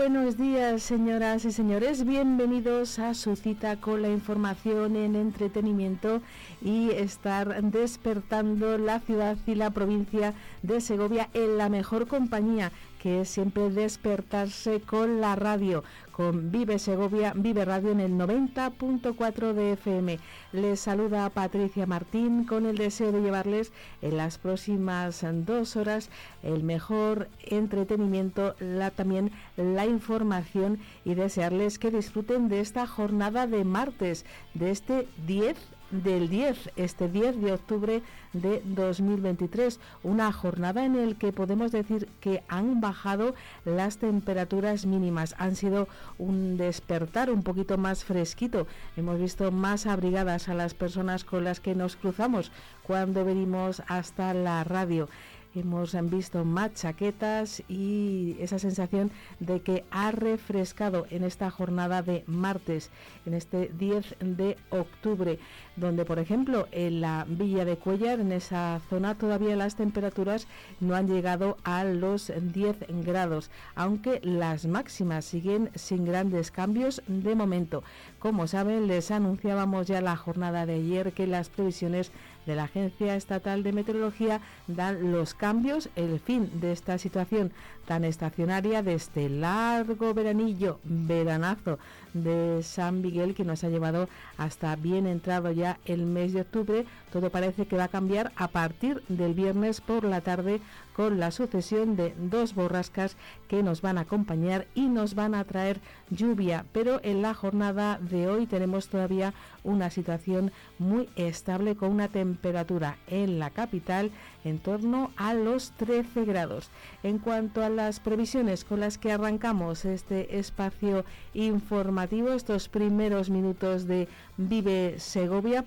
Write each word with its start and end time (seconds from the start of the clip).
Buenos 0.00 0.38
días 0.38 0.82
señoras 0.82 1.44
y 1.44 1.52
señores, 1.52 2.06
bienvenidos 2.06 2.98
a 2.98 3.12
su 3.12 3.36
cita 3.36 3.76
con 3.82 4.00
la 4.00 4.08
información 4.08 4.96
en 4.96 5.14
entretenimiento 5.14 6.22
y 6.62 6.90
estar 6.92 7.62
despertando 7.64 8.78
la 8.78 9.00
ciudad 9.00 9.36
y 9.46 9.56
la 9.56 9.68
provincia 9.68 10.32
de 10.62 10.80
Segovia 10.80 11.28
en 11.34 11.58
la 11.58 11.68
mejor 11.68 12.06
compañía 12.06 12.72
que 12.98 13.20
es 13.22 13.28
siempre 13.28 13.68
despertarse 13.70 14.80
con 14.80 15.20
la 15.20 15.36
radio, 15.36 15.84
con 16.20 16.52
Vive 16.52 16.78
Segovia, 16.78 17.32
Vive 17.34 17.64
Radio 17.64 17.92
en 17.92 18.00
el 18.00 18.12
90.4 18.12 19.54
de 19.54 19.72
FM. 19.72 20.18
Les 20.52 20.78
saluda 20.78 21.30
Patricia 21.30 21.86
Martín 21.86 22.44
con 22.44 22.66
el 22.66 22.76
deseo 22.76 23.10
de 23.10 23.22
llevarles 23.22 23.72
en 24.02 24.18
las 24.18 24.36
próximas 24.36 25.24
dos 25.46 25.76
horas 25.76 26.10
el 26.42 26.62
mejor 26.62 27.30
entretenimiento, 27.40 28.54
la, 28.60 28.90
también 28.90 29.32
la 29.56 29.86
información 29.86 30.80
y 31.06 31.14
desearles 31.14 31.78
que 31.78 31.90
disfruten 31.90 32.50
de 32.50 32.60
esta 32.60 32.86
jornada 32.86 33.46
de 33.46 33.64
martes, 33.64 34.26
de 34.52 34.72
este 34.72 35.08
10 35.26 35.56
del 35.90 36.28
10, 36.28 36.72
este 36.76 37.08
10 37.08 37.40
de 37.40 37.52
octubre 37.52 38.02
de 38.32 38.62
2023, 38.64 39.80
una 40.02 40.32
jornada 40.32 40.84
en 40.84 40.96
el 40.96 41.16
que 41.16 41.32
podemos 41.32 41.72
decir 41.72 42.08
que 42.20 42.42
han 42.48 42.80
bajado 42.80 43.34
las 43.64 43.98
temperaturas 43.98 44.86
mínimas, 44.86 45.34
han 45.38 45.56
sido 45.56 45.88
un 46.18 46.56
despertar 46.56 47.30
un 47.30 47.42
poquito 47.42 47.78
más 47.78 48.04
fresquito, 48.04 48.66
hemos 48.96 49.18
visto 49.18 49.50
más 49.50 49.86
abrigadas 49.86 50.48
a 50.48 50.54
las 50.54 50.74
personas 50.74 51.24
con 51.24 51.44
las 51.44 51.60
que 51.60 51.74
nos 51.74 51.96
cruzamos 51.96 52.52
cuando 52.82 53.24
venimos 53.24 53.82
hasta 53.88 54.34
la 54.34 54.64
radio. 54.64 55.08
Hemos 55.52 55.96
visto 56.08 56.44
más 56.44 56.74
chaquetas 56.74 57.64
y 57.68 58.36
esa 58.38 58.60
sensación 58.60 59.10
de 59.40 59.60
que 59.62 59.84
ha 59.90 60.12
refrescado 60.12 61.08
en 61.10 61.24
esta 61.24 61.50
jornada 61.50 62.02
de 62.02 62.22
martes, 62.28 62.90
en 63.26 63.34
este 63.34 63.68
10 63.76 64.14
de 64.20 64.56
octubre, 64.70 65.40
donde 65.76 66.04
por 66.04 66.18
ejemplo 66.18 66.68
en 66.72 67.00
la 67.00 67.24
Villa 67.28 67.64
de 67.64 67.76
Cuellar, 67.76 68.20
en 68.20 68.32
esa 68.32 68.80
zona 68.90 69.14
todavía 69.14 69.56
las 69.56 69.76
temperaturas 69.76 70.46
no 70.80 70.94
han 70.94 71.08
llegado 71.08 71.56
a 71.64 71.84
los 71.84 72.32
10 72.36 72.76
grados, 73.04 73.50
aunque 73.74 74.20
las 74.22 74.66
máximas 74.66 75.24
siguen 75.24 75.70
sin 75.74 76.04
grandes 76.04 76.50
cambios 76.50 77.02
de 77.06 77.34
momento. 77.34 77.82
Como 78.18 78.46
saben, 78.46 78.86
les 78.86 79.10
anunciábamos 79.10 79.86
ya 79.86 80.00
la 80.00 80.16
jornada 80.16 80.66
de 80.66 80.74
ayer 80.74 81.12
que 81.12 81.26
las 81.26 81.48
previsiones 81.48 82.12
de 82.46 82.56
la 82.56 82.64
Agencia 82.64 83.16
Estatal 83.16 83.62
de 83.62 83.72
Meteorología 83.72 84.40
dan 84.66 85.12
los 85.12 85.34
cambios, 85.34 85.88
el 85.94 86.20
fin 86.20 86.50
de 86.60 86.72
esta 86.72 86.98
situación 86.98 87.52
tan 87.86 88.04
estacionaria 88.04 88.82
de 88.82 88.94
este 88.94 89.28
largo 89.28 90.14
veranillo, 90.14 90.78
veranazo 90.84 91.78
de 92.14 92.62
San 92.62 93.00
Miguel 93.02 93.34
que 93.34 93.44
nos 93.44 93.64
ha 93.64 93.68
llevado 93.68 94.08
hasta 94.36 94.74
bien 94.76 95.06
entrado 95.06 95.50
ya 95.52 95.59
el 95.84 96.06
mes 96.06 96.32
de 96.32 96.42
octubre. 96.42 96.86
Todo 97.12 97.30
parece 97.30 97.66
que 97.66 97.76
va 97.76 97.84
a 97.84 97.88
cambiar 97.88 98.32
a 98.36 98.48
partir 98.48 99.02
del 99.08 99.34
viernes 99.34 99.80
por 99.80 100.04
la 100.04 100.20
tarde 100.20 100.60
con 100.94 101.18
la 101.18 101.30
sucesión 101.30 101.96
de 101.96 102.14
dos 102.18 102.54
borrascas 102.54 103.16
que 103.48 103.62
nos 103.62 103.80
van 103.80 103.98
a 103.98 104.02
acompañar 104.02 104.66
y 104.74 104.86
nos 104.86 105.14
van 105.14 105.34
a 105.34 105.44
traer 105.44 105.80
lluvia. 106.10 106.66
Pero 106.72 107.00
en 107.02 107.22
la 107.22 107.32
jornada 107.32 107.98
de 107.98 108.28
hoy 108.28 108.46
tenemos 108.46 108.88
todavía 108.88 109.32
una 109.64 109.90
situación 109.90 110.52
muy 110.78 111.08
estable 111.16 111.76
con 111.76 111.90
una 111.90 112.08
temperatura 112.08 112.98
en 113.06 113.38
la 113.38 113.50
capital 113.50 114.10
en 114.44 114.58
torno 114.58 115.10
a 115.16 115.34
los 115.34 115.72
13 115.72 116.24
grados. 116.24 116.70
En 117.02 117.18
cuanto 117.18 117.64
a 117.64 117.68
las 117.68 118.00
previsiones 118.00 118.64
con 118.64 118.80
las 118.80 118.98
que 118.98 119.12
arrancamos 119.12 119.84
este 119.84 120.38
espacio 120.38 121.04
informativo, 121.34 122.32
estos 122.32 122.68
primeros 122.68 123.30
minutos 123.30 123.86
de 123.86 124.08
Vive 124.42 124.98
Segovia, 124.98 125.66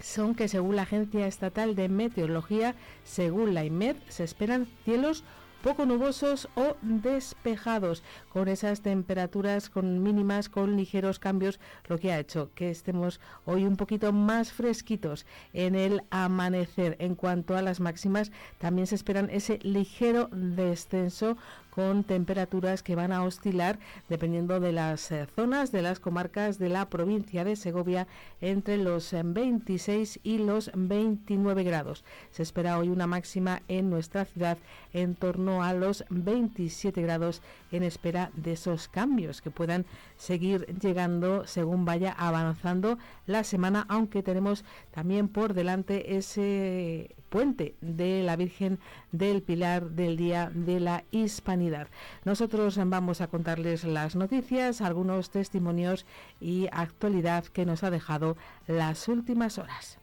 son 0.00 0.34
que 0.34 0.48
según 0.48 0.74
la 0.74 0.82
Agencia 0.82 1.28
Estatal 1.28 1.76
de 1.76 1.88
Meteorología, 1.88 2.74
según 3.04 3.54
la 3.54 3.64
IMED, 3.64 3.94
se 4.08 4.24
esperan 4.24 4.66
cielos 4.84 5.22
poco 5.62 5.86
nubosos 5.86 6.48
o 6.56 6.76
despejados, 6.82 8.02
con 8.28 8.48
esas 8.48 8.82
temperaturas 8.82 9.70
con 9.70 10.02
mínimas, 10.02 10.50
con 10.50 10.76
ligeros 10.76 11.18
cambios, 11.18 11.58
lo 11.88 11.98
que 11.98 12.12
ha 12.12 12.18
hecho 12.18 12.50
que 12.54 12.68
estemos 12.68 13.18
hoy 13.46 13.64
un 13.64 13.76
poquito 13.76 14.12
más 14.12 14.52
fresquitos 14.52 15.24
en 15.54 15.74
el 15.74 16.02
amanecer. 16.10 16.96
En 16.98 17.14
cuanto 17.14 17.56
a 17.56 17.62
las 17.62 17.80
máximas, 17.80 18.30
también 18.58 18.86
se 18.86 18.96
esperan 18.96 19.30
ese 19.30 19.58
ligero 19.62 20.28
descenso 20.32 21.38
con 21.74 22.04
temperaturas 22.04 22.82
que 22.82 22.94
van 22.94 23.12
a 23.12 23.24
oscilar 23.24 23.78
dependiendo 24.08 24.60
de 24.60 24.72
las 24.72 25.10
eh, 25.10 25.26
zonas 25.34 25.72
de 25.72 25.82
las 25.82 26.00
comarcas 26.00 26.58
de 26.58 26.68
la 26.68 26.88
provincia 26.88 27.44
de 27.44 27.56
Segovia 27.56 28.06
entre 28.40 28.76
los 28.76 29.14
26 29.24 30.16
eh, 30.16 30.20
y 30.22 30.38
los 30.38 30.70
29 30.74 31.64
grados. 31.64 32.04
Se 32.30 32.42
espera 32.42 32.78
hoy 32.78 32.88
una 32.88 33.06
máxima 33.06 33.62
en 33.68 33.90
nuestra 33.90 34.24
ciudad 34.24 34.58
en 34.92 35.14
torno 35.14 35.62
a 35.62 35.72
los 35.72 36.04
27 36.10 37.02
grados 37.02 37.42
en 37.72 37.82
espera 37.82 38.30
de 38.34 38.52
esos 38.52 38.88
cambios 38.88 39.42
que 39.42 39.50
puedan 39.50 39.84
seguir 40.16 40.66
llegando 40.80 41.46
según 41.46 41.84
vaya 41.84 42.12
avanzando 42.12 42.98
la 43.26 43.44
semana, 43.44 43.84
aunque 43.88 44.22
tenemos 44.22 44.64
también 44.92 45.28
por 45.28 45.54
delante 45.54 46.16
ese 46.16 47.14
puente 47.34 47.74
de 47.80 48.22
la 48.22 48.36
Virgen 48.36 48.78
del 49.10 49.42
Pilar 49.42 49.90
del 49.90 50.16
Día 50.16 50.52
de 50.54 50.78
la 50.78 51.02
Hispanidad. 51.10 51.88
Nosotros 52.24 52.78
vamos 52.86 53.20
a 53.20 53.26
contarles 53.26 53.82
las 53.82 54.14
noticias, 54.14 54.80
algunos 54.80 55.30
testimonios 55.30 56.06
y 56.40 56.68
actualidad 56.70 57.44
que 57.46 57.66
nos 57.66 57.82
ha 57.82 57.90
dejado 57.90 58.36
las 58.68 59.08
últimas 59.08 59.58
horas. 59.58 59.98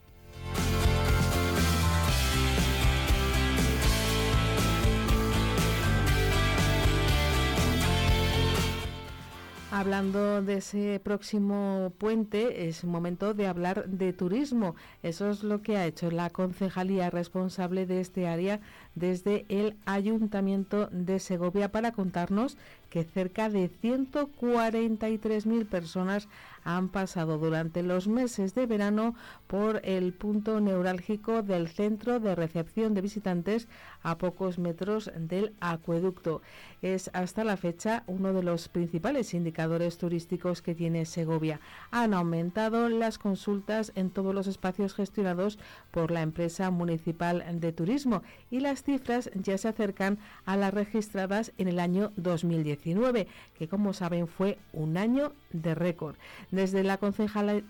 Hablando 9.81 10.43
de 10.43 10.57
ese 10.57 11.01
próximo 11.03 11.91
puente, 11.97 12.67
es 12.67 12.83
momento 12.83 13.33
de 13.33 13.47
hablar 13.47 13.89
de 13.89 14.13
turismo. 14.13 14.75
Eso 15.01 15.31
es 15.31 15.41
lo 15.41 15.63
que 15.63 15.75
ha 15.75 15.87
hecho 15.87 16.11
la 16.11 16.29
concejalía 16.29 17.09
responsable 17.09 17.87
de 17.87 17.99
este 17.99 18.27
área 18.27 18.59
desde 18.93 19.43
el 19.49 19.75
Ayuntamiento 19.87 20.87
de 20.91 21.17
Segovia 21.17 21.71
para 21.71 21.93
contarnos 21.93 22.57
que 22.91 23.03
cerca 23.03 23.49
de 23.49 23.71
143.000 23.71 25.65
personas 25.65 26.27
han 26.63 26.89
pasado 26.89 27.37
durante 27.37 27.83
los 27.83 28.07
meses 28.07 28.55
de 28.55 28.65
verano 28.65 29.15
por 29.47 29.81
el 29.83 30.13
punto 30.13 30.59
neurálgico 30.59 31.41
del 31.41 31.67
centro 31.67 32.19
de 32.19 32.35
recepción 32.35 32.93
de 32.93 33.01
visitantes 33.01 33.67
a 34.03 34.17
pocos 34.17 34.59
metros 34.59 35.11
del 35.15 35.53
acueducto. 35.59 36.41
Es 36.81 37.09
hasta 37.13 37.43
la 37.43 37.57
fecha 37.57 38.03
uno 38.07 38.33
de 38.33 38.43
los 38.43 38.67
principales 38.67 39.33
indicadores 39.33 39.97
turísticos 39.97 40.61
que 40.61 40.75
tiene 40.75 41.05
Segovia. 41.05 41.59
Han 41.91 42.13
aumentado 42.13 42.89
las 42.89 43.17
consultas 43.17 43.91
en 43.95 44.09
todos 44.09 44.33
los 44.33 44.47
espacios 44.47 44.93
gestionados 44.93 45.59
por 45.91 46.11
la 46.11 46.21
empresa 46.21 46.71
municipal 46.71 47.43
de 47.59 47.71
turismo 47.71 48.23
y 48.49 48.59
las 48.59 48.83
cifras 48.83 49.29
ya 49.35 49.57
se 49.57 49.67
acercan 49.67 50.17
a 50.45 50.57
las 50.57 50.73
registradas 50.73 51.51
en 51.57 51.67
el 51.67 51.79
año 51.79 52.11
2019, 52.15 53.27
que 53.57 53.67
como 53.67 53.93
saben 53.93 54.27
fue 54.27 54.57
un 54.73 54.97
año 54.97 55.33
de 55.51 55.75
récord 55.75 56.15
desde, 56.51 56.83
la 56.83 56.99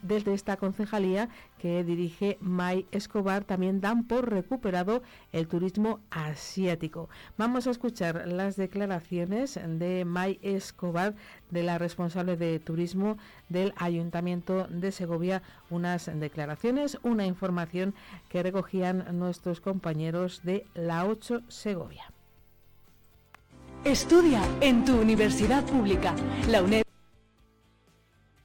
desde 0.01 0.33
esta 0.33 0.57
concejalía 0.57 1.29
que 1.59 1.83
dirige 1.83 2.37
May 2.41 2.85
Escobar 2.91 3.43
también 3.43 3.79
dan 3.79 4.03
por 4.03 4.29
recuperado 4.29 5.01
el 5.31 5.47
turismo 5.47 5.99
asiático. 6.09 7.09
Vamos 7.37 7.67
a 7.67 7.71
escuchar 7.71 8.27
las 8.27 8.55
declaraciones 8.55 9.59
de 9.63 10.05
May 10.05 10.39
Escobar, 10.41 11.15
de 11.49 11.63
la 11.63 11.77
responsable 11.77 12.37
de 12.37 12.59
turismo 12.59 13.17
del 13.49 13.73
Ayuntamiento 13.77 14.67
de 14.67 14.91
Segovia, 14.91 15.41
unas 15.69 16.09
declaraciones, 16.19 16.97
una 17.03 17.25
información 17.25 17.93
que 18.29 18.43
recogían 18.43 19.17
nuestros 19.17 19.61
compañeros 19.61 20.41
de 20.43 20.65
la 20.73 21.05
8 21.05 21.41
Segovia. 21.47 22.11
Estudia 23.83 24.41
en 24.61 24.85
tu 24.85 24.99
universidad 24.99 25.65
pública, 25.65 26.13
la 26.47 26.61
UNED 26.61 26.83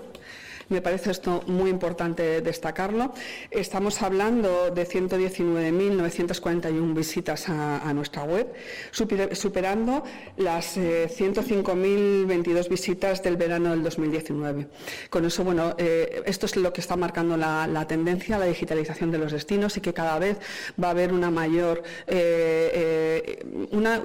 Me 0.69 0.81
parece 0.81 1.11
esto 1.11 1.43
muy 1.47 1.71
importante 1.71 2.41
destacarlo. 2.41 3.13
Estamos 3.51 4.01
hablando 4.03 4.71
de 4.71 4.87
119.941 4.87 6.95
visitas 6.95 7.49
a, 7.49 7.93
nuestra 7.93 8.23
web, 8.25 8.53
superando 8.91 10.03
las 10.37 10.77
105.022 10.77 12.65
eh, 12.65 12.69
visitas 12.69 13.23
del 13.23 13.37
verano 13.37 13.71
del 13.71 13.83
2019. 13.83 14.67
Con 15.11 15.25
eso, 15.25 15.45
bueno, 15.45 15.75
eh, 15.79 16.23
esto 16.27 16.47
es 16.47 16.57
lo 16.57 16.73
que 16.73 16.81
está 16.81 16.97
marcando 16.97 17.37
la, 17.37 17.87
tendencia, 17.87 18.39
la 18.39 18.47
digitalización 18.47 19.11
de 19.11 19.19
los 19.19 19.33
destinos 19.33 19.77
y 19.77 19.81
que 19.81 19.93
cada 19.93 20.19
vez 20.19 20.39
va 20.83 20.89
a 20.89 20.91
haber 20.93 21.13
una 21.13 21.31
mayor, 21.31 21.83
eh, 22.07 23.45
una, 23.73 24.01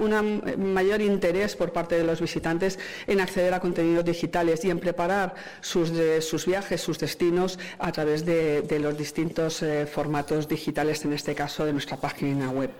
mayor 0.58 1.00
interés 1.00 1.56
por 1.56 1.72
parte 1.72 1.96
de 1.96 2.04
los 2.04 2.20
visitantes 2.20 2.78
en 3.06 3.20
acceder 3.20 3.54
a 3.54 3.60
contenidos 3.60 4.04
digitales 4.04 4.64
y 4.64 4.70
en 4.70 4.78
preparar 4.78 5.34
sus, 5.60 5.92
sus 6.20 6.46
viajes, 6.46 6.57
sus 6.78 6.98
destinos 6.98 7.58
a 7.78 7.92
través 7.92 8.24
de, 8.24 8.78
los 8.80 8.96
distintos 8.96 9.62
eh, 9.62 9.86
formatos 9.86 10.48
digitales, 10.48 11.04
en 11.04 11.12
este 11.12 11.34
caso 11.34 11.64
de 11.64 11.72
nuestra 11.72 11.96
página 11.96 12.50
web. 12.50 12.70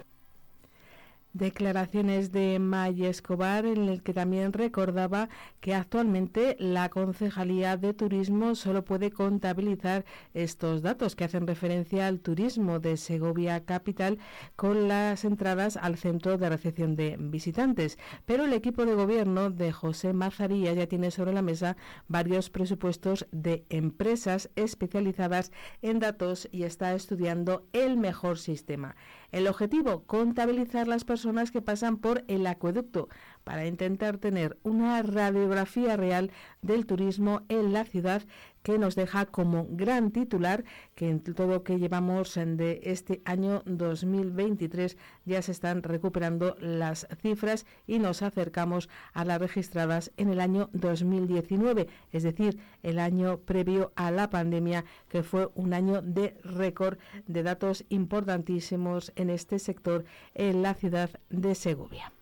Declaraciones 1.39 2.33
de 2.33 2.59
May 2.59 3.07
Escobar 3.07 3.65
en 3.65 3.89
el 3.89 4.03
que 4.03 4.13
también 4.13 4.53
recordaba 4.53 5.29
que 5.61 5.73
actualmente 5.73 6.57
la 6.59 6.89
Concejalía 6.89 7.77
de 7.77 7.95
Turismo 7.95 8.57
solo 8.57 8.85
puede 8.85 9.13
contabilizar 9.13 10.05
estos 10.35 10.83
datos 10.83 11.15
que 11.15 11.23
hacen 11.23 11.47
referencia 11.47 12.09
al 12.09 12.19
turismo 12.19 12.81
de 12.81 12.97
Segovia 12.97 13.65
Capital 13.65 14.19
con 14.57 14.89
las 14.89 15.25
entradas 15.25 15.77
al 15.77 15.97
centro 15.97 16.39
de 16.39 16.49
recepción 16.49 16.97
de 16.97 17.17
visitantes. 17.21 18.01
Pero 18.27 18.45
el 18.45 18.53
equipo 18.53 18.85
de 18.85 18.95
gobierno 18.95 19.51
de 19.51 19.71
José 19.71 20.13
Mazaría 20.13 20.73
ya 20.73 20.89
tiene 20.89 21.13
sobre 21.13 21.33
la 21.33 21.43
mesa 21.43 21.77
varios 22.09 22.51
presupuestos 22.51 23.29
de 23.31 23.65
empresas 23.69 24.51
especializadas 24.57 25.53
en 25.83 26.01
datos 26.01 26.49
y 26.51 26.65
está 26.65 26.95
estudiando 26.95 27.65
el 27.73 27.97
mejor 27.97 28.39
sistema. 28.39 28.97
El 29.31 29.47
objetivo, 29.47 30.05
contabilizar 30.05 30.89
las 30.89 31.05
personas 31.05 31.51
que 31.51 31.61
pasan 31.61 31.99
por 31.99 32.25
el 32.29 32.47
acueducto 32.47 33.09
para 33.49 33.65
intentar 33.65 34.19
tener 34.19 34.59
una 34.63 35.01
radiografía 35.01 35.97
real 35.97 36.31
del 36.61 36.85
turismo 36.85 37.41
en 37.49 37.73
la 37.73 37.87
ciudad 37.87 38.25
que 38.63 38.77
nos 38.77 38.95
deja 38.95 39.25
como 39.25 39.67
gran 39.71 40.11
titular 40.11 40.65
que 40.95 41.09
en 41.09 41.21
todo 41.21 41.47
lo 41.47 41.63
que 41.63 41.79
llevamos 41.79 42.35
de 42.35 42.81
este 42.83 43.23
año 43.25 43.63
2023 43.65 44.99
ya 45.25 45.41
se 45.41 45.53
están 45.53 45.83
recuperando 45.83 46.57
las 46.61 47.09
cifras 47.23 47.65
y 47.87 48.01
nos 48.01 48.21
acercamos 48.21 48.91
a 49.15 49.25
las 49.25 49.41
registradas 49.41 50.13
en 50.19 50.29
el 50.29 50.41
año 50.41 50.69
2019, 50.75 51.89
es 52.13 52.25
decir, 52.25 52.59
el 52.83 52.99
año 52.99 53.39
previo 53.39 53.93
a 53.97 54.11
la 54.11 54.29
pandemia, 54.29 54.85
que 55.09 55.23
fue 55.23 55.49
un 55.55 55.73
año 55.73 56.03
de 56.03 56.37
récord 56.45 56.99
de 57.27 57.43
datos 57.43 57.87
importantísimos 57.89 59.11
en 59.17 59.31
este 59.31 59.59
sector 59.59 60.05
en 60.35 60.61
la 60.61 60.75
ciudad 60.75 61.09
de 61.31 61.55
Segovia. 61.55 62.13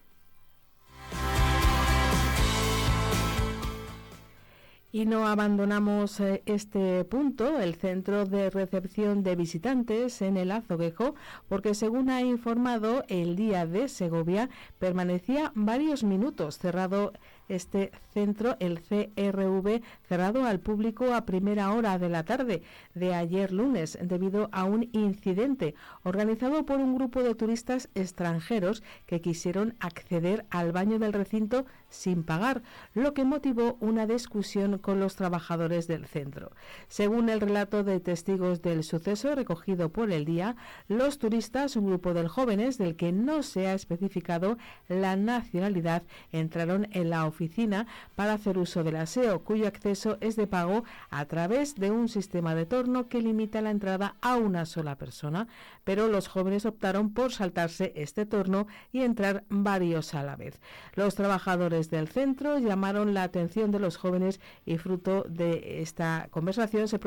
Y 4.97 5.05
no 5.05 5.27
abandonamos 5.27 6.21
eh, 6.21 6.43
este 6.47 7.05
punto, 7.05 7.61
el 7.61 7.75
centro 7.75 8.25
de 8.25 8.49
recepción 8.49 9.23
de 9.23 9.37
visitantes 9.37 10.23
en 10.23 10.39
el 10.39 10.51
Azoguejo, 10.51 11.15
porque 11.49 11.75
según 11.75 12.09
ha 12.09 12.23
informado 12.23 13.05
el 13.09 13.37
día 13.37 13.67
de 13.67 13.89
Segovia, 13.89 14.49
permanecía 14.79 15.53
varios 15.55 16.03
minutos 16.03 16.57
cerrado 16.57 17.13
este 17.49 17.93
centro, 18.13 18.57
el 18.61 18.81
CRV, 18.81 19.83
cerrado 20.09 20.45
al 20.45 20.61
público 20.61 21.15
a 21.15 21.27
primera 21.27 21.73
hora 21.73 21.99
de 21.99 22.09
la 22.09 22.25
tarde 22.25 22.63
de 22.95 23.15
ayer 23.15 23.53
lunes 23.53 23.99
debido 24.03 24.49
a 24.53 24.65
un 24.65 24.89
incidente 24.93 25.75
organizado 26.03 26.65
por 26.65 26.79
un 26.79 26.95
grupo 26.95 27.23
de 27.23 27.35
turistas 27.35 27.89
extranjeros 27.95 28.83
que 29.07 29.21
quisieron 29.21 29.75
acceder 29.81 30.47
al 30.51 30.73
baño 30.73 30.99
del 30.99 31.13
recinto 31.13 31.67
sin 31.97 32.23
pagar, 32.23 32.63
lo 32.95 33.15
que 33.15 33.25
motivó 33.25 33.77
una 33.81 34.07
discusión 34.07 34.79
con 34.79 35.01
los 35.01 35.17
trabajadores 35.17 35.87
del 35.87 36.07
centro. 36.07 36.53
Según 36.89 37.29
el 37.29 37.41
relato 37.41 37.83
de 37.83 38.01
testigos 38.01 38.63
del 38.63 38.85
suceso 38.85 39.35
recogido 39.35 39.89
por 39.89 40.11
el 40.11 40.25
día, 40.25 40.57
los 40.89 41.19
turistas, 41.19 41.77
un 41.77 41.87
grupo 41.87 42.15
de 42.15 42.29
jóvenes 42.29 42.79
del 42.79 42.97
que 42.97 43.13
no 43.13 43.43
se 43.43 43.67
ha 43.67 43.75
especificado 43.75 44.59
la 44.89 45.17
nacionalidad, 45.17 46.03
entraron 46.33 46.89
en 46.93 47.11
la 47.11 47.27
oficina 47.27 47.87
para 48.15 48.35
hacer 48.35 48.59
uso 48.59 48.85
del 48.85 48.97
aseo, 48.97 49.43
cuyo 49.43 49.67
acceso 49.67 50.19
es 50.21 50.37
de 50.37 50.47
pago 50.47 50.85
a 51.11 51.25
través 51.25 51.75
de 51.75 51.91
un 51.91 52.09
sistema 52.09 52.55
de 52.55 52.67
torno 52.67 53.09
que 53.09 53.23
limita 53.23 53.61
la 53.61 53.71
entrada 53.71 54.17
a 54.21 54.37
una 54.37 54.67
sola 54.67 54.97
persona, 54.97 55.49
pero 55.87 56.09
los 56.09 56.27
jóvenes 56.27 56.67
optaron 56.67 57.15
por 57.15 57.33
saltarse 57.33 57.93
este 57.95 58.27
torno 58.27 58.67
y 58.91 59.03
entrar 59.03 59.45
varios 59.49 60.15
a 60.15 60.25
la 60.25 60.35
vez. 60.35 60.61
Los 60.95 61.15
trabajadores 61.15 61.91
del 61.91 62.09
centro 62.09 62.59
llamaron 62.59 63.15
la 63.15 63.23
atención 63.23 63.71
de 63.71 63.79
los 63.79 63.97
jóvenes 63.97 64.41
y 64.65 64.79
fruto 64.79 65.25
de 65.29 65.81
esta 65.83 66.27
conversación 66.33 66.89
se 66.89 66.99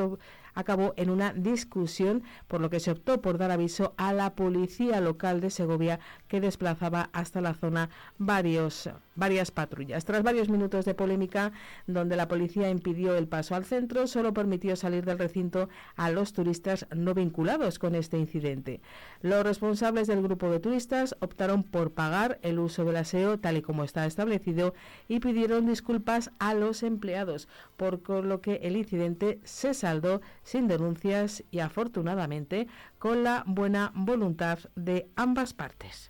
acabó 0.54 0.94
en 0.98 1.10
una 1.10 1.34
discusión, 1.34 2.24
por 2.48 2.62
lo 2.62 2.70
que 2.70 2.80
se 2.80 2.92
optó 2.92 3.22
por 3.22 3.38
dar 3.38 3.52
aviso 3.52 3.94
a 3.98 4.14
la 4.14 4.36
policía 4.36 5.02
local 5.02 5.42
de 5.42 5.50
Segovia 5.50 6.00
que 6.28 6.42
desplazaba 6.42 7.10
hasta 7.14 7.42
la 7.42 7.54
zona 7.54 7.90
varios, 8.18 8.90
varias 9.16 9.52
patrullas. 9.52 10.06
Tras 10.06 10.24
varios 10.24 10.50
minutos 10.50 10.86
de 10.86 10.94
polémica, 10.94 11.52
donde 11.88 12.16
la 12.16 12.28
policía 12.28 12.70
impidió 12.70 13.16
el 13.16 13.28
paso 13.28 13.56
al 13.56 13.66
centro, 13.66 14.08
solo 14.08 14.34
permitió 14.34 14.76
salir 14.76 15.06
del 15.06 15.20
recinto 15.20 15.70
a 15.96 16.10
los 16.10 16.34
turistas 16.34 16.88
no 16.96 17.14
vinculados 17.14 17.80
con 17.80 17.96
este 17.96 18.18
incidente. 18.18 18.82
Los 19.22 19.44
responsables 19.44 20.08
del 20.08 20.22
grupo 20.22 20.50
de 20.50 20.60
turistas 20.60 21.16
optaron 21.20 21.64
por 21.64 21.92
pagar 21.92 22.40
el 22.42 22.60
uso 22.60 22.86
del 22.86 22.98
aseo 22.98 23.40
tal 23.40 23.58
y 23.58 23.62
como 23.62 23.84
está 23.84 24.06
establecido 24.06 24.74
y 25.08 25.20
pidieron 25.20 25.68
disculpas 25.68 26.32
a 26.40 26.54
los 26.54 26.84
empleados, 26.84 27.48
por 27.78 28.00
lo 28.24 28.42
que 28.42 28.56
el 28.64 28.76
incidente 28.78 29.40
se 29.44 29.74
saldó 29.74 30.22
sin 30.50 30.68
denuncias 30.68 31.44
y 31.52 31.60
afortunadamente 31.60 32.68
con 32.98 33.24
la 33.24 33.44
buena 33.46 33.92
voluntad 33.94 34.58
de 34.76 35.08
ambas 35.16 35.54
partes. 35.54 36.10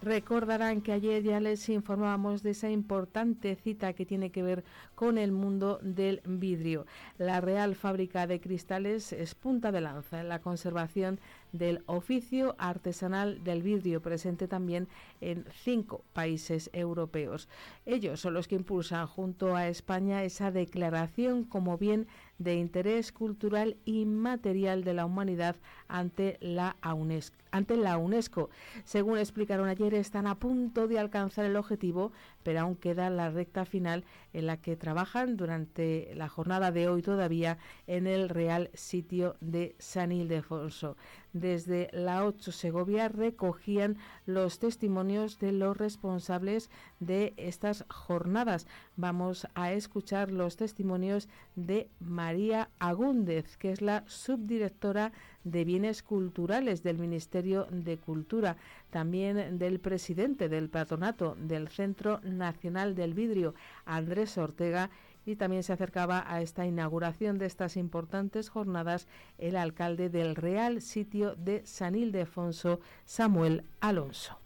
Recordarán 0.00 0.80
que 0.80 0.92
ayer 0.92 1.22
ya 1.22 1.38
les 1.38 1.68
informábamos 1.68 2.42
de 2.42 2.52
esa 2.52 2.70
importante 2.70 3.54
cita 3.56 3.92
que 3.92 4.06
tiene 4.06 4.30
que 4.30 4.42
ver 4.42 4.64
con 4.94 5.18
el 5.18 5.32
mundo 5.32 5.78
del 5.82 6.22
vidrio. 6.24 6.86
La 7.18 7.42
Real 7.42 7.74
Fábrica 7.74 8.26
de 8.26 8.40
Cristales 8.40 9.12
es 9.12 9.34
punta 9.34 9.70
de 9.70 9.82
lanza 9.82 10.20
en 10.22 10.30
la 10.30 10.40
conservación 10.40 11.20
del 11.52 11.82
oficio 11.86 12.54
artesanal 12.58 13.42
del 13.44 13.62
vidrio, 13.62 14.02
presente 14.02 14.48
también 14.48 14.88
en 15.20 15.44
cinco 15.62 16.04
países 16.12 16.70
europeos. 16.72 17.48
Ellos 17.86 18.20
son 18.20 18.34
los 18.34 18.48
que 18.48 18.56
impulsan 18.56 19.06
junto 19.06 19.56
a 19.56 19.68
España 19.68 20.24
esa 20.24 20.50
declaración 20.50 21.44
como 21.44 21.78
bien 21.78 22.06
de 22.38 22.54
interés 22.54 23.12
cultural 23.12 23.76
y 23.84 24.04
material 24.06 24.84
de 24.84 24.94
la 24.94 25.06
humanidad 25.06 25.56
ante 25.88 26.38
la 26.40 26.76
UNESCO. 26.94 27.36
Ante 27.50 27.76
la 27.76 27.96
UNESCO. 27.96 28.50
Según 28.84 29.18
explicaron 29.18 29.68
ayer, 29.68 29.94
están 29.94 30.26
a 30.26 30.38
punto 30.38 30.86
de 30.86 30.98
alcanzar 30.98 31.46
el 31.46 31.56
objetivo, 31.56 32.12
pero 32.42 32.60
aún 32.60 32.76
queda 32.76 33.10
la 33.10 33.30
recta 33.30 33.64
final 33.64 34.04
en 34.32 34.46
la 34.46 34.58
que 34.58 34.76
trabajan 34.76 35.36
durante 35.36 36.12
la 36.14 36.28
jornada 36.28 36.70
de 36.70 36.88
hoy 36.88 37.02
todavía 37.02 37.58
en 37.86 38.06
el 38.06 38.28
Real 38.28 38.70
Sitio 38.74 39.36
de 39.40 39.74
San 39.78 40.12
Ildefonso. 40.12 40.96
Desde 41.32 41.88
la 41.92 42.24
8 42.24 42.52
Segovia 42.52 43.08
recogían 43.08 43.96
los 44.26 44.58
testimonios 44.58 45.38
de 45.38 45.52
los 45.52 45.76
responsables 45.76 46.70
de 47.00 47.34
estas 47.36 47.84
jornadas. 47.88 48.66
Vamos 48.96 49.46
a 49.54 49.72
escuchar 49.72 50.30
los 50.30 50.56
testimonios 50.56 51.28
de 51.56 51.88
María 52.00 52.70
Agúndez, 52.78 53.56
que 53.56 53.72
es 53.72 53.82
la 53.82 54.04
subdirectora 54.06 55.12
de 55.44 55.64
Bienes 55.64 56.02
Culturales 56.02 56.82
del 56.82 56.98
Ministerio 56.98 57.66
de 57.70 57.96
Cultura, 57.96 58.56
también 58.90 59.58
del 59.58 59.80
presidente 59.80 60.48
del 60.48 60.68
patronato 60.68 61.36
del 61.40 61.68
Centro 61.68 62.20
Nacional 62.22 62.94
del 62.94 63.14
Vidrio, 63.14 63.54
Andrés 63.84 64.36
Ortega, 64.38 64.90
y 65.28 65.36
también 65.36 65.62
se 65.62 65.74
acercaba 65.74 66.24
a 66.26 66.40
esta 66.40 66.64
inauguración 66.64 67.36
de 67.38 67.44
estas 67.44 67.76
importantes 67.76 68.48
jornadas 68.48 69.06
el 69.36 69.56
alcalde 69.56 70.08
del 70.08 70.34
Real 70.34 70.80
Sitio 70.80 71.34
de 71.36 71.60
San 71.66 71.94
Ildefonso, 71.94 72.80
Samuel 73.04 73.64
Alonso. 73.80 74.38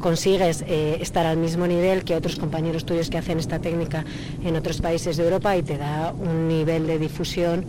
consigues 0.00 0.62
eh, 0.68 0.98
estar 1.00 1.24
al 1.24 1.38
mismo 1.38 1.66
nivel 1.66 2.04
que 2.04 2.14
otros 2.14 2.36
compañeros 2.36 2.84
tuyos 2.84 3.08
que 3.08 3.16
hacen 3.16 3.38
esta 3.38 3.60
técnica 3.60 4.04
en 4.44 4.54
otros 4.54 4.82
países 4.82 5.16
de 5.16 5.24
Europa 5.24 5.56
y 5.56 5.62
te 5.62 5.78
da 5.78 6.12
un 6.12 6.46
nivel 6.46 6.86
de 6.86 6.98
difusión 6.98 7.64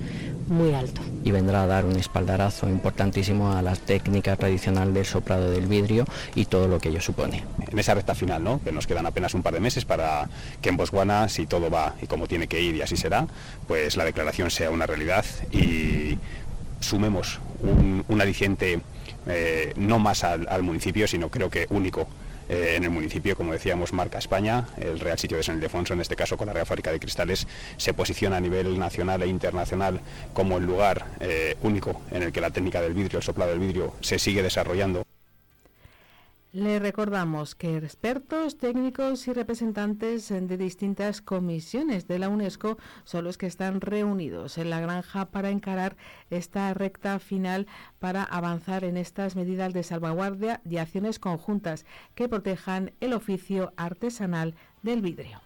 muy 0.48 0.74
alto. 0.74 1.02
Y 1.24 1.32
vendrá 1.32 1.64
a 1.64 1.68
dar 1.68 1.86
un 1.86 1.96
espaldarazo 1.96 2.70
importantísimo 2.70 3.54
a 3.54 3.62
la 3.62 3.76
técnica 3.76 4.36
tradicional 4.36 4.94
del 4.94 5.06
soprado 5.06 5.50
del 5.52 5.68
vidrio 5.68 6.06
y 6.36 6.46
todo 6.46 6.68
lo 6.68 6.80
que 6.80 6.90
ello 6.90 7.02
supone. 7.02 7.44
En 7.70 7.80
esa 7.80 7.94
recta 7.94 8.16
final, 8.16 8.44
¿no? 8.44 8.62
que 8.64 8.72
nos 8.72 8.88
quedan 8.88 9.06
apenas 9.06 9.34
un 9.34 9.44
par 9.44 9.54
de 9.54 9.60
meses 9.60 9.86
para 9.86 10.30
que 10.62 10.70
en 10.70 10.78
Botswana, 10.78 11.30
si 11.30 11.46
todo 11.48 11.70
va 11.70 11.96
y 12.02 12.08
como 12.08 12.28
tiene 12.28 12.48
que 12.48 12.62
ir 12.62 12.76
y 12.76 12.82
así 12.82 12.98
será, 12.98 13.28
pues 13.68 13.98
la 13.98 14.06
declaración 14.06 14.52
sea 14.52 14.70
una 14.70 14.86
realidad 14.86 15.26
y 15.52 16.18
sumemos 16.80 17.40
un, 17.62 18.22
aliciente 18.22 18.80
eh, 19.28 19.74
no 19.76 20.00
más 20.00 20.24
al 20.24 20.64
municipio, 20.64 21.08
sino 21.08 21.30
creo 21.30 21.50
que 21.50 21.68
único 21.70 22.08
eh, 22.50 22.74
en 22.76 22.84
el 22.84 22.90
municipio, 22.90 23.36
como 23.36 23.54
decíamos, 23.54 23.94
marca 23.94 24.18
España. 24.18 24.68
El 24.78 25.00
Real 25.00 25.18
Sitio 25.18 25.38
de 25.38 25.44
San 25.44 25.56
Ildefonso, 25.56 25.94
en 25.94 26.02
este 26.02 26.16
caso 26.16 26.38
con 26.38 26.48
la 26.48 26.54
Real 26.54 26.66
Fábrica 26.66 26.92
de 26.92 27.00
Cristales, 27.00 27.48
se 27.78 27.94
posiciona 27.94 28.38
a 28.38 28.42
nivel 28.42 28.78
nacional 28.78 29.22
e 29.24 29.28
internacional 29.28 30.02
como 30.34 30.58
el 30.58 30.66
lugar 30.66 31.06
eh, 31.20 31.56
único 31.62 32.02
en 32.12 32.24
el 32.24 32.32
que 32.32 32.42
la 32.42 32.52
técnica 32.52 32.82
del 32.82 32.94
vidrio, 32.94 33.20
el 33.20 33.24
soplado 33.24 33.52
del 33.52 33.60
vidrio, 33.60 33.94
se 34.02 34.20
sigue 34.20 34.44
desarrollando. 34.44 35.06
Le 36.56 36.80
recordamos 36.80 37.54
que 37.54 37.76
expertos, 37.76 38.58
técnicos 38.58 39.28
y 39.28 39.34
representantes 39.34 40.30
de 40.30 40.56
distintas 40.56 41.22
comisiones 41.22 42.08
de 42.08 42.18
la 42.18 42.30
UNESCO 42.30 42.78
son 43.04 43.26
los 43.26 43.38
que 43.38 43.46
están 43.46 43.82
reunidos 43.82 44.58
en 44.58 44.70
la 44.70 44.80
granja 44.80 45.26
para 45.26 45.50
encarar 45.50 45.98
esta 46.30 46.74
recta 46.74 47.20
final 47.20 47.68
para 48.00 48.24
avanzar 48.24 48.86
en 48.86 48.96
estas 48.96 49.36
medidas 49.36 49.74
de 49.74 49.84
salvaguardia 49.84 50.62
y 50.64 50.78
acciones 50.78 51.20
conjuntas 51.20 51.86
que 52.16 52.30
protejan 52.30 52.94
el 53.02 53.12
oficio 53.12 53.74
artesanal 53.76 54.56
del 54.82 55.02
vidrio. 55.02 55.42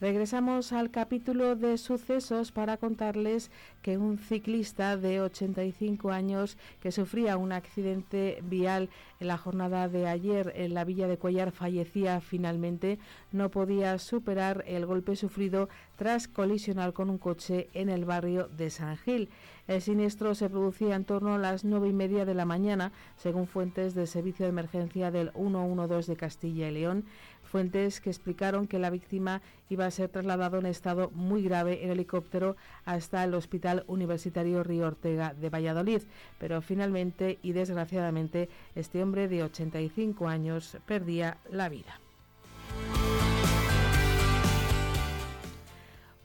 Regresamos 0.00 0.72
al 0.72 0.92
capítulo 0.92 1.56
de 1.56 1.76
sucesos 1.76 2.52
para 2.52 2.76
contarles 2.76 3.50
que 3.82 3.98
un 3.98 4.18
ciclista 4.18 4.96
de 4.96 5.20
85 5.20 6.12
años 6.12 6.56
que 6.80 6.92
sufría 6.92 7.36
un 7.36 7.50
accidente 7.50 8.38
vial 8.44 8.90
en 9.18 9.26
la 9.26 9.38
jornada 9.38 9.88
de 9.88 10.06
ayer 10.06 10.52
en 10.54 10.74
la 10.74 10.84
villa 10.84 11.08
de 11.08 11.18
Cuellar 11.18 11.50
fallecía 11.50 12.20
finalmente. 12.20 13.00
No 13.32 13.50
podía 13.50 13.98
superar 13.98 14.62
el 14.68 14.86
golpe 14.86 15.16
sufrido 15.16 15.68
tras 15.96 16.28
colisionar 16.28 16.92
con 16.92 17.10
un 17.10 17.18
coche 17.18 17.68
en 17.74 17.88
el 17.88 18.04
barrio 18.04 18.46
de 18.56 18.70
San 18.70 18.98
Gil. 18.98 19.28
El 19.66 19.82
siniestro 19.82 20.34
se 20.34 20.48
producía 20.48 20.94
en 20.94 21.04
torno 21.04 21.34
a 21.34 21.38
las 21.38 21.64
nueve 21.64 21.88
y 21.88 21.92
media 21.92 22.24
de 22.24 22.34
la 22.34 22.46
mañana, 22.46 22.90
según 23.16 23.46
fuentes 23.46 23.94
del 23.94 24.06
servicio 24.06 24.46
de 24.46 24.50
emergencia 24.50 25.10
del 25.10 25.30
112 25.32 26.12
de 26.12 26.16
Castilla 26.16 26.68
y 26.68 26.72
León. 26.72 27.04
Fuentes 27.50 28.00
que 28.02 28.10
explicaron 28.10 28.66
que 28.66 28.78
la 28.78 28.90
víctima 28.90 29.40
iba 29.70 29.86
a 29.86 29.90
ser 29.90 30.10
trasladado 30.10 30.58
en 30.58 30.66
estado 30.66 31.10
muy 31.14 31.42
grave 31.42 31.82
en 31.82 31.90
helicóptero 31.90 32.56
hasta 32.84 33.24
el 33.24 33.34
Hospital 33.34 33.84
Universitario 33.86 34.62
Río 34.62 34.86
Ortega 34.86 35.32
de 35.32 35.48
Valladolid, 35.48 36.02
pero 36.38 36.60
finalmente 36.60 37.38
y 37.42 37.52
desgraciadamente 37.52 38.50
este 38.74 39.02
hombre 39.02 39.28
de 39.28 39.44
85 39.44 40.28
años 40.28 40.76
perdía 40.86 41.38
la 41.50 41.70
vida. 41.70 41.98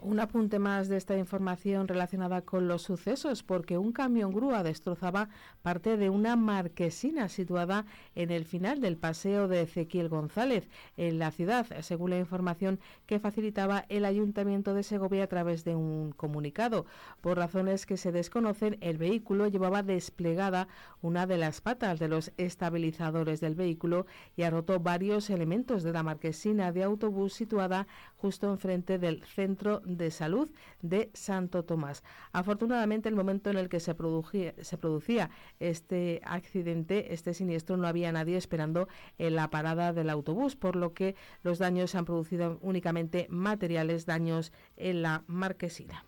Un 0.06 0.20
apunte 0.20 0.60
más 0.60 0.90
de 0.90 0.98
esta 0.98 1.18
información 1.18 1.88
relacionada 1.88 2.42
con 2.42 2.68
los 2.68 2.82
sucesos, 2.82 3.42
porque 3.42 3.78
un 3.78 3.94
camión 3.94 4.34
grúa 4.34 4.62
destrozaba 4.62 5.30
parte 5.62 5.96
de 5.96 6.10
una 6.10 6.36
marquesina 6.36 7.30
situada 7.30 7.86
en 8.14 8.30
el 8.30 8.44
final 8.44 8.82
del 8.82 8.98
paseo 8.98 9.48
de 9.48 9.62
Ezequiel 9.62 10.10
González 10.10 10.68
en 10.98 11.20
la 11.20 11.32
ciudad, 11.32 11.68
según 11.84 12.10
la 12.10 12.18
información 12.18 12.82
que 13.06 13.20
facilitaba 13.20 13.86
el 13.88 14.04
Ayuntamiento 14.04 14.74
de 14.74 14.84
Segovia 14.84 15.24
a 15.24 15.28
través 15.28 15.64
de 15.64 15.78
un 15.78 16.12
comunicado. 16.12 16.86
Por 17.22 17.38
razones 17.38 17.86
que 17.86 17.96
se 17.96 18.12
desconocen, 18.12 18.78
el 18.82 18.98
vehículo 18.98 19.48
llevaba 19.48 19.84
desplegada 19.84 20.68
una 21.02 21.28
de 21.28 21.38
las 21.38 21.62
patas 21.62 22.00
de 22.00 22.10
los 22.10 22.34
estabilizadores 22.36 23.40
del 23.40 23.56
vehículo 23.56 24.06
y 24.36 24.44
ha 24.44 24.50
roto 24.50 24.82
varios 24.82 25.30
elementos 25.30 25.82
de 25.82 25.94
la 25.94 26.04
marquesina 26.04 26.74
de 26.74 26.84
autobús 26.84 27.32
situada 27.32 27.88
justo 28.24 28.50
enfrente 28.50 29.00
del 29.00 29.22
centro 29.26 29.82
de 29.84 30.10
Salud 30.10 30.50
de 30.82 31.10
Santo 31.14 31.64
Tomás. 31.64 32.06
Afortunadamente, 32.32 33.10
el 33.10 33.16
momento 33.16 33.50
en 33.50 33.58
el 33.58 33.68
que 33.68 33.82
se 33.82 33.96
producía, 33.96 34.54
se 34.62 34.78
producía 34.78 35.30
este 35.60 36.22
accidente, 36.24 37.14
este 37.14 37.34
siniestro, 37.34 37.76
no 37.76 37.86
había 37.86 38.14
nadie 38.14 38.38
esperando 38.38 38.88
en 39.18 39.36
la 39.36 39.50
parada 39.50 39.92
del 39.92 40.10
autobús, 40.10 40.56
por 40.56 40.78
lo 40.78 40.94
que 40.94 41.18
los 41.42 41.60
daños 41.60 41.92
se 41.92 41.98
han 41.98 42.06
producido 42.06 42.60
únicamente 42.62 43.28
materiales, 43.30 44.06
daños 44.06 44.54
en 44.78 45.02
la 45.02 45.26
marquesina. 45.28 46.06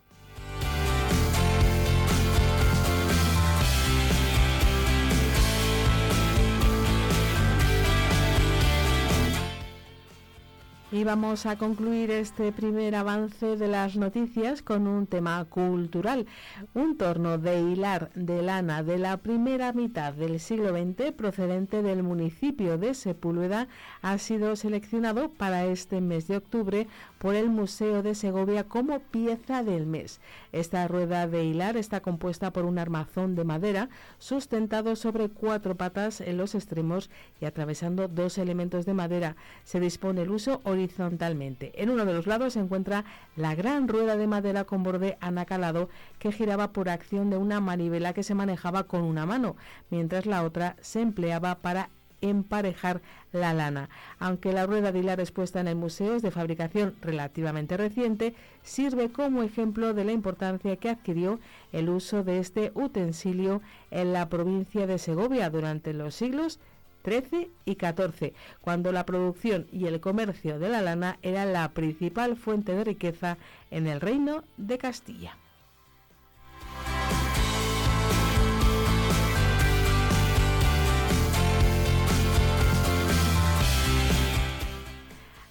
Y 10.91 11.03
vamos 11.03 11.47
a 11.47 11.57
concluir 11.57 12.11
este 12.11 12.51
primer 12.51 12.93
avance 12.93 13.57
de 13.57 13.67
las 13.67 13.95
noticias 13.97 14.61
con 14.61 14.85
un 14.85 15.07
tema 15.07 15.43
cultural. 15.45 16.27
Un 16.75 16.95
torno 16.95 17.39
de 17.39 17.59
hilar 17.59 18.11
de 18.13 18.43
lana 18.43 18.83
de 18.83 18.99
la 18.99 19.17
primera 19.17 19.73
mitad 19.73 20.13
del 20.13 20.39
siglo 20.39 20.69
XX 20.69 21.11
procedente 21.11 21.81
del 21.81 22.03
municipio 22.03 22.77
de 22.77 22.93
Sepúlveda 22.93 23.67
ha 24.03 24.19
sido 24.19 24.55
seleccionado 24.55 25.29
para 25.29 25.65
este 25.65 26.01
mes 26.01 26.27
de 26.27 26.37
octubre 26.37 26.87
por 27.17 27.33
el 27.33 27.49
Museo 27.49 28.03
de 28.03 28.13
Segovia 28.13 28.65
como 28.65 28.99
pieza 28.99 29.63
del 29.63 29.87
mes. 29.87 30.21
Esta 30.51 30.87
rueda 30.87 31.27
de 31.27 31.45
hilar 31.45 31.77
está 31.77 32.01
compuesta 32.01 32.53
por 32.53 32.63
un 32.63 32.77
armazón 32.77 33.33
de 33.33 33.43
madera 33.43 33.89
sustentado 34.19 34.95
sobre 34.95 35.29
cuatro 35.29 35.75
patas 35.75 36.21
en 36.21 36.37
los 36.37 36.53
extremos 36.53 37.09
y 37.41 37.45
atravesando 37.45 38.07
dos 38.07 38.37
elementos 38.37 38.85
de 38.85 38.93
madera. 38.93 39.35
Se 39.63 39.79
dispone 39.79 40.21
el 40.21 40.29
uso 40.29 40.61
horizontalmente. 40.85 41.71
En 41.81 41.89
uno 41.89 42.05
de 42.05 42.13
los 42.13 42.27
lados 42.27 42.53
se 42.53 42.59
encuentra 42.59 43.05
la 43.35 43.55
gran 43.55 43.87
rueda 43.87 44.17
de 44.17 44.27
madera 44.27 44.63
con 44.65 44.83
borde 44.83 45.17
anacalado 45.19 45.89
que 46.19 46.31
giraba 46.31 46.71
por 46.71 46.89
acción 46.89 47.29
de 47.29 47.37
una 47.37 47.59
manivela 47.59 48.13
que 48.13 48.23
se 48.23 48.35
manejaba 48.35 48.83
con 48.83 49.01
una 49.01 49.25
mano, 49.25 49.55
mientras 49.89 50.25
la 50.25 50.43
otra 50.43 50.75
se 50.81 51.01
empleaba 51.01 51.55
para 51.55 51.89
emparejar 52.21 53.01
la 53.33 53.53
lana. 53.53 53.89
Aunque 54.19 54.53
la 54.53 54.65
rueda 54.65 54.91
de 54.91 54.99
hilar 54.99 55.19
expuesta 55.19 55.59
en 55.59 55.67
el 55.67 55.75
museo 55.75 56.15
es 56.15 56.21
de 56.21 56.31
fabricación 56.31 56.95
relativamente 57.01 57.77
reciente, 57.77 58.35
sirve 58.63 59.09
como 59.09 59.43
ejemplo 59.43 59.93
de 59.93 60.05
la 60.05 60.11
importancia 60.11 60.77
que 60.77 60.89
adquirió 60.89 61.39
el 61.71 61.89
uso 61.89 62.23
de 62.23 62.39
este 62.39 62.71
utensilio 62.73 63.61
en 63.91 64.13
la 64.13 64.29
provincia 64.29 64.87
de 64.87 64.97
Segovia 64.97 65.49
durante 65.49 65.93
los 65.93 66.15
siglos 66.15 66.59
XIII 67.05 67.51
y 67.65 67.75
XIV, 67.75 68.33
cuando 68.61 68.91
la 68.91 69.05
producción 69.05 69.67
y 69.71 69.85
el 69.85 69.99
comercio 69.99 70.59
de 70.59 70.69
la 70.69 70.81
lana 70.81 71.19
era 71.21 71.45
la 71.45 71.69
principal 71.69 72.35
fuente 72.35 72.73
de 72.73 72.83
riqueza 72.83 73.37
en 73.71 73.87
el 73.87 74.01
reino 74.01 74.43
de 74.57 74.77
Castilla. 74.77 75.37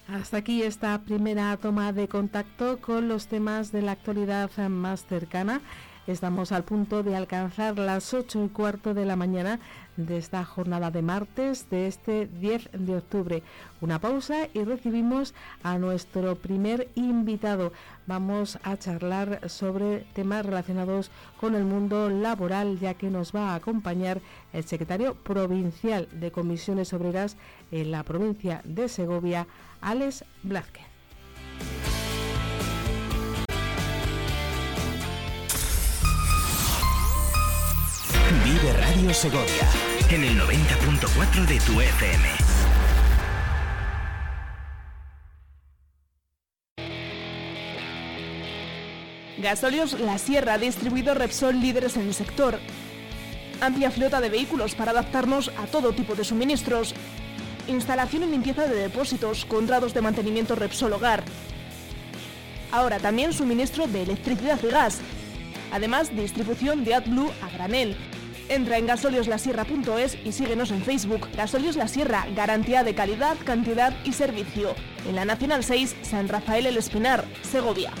Hasta 0.07 0.37
aquí 0.37 0.63
esta 0.63 1.01
primera 1.01 1.57
toma 1.57 1.91
de 1.91 2.07
contacto 2.07 2.79
con 2.79 3.07
los 3.07 3.27
temas 3.27 3.71
de 3.71 3.81
la 3.81 3.91
actualidad 3.91 4.49
más 4.69 5.05
cercana. 5.05 5.61
Estamos 6.07 6.51
al 6.51 6.63
punto 6.63 7.01
de 7.01 7.15
alcanzar 7.15 7.79
las 7.79 8.13
8 8.13 8.45
y 8.45 8.49
cuarto 8.49 8.93
de 8.93 9.05
la 9.05 9.15
mañana 9.15 9.59
de 9.97 10.17
esta 10.17 10.45
jornada 10.45 10.91
de 10.91 11.01
martes 11.01 11.67
de 11.71 11.87
este 11.87 12.27
10 12.27 12.69
de 12.73 12.97
octubre. 12.97 13.43
Una 13.81 13.99
pausa 13.99 14.47
y 14.53 14.63
recibimos 14.63 15.33
a 15.63 15.79
nuestro 15.79 16.35
primer 16.35 16.89
invitado. 16.93 17.73
Vamos 18.05 18.59
a 18.61 18.77
charlar 18.77 19.49
sobre 19.49 20.01
temas 20.13 20.45
relacionados 20.45 21.09
con 21.41 21.55
el 21.55 21.63
mundo 21.63 22.11
laboral, 22.11 22.79
ya 22.79 22.93
que 22.93 23.09
nos 23.09 23.35
va 23.35 23.49
a 23.49 23.55
acompañar 23.55 24.21
el 24.53 24.63
secretario 24.63 25.15
provincial 25.15 26.07
de 26.11 26.31
Comisiones 26.31 26.93
Obreras 26.93 27.35
en 27.71 27.89
la 27.89 28.03
provincia 28.03 28.61
de 28.63 28.89
Segovia, 28.89 29.47
Alex 29.81 30.23
Blázquez. 30.43 30.94
Segovia 39.13 39.69
en 40.09 40.23
el 40.23 40.39
90.4 40.39 41.45
de 41.45 41.59
tu 41.59 41.79
FM. 41.79 42.29
Gasolios 49.37 49.99
La 49.99 50.17
Sierra, 50.17 50.57
distribuido 50.57 51.13
Repsol, 51.13 51.59
líderes 51.59 51.97
en 51.97 52.07
el 52.07 52.13
sector. 52.13 52.59
Amplia 53.61 53.91
flota 53.91 54.21
de 54.21 54.29
vehículos 54.29 54.75
para 54.75 54.91
adaptarnos 54.91 55.51
a 55.57 55.67
todo 55.67 55.93
tipo 55.93 56.15
de 56.15 56.23
suministros. 56.23 56.95
Instalación 57.67 58.23
y 58.23 58.27
limpieza 58.27 58.67
de 58.67 58.75
depósitos, 58.75 59.45
contratos 59.45 59.93
de 59.93 60.01
mantenimiento 60.01 60.55
Repsol 60.55 60.93
Hogar. 60.93 61.23
Ahora 62.71 62.99
también 62.99 63.33
suministro 63.33 63.87
de 63.87 64.03
electricidad 64.03 64.59
y 64.63 64.67
gas. 64.67 64.99
Además, 65.71 66.15
distribución 66.15 66.83
de 66.83 66.95
AdBlue 66.95 67.31
a 67.41 67.49
granel 67.49 67.95
Entra 68.47 68.77
en 68.77 68.85
gasolioslasierra.es 68.85 70.17
y 70.23 70.31
síguenos 70.31 70.71
en 70.71 70.83
Facebook. 70.83 71.27
Gasolios 71.35 71.75
La 71.75 71.87
Sierra, 71.87 72.27
garantía 72.35 72.83
de 72.83 72.93
calidad, 72.93 73.37
cantidad 73.43 73.93
y 74.03 74.13
servicio. 74.13 74.75
En 75.07 75.15
la 75.15 75.25
Nacional 75.25 75.63
6, 75.63 75.95
San 76.03 76.27
Rafael 76.27 76.67
el 76.67 76.77
Espinar, 76.77 77.25
Segovia. 77.41 77.91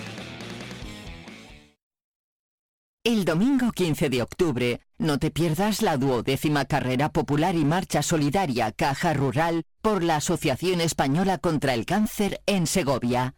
El 3.03 3.23
domingo 3.23 3.71
15 3.71 4.09
de 4.09 4.23
octubre, 4.23 4.81
no 4.97 5.19
te 5.19 5.29
pierdas 5.29 5.83
la 5.83 5.97
duodécima 5.97 6.65
carrera 6.65 7.09
popular 7.09 7.55
y 7.55 7.63
marcha 7.63 8.01
solidaria 8.01 8.71
Caja 8.71 9.13
Rural 9.13 9.63
por 9.83 10.03
la 10.03 10.15
Asociación 10.15 10.81
Española 10.81 11.37
contra 11.37 11.75
el 11.75 11.85
Cáncer 11.85 12.41
en 12.47 12.65
Segovia. 12.65 13.35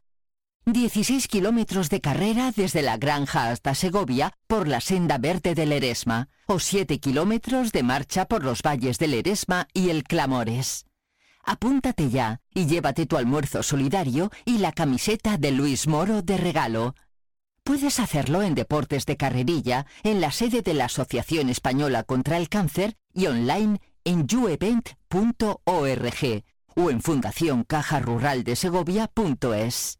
16 0.67 1.27
kilómetros 1.29 1.89
de 1.89 2.01
carrera 2.01 2.51
desde 2.53 2.81
la 2.81 2.97
granja 2.97 3.51
hasta 3.51 3.74
Segovia 3.74 4.33
por 4.47 4.67
la 4.67 4.81
senda 4.81 5.17
verde 5.17 5.55
del 5.55 5.71
Eresma 5.71 6.27
o 6.45 6.59
7 6.59 7.00
kilómetros 7.00 7.71
de 7.71 7.83
marcha 7.83 8.25
por 8.25 8.43
los 8.43 8.62
valles 8.62 9.00
del 9.00 9.13
Eresma 9.13 9.69
y 9.74 9.91
el 9.91 10.03
Clamores. 10.03 10.86
Apúntate 11.45 12.09
ya 12.09 12.41
y 12.53 12.65
llévate 12.65 13.05
tu 13.05 13.15
almuerzo 13.15 13.63
solidario 13.63 14.29
y 14.43 14.57
la 14.57 14.74
camiseta 14.74 15.38
de 15.38 15.51
Luis 15.51 15.88
Moro 15.88 16.21
de 16.21 16.36
regalo. 16.36 16.95
Puedes 17.63 18.01
hacerlo 18.01 18.43
en 18.43 18.53
Deportes 18.53 19.05
de 19.05 19.15
Carrerilla, 19.15 19.86
en 20.03 20.19
la 20.19 20.31
sede 20.31 20.63
de 20.63 20.74
la 20.74 20.83
Asociación 20.86 21.47
Española 21.47 22.03
contra 22.03 22.36
el 22.36 22.50
Cáncer 22.50 22.97
y 23.13 23.27
online 23.27 23.79
en 24.03 24.27
youevent.org 24.27 26.43
o 26.75 26.89
en 26.89 27.01
fundacioncajaruraldesegovia.es. 27.01 30.00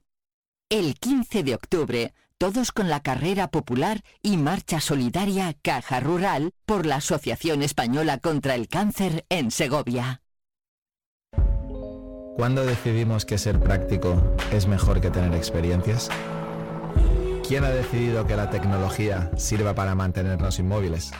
El 0.70 0.96
15 0.96 1.44
de 1.44 1.56
octubre, 1.56 2.14
todos 2.38 2.74
con 2.74 2.90
la 2.90 3.00
carrera 3.00 3.48
popular 3.48 4.02
y 4.22 4.36
marcha 4.36 4.82
solidaria 4.82 5.56
Caja 5.62 6.02
Rural 6.02 6.52
por 6.66 6.86
la 6.86 6.98
Asociación 6.98 7.64
Española 7.64 8.18
contra 8.18 8.54
el 8.54 8.68
Cáncer 8.68 9.26
en 9.30 9.50
Segovia. 9.52 10.22
¿Cuándo 12.36 12.66
decidimos 12.66 13.24
que 13.24 13.38
ser 13.38 13.62
práctico 13.62 14.22
es 14.52 14.68
mejor 14.68 15.00
que 15.00 15.10
tener 15.10 15.34
experiencias? 15.36 16.10
¿Quién 17.48 17.64
ha 17.64 17.70
decidido 17.70 18.28
que 18.28 18.36
la 18.36 18.50
tecnología 18.50 19.32
sirva 19.38 19.74
para 19.74 19.96
mantenernos 19.96 20.60
inmóviles? 20.60 21.14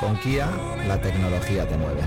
Con 0.00 0.18
Kia, 0.18 0.50
la 0.88 1.00
tecnología 1.00 1.68
te 1.68 1.76
mueve. 1.76 2.02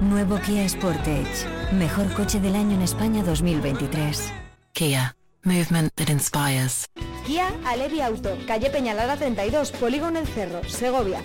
Nuevo 0.00 0.38
Kia 0.40 0.68
Sportage. 0.68 1.48
Mejor 1.72 2.12
coche 2.14 2.38
del 2.38 2.54
año 2.54 2.76
en 2.76 2.82
España 2.82 3.24
2023. 3.24 4.32
Kia. 4.72 5.16
Movement 5.44 5.90
that 5.96 6.10
inspires. 6.10 6.86
Kia 7.26 7.48
Alevi 7.64 8.02
Auto, 8.02 8.36
calle 8.46 8.70
Peñalada 8.70 9.16
32, 9.16 9.72
Polígono 9.72 10.18
El 10.18 10.26
Cerro, 10.26 10.62
Segovia. 10.68 11.22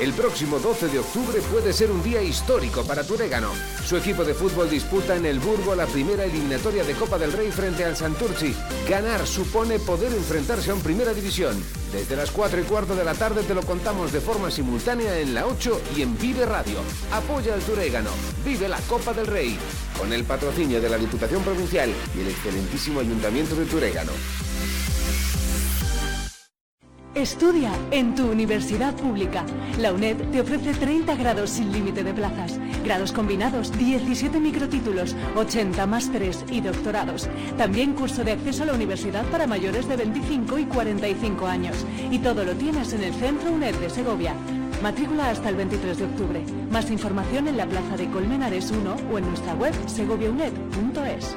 El 0.00 0.12
próximo 0.12 0.58
12 0.58 0.88
de 0.88 0.98
octubre 0.98 1.40
puede 1.52 1.72
ser 1.72 1.92
un 1.92 2.02
día 2.02 2.20
histórico 2.20 2.82
para 2.82 3.04
Turégano. 3.04 3.52
Su 3.86 3.96
equipo 3.96 4.24
de 4.24 4.34
fútbol 4.34 4.68
disputa 4.68 5.14
en 5.14 5.24
el 5.24 5.38
Burgo 5.38 5.76
la 5.76 5.86
primera 5.86 6.24
eliminatoria 6.24 6.82
de 6.82 6.94
Copa 6.94 7.16
del 7.16 7.32
Rey 7.32 7.52
frente 7.52 7.84
al 7.84 7.96
Santurci. 7.96 8.52
Ganar 8.88 9.24
supone 9.24 9.78
poder 9.78 10.12
enfrentarse 10.12 10.72
a 10.72 10.74
un 10.74 10.80
Primera 10.80 11.14
División. 11.14 11.62
Desde 11.92 12.16
las 12.16 12.32
4 12.32 12.60
y 12.60 12.64
cuarto 12.64 12.96
de 12.96 13.04
la 13.04 13.14
tarde 13.14 13.44
te 13.44 13.54
lo 13.54 13.62
contamos 13.62 14.12
de 14.12 14.20
forma 14.20 14.50
simultánea 14.50 15.20
en 15.20 15.32
la 15.32 15.46
8 15.46 15.80
y 15.96 16.02
en 16.02 16.18
Vive 16.18 16.44
Radio. 16.44 16.80
Apoya 17.12 17.54
al 17.54 17.60
Turégano. 17.60 18.10
Vive 18.44 18.68
la 18.68 18.80
Copa 18.88 19.12
del 19.12 19.28
Rey. 19.28 19.56
Con 19.96 20.12
el 20.12 20.24
patrocinio 20.24 20.80
de 20.80 20.90
la 20.90 20.98
Diputación 20.98 21.44
Provincial 21.44 21.94
y 22.16 22.20
el 22.20 22.28
excelentísimo 22.28 22.98
Ayuntamiento 22.98 23.54
de 23.54 23.64
Turégano. 23.66 24.12
Estudia 27.14 27.70
en 27.92 28.16
tu 28.16 28.28
universidad 28.28 28.92
pública. 28.96 29.44
La 29.78 29.92
UNED 29.92 30.16
te 30.32 30.40
ofrece 30.40 30.74
30 30.74 31.14
grados 31.14 31.50
sin 31.50 31.70
límite 31.70 32.02
de 32.02 32.12
plazas, 32.12 32.58
grados 32.82 33.12
combinados, 33.12 33.70
17 33.78 34.40
microtítulos, 34.40 35.14
80 35.36 35.86
másteres 35.86 36.44
y 36.50 36.60
doctorados. 36.60 37.28
También 37.56 37.92
curso 37.92 38.24
de 38.24 38.32
acceso 38.32 38.64
a 38.64 38.66
la 38.66 38.74
universidad 38.74 39.24
para 39.26 39.46
mayores 39.46 39.86
de 39.86 39.96
25 39.96 40.58
y 40.58 40.64
45 40.64 41.46
años. 41.46 41.86
Y 42.10 42.18
todo 42.18 42.44
lo 42.44 42.54
tienes 42.54 42.92
en 42.92 43.04
el 43.04 43.14
Centro 43.14 43.52
UNED 43.52 43.76
de 43.76 43.90
Segovia. 43.90 44.34
Matrícula 44.82 45.30
hasta 45.30 45.50
el 45.50 45.54
23 45.54 45.96
de 45.96 46.04
octubre. 46.06 46.44
Más 46.72 46.90
información 46.90 47.46
en 47.46 47.58
la 47.58 47.66
Plaza 47.66 47.96
de 47.96 48.10
Colmenares 48.10 48.72
1 48.72 48.96
o 49.12 49.18
en 49.18 49.28
nuestra 49.28 49.54
web 49.54 49.72
segoviaunet.es. 49.86 51.36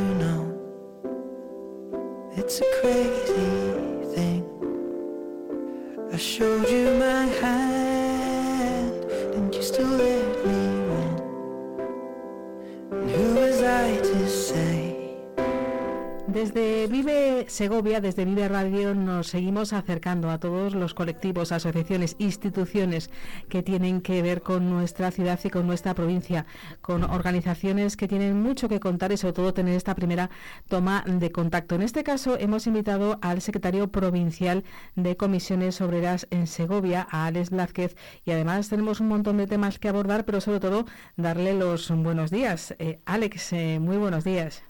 Segovia, 17.61 18.01
desde 18.01 18.25
Vive 18.25 18.47
Radio, 18.47 18.95
nos 18.95 19.27
seguimos 19.27 19.71
acercando 19.71 20.31
a 20.31 20.39
todos 20.39 20.73
los 20.73 20.95
colectivos, 20.95 21.51
asociaciones, 21.51 22.15
instituciones 22.17 23.11
que 23.49 23.61
tienen 23.61 24.01
que 24.01 24.23
ver 24.23 24.41
con 24.41 24.67
nuestra 24.67 25.11
ciudad 25.11 25.39
y 25.43 25.51
con 25.51 25.67
nuestra 25.67 25.93
provincia, 25.93 26.47
con 26.81 27.03
organizaciones 27.03 27.97
que 27.97 28.07
tienen 28.07 28.41
mucho 28.41 28.67
que 28.67 28.79
contar 28.79 29.11
y 29.11 29.17
sobre 29.17 29.33
todo 29.33 29.53
tener 29.53 29.75
esta 29.75 29.93
primera 29.93 30.31
toma 30.69 31.03
de 31.05 31.31
contacto. 31.31 31.75
En 31.75 31.83
este 31.83 32.03
caso 32.03 32.35
hemos 32.35 32.65
invitado 32.65 33.19
al 33.21 33.41
secretario 33.41 33.89
provincial 33.89 34.63
de 34.95 35.15
Comisiones 35.15 35.81
Obreras 35.81 36.25
en 36.31 36.47
Segovia, 36.47 37.07
a 37.11 37.27
Alex 37.27 37.51
Blázquez, 37.51 37.95
y 38.25 38.31
además 38.31 38.69
tenemos 38.69 39.01
un 39.01 39.09
montón 39.09 39.37
de 39.37 39.45
temas 39.45 39.77
que 39.77 39.87
abordar, 39.87 40.25
pero 40.25 40.41
sobre 40.41 40.61
todo 40.61 40.85
darle 41.15 41.53
los 41.53 41.91
buenos 41.91 42.31
días. 42.31 42.73
Eh, 42.79 43.01
Alex, 43.05 43.53
eh, 43.53 43.77
muy 43.79 43.97
buenos 43.97 44.23
días. 44.23 44.63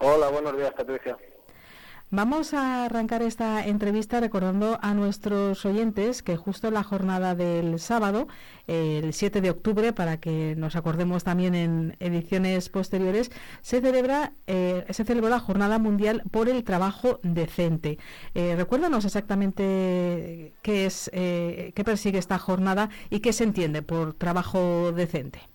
Hola, 0.00 0.28
buenos 0.30 0.56
días, 0.56 0.72
Patricia. 0.72 1.16
Vamos 2.14 2.52
a 2.52 2.84
arrancar 2.84 3.22
esta 3.22 3.66
entrevista 3.66 4.20
recordando 4.20 4.78
a 4.82 4.92
nuestros 4.92 5.64
oyentes 5.64 6.22
que 6.22 6.36
justo 6.36 6.70
la 6.70 6.82
jornada 6.82 7.34
del 7.34 7.80
sábado, 7.80 8.28
el 8.66 9.14
7 9.14 9.40
de 9.40 9.48
octubre, 9.48 9.94
para 9.94 10.18
que 10.18 10.54
nos 10.58 10.76
acordemos 10.76 11.24
también 11.24 11.54
en 11.54 11.96
ediciones 12.00 12.68
posteriores, 12.68 13.30
se 13.62 13.80
celebra 13.80 14.34
eh, 14.46 14.84
se 14.90 15.04
celebró 15.04 15.30
la 15.30 15.40
Jornada 15.40 15.78
Mundial 15.78 16.22
por 16.30 16.50
el 16.50 16.64
Trabajo 16.64 17.18
Decente. 17.22 17.98
Eh, 18.34 18.56
recuérdanos 18.56 19.06
exactamente 19.06 20.52
qué 20.60 20.84
es, 20.84 21.08
eh, 21.14 21.72
qué 21.74 21.82
persigue 21.82 22.18
esta 22.18 22.38
jornada 22.38 22.90
y 23.08 23.20
qué 23.20 23.32
se 23.32 23.44
entiende 23.44 23.80
por 23.80 24.12
trabajo 24.12 24.92
decente. 24.92 25.51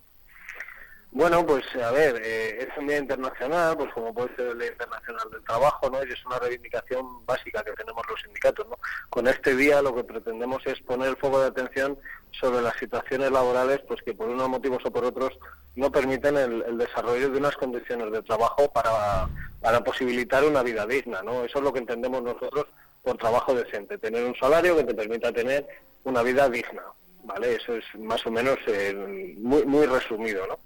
Bueno, 1.18 1.44
pues 1.44 1.66
a 1.84 1.90
ver, 1.90 2.22
eh, 2.24 2.60
es 2.62 2.78
un 2.78 2.86
día 2.86 3.00
internacional, 3.00 3.76
pues 3.76 3.92
como 3.92 4.14
puede 4.14 4.36
ser 4.36 4.50
el 4.50 4.60
Día 4.60 4.68
Internacional 4.68 5.28
del 5.32 5.44
Trabajo, 5.44 5.90
¿no? 5.90 6.06
Y 6.06 6.12
es 6.12 6.26
una 6.28 6.38
reivindicación 6.38 7.26
básica 7.26 7.64
que 7.64 7.72
tenemos 7.72 8.08
los 8.08 8.22
sindicatos, 8.22 8.68
¿no? 8.68 8.78
Con 9.10 9.28
este 9.28 9.56
día 9.56 9.82
lo 9.82 9.96
que 9.96 10.04
pretendemos 10.04 10.62
es 10.68 10.80
poner 10.82 11.10
el 11.10 11.18
foco 11.18 11.42
de 11.42 11.48
atención 11.48 11.98
sobre 12.40 12.62
las 12.62 12.78
situaciones 12.78 13.32
laborales, 13.32 13.80
pues 13.88 14.04
que 14.04 14.14
por 14.14 14.30
unos 14.30 14.48
motivos 14.48 14.86
o 14.86 14.92
por 14.92 15.06
otros 15.06 15.40
no 15.76 15.92
permiten 15.92 16.38
el, 16.38 16.78
desarrollo 16.78 17.32
de 17.32 17.40
unas 17.40 17.56
condiciones 17.56 18.12
de 18.12 18.22
trabajo 18.22 18.72
para, 18.72 19.28
para 19.60 19.84
posibilitar 19.84 20.44
una 20.44 20.62
vida 20.62 20.86
digna, 20.86 21.24
¿no? 21.24 21.46
Eso 21.46 21.58
es 21.58 21.64
lo 21.64 21.74
que 21.74 21.80
entendemos 21.80 22.22
nosotros 22.22 22.68
por 23.02 23.18
trabajo 23.18 23.56
decente, 23.56 23.98
tener 23.98 24.24
un 24.24 24.36
salario 24.36 24.78
que 24.78 24.84
te 24.84 24.94
permita 24.94 25.34
tener 25.34 25.66
una 26.04 26.22
vida 26.22 26.48
digna, 26.48 26.84
¿vale? 27.28 27.56
Eso 27.56 27.76
es 27.76 27.84
más 28.00 28.26
o 28.26 28.32
menos 28.32 28.58
eh, 28.68 29.36
muy, 29.38 29.66
muy 29.66 29.86
resumido, 29.86 30.48
¿no? 30.48 30.60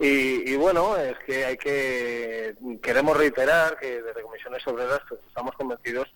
Y, 0.00 0.54
bueno, 0.54 0.96
es 0.96 1.18
que 1.26 1.44
hay 1.44 1.56
que, 1.56 2.54
queremos 2.80 3.16
reiterar 3.16 3.76
que 3.78 4.00
desde 4.00 4.22
Comisiones 4.22 4.64
Obreras 4.68 5.00
pues, 5.08 5.20
estamos 5.26 5.56
convencidos 5.56 6.08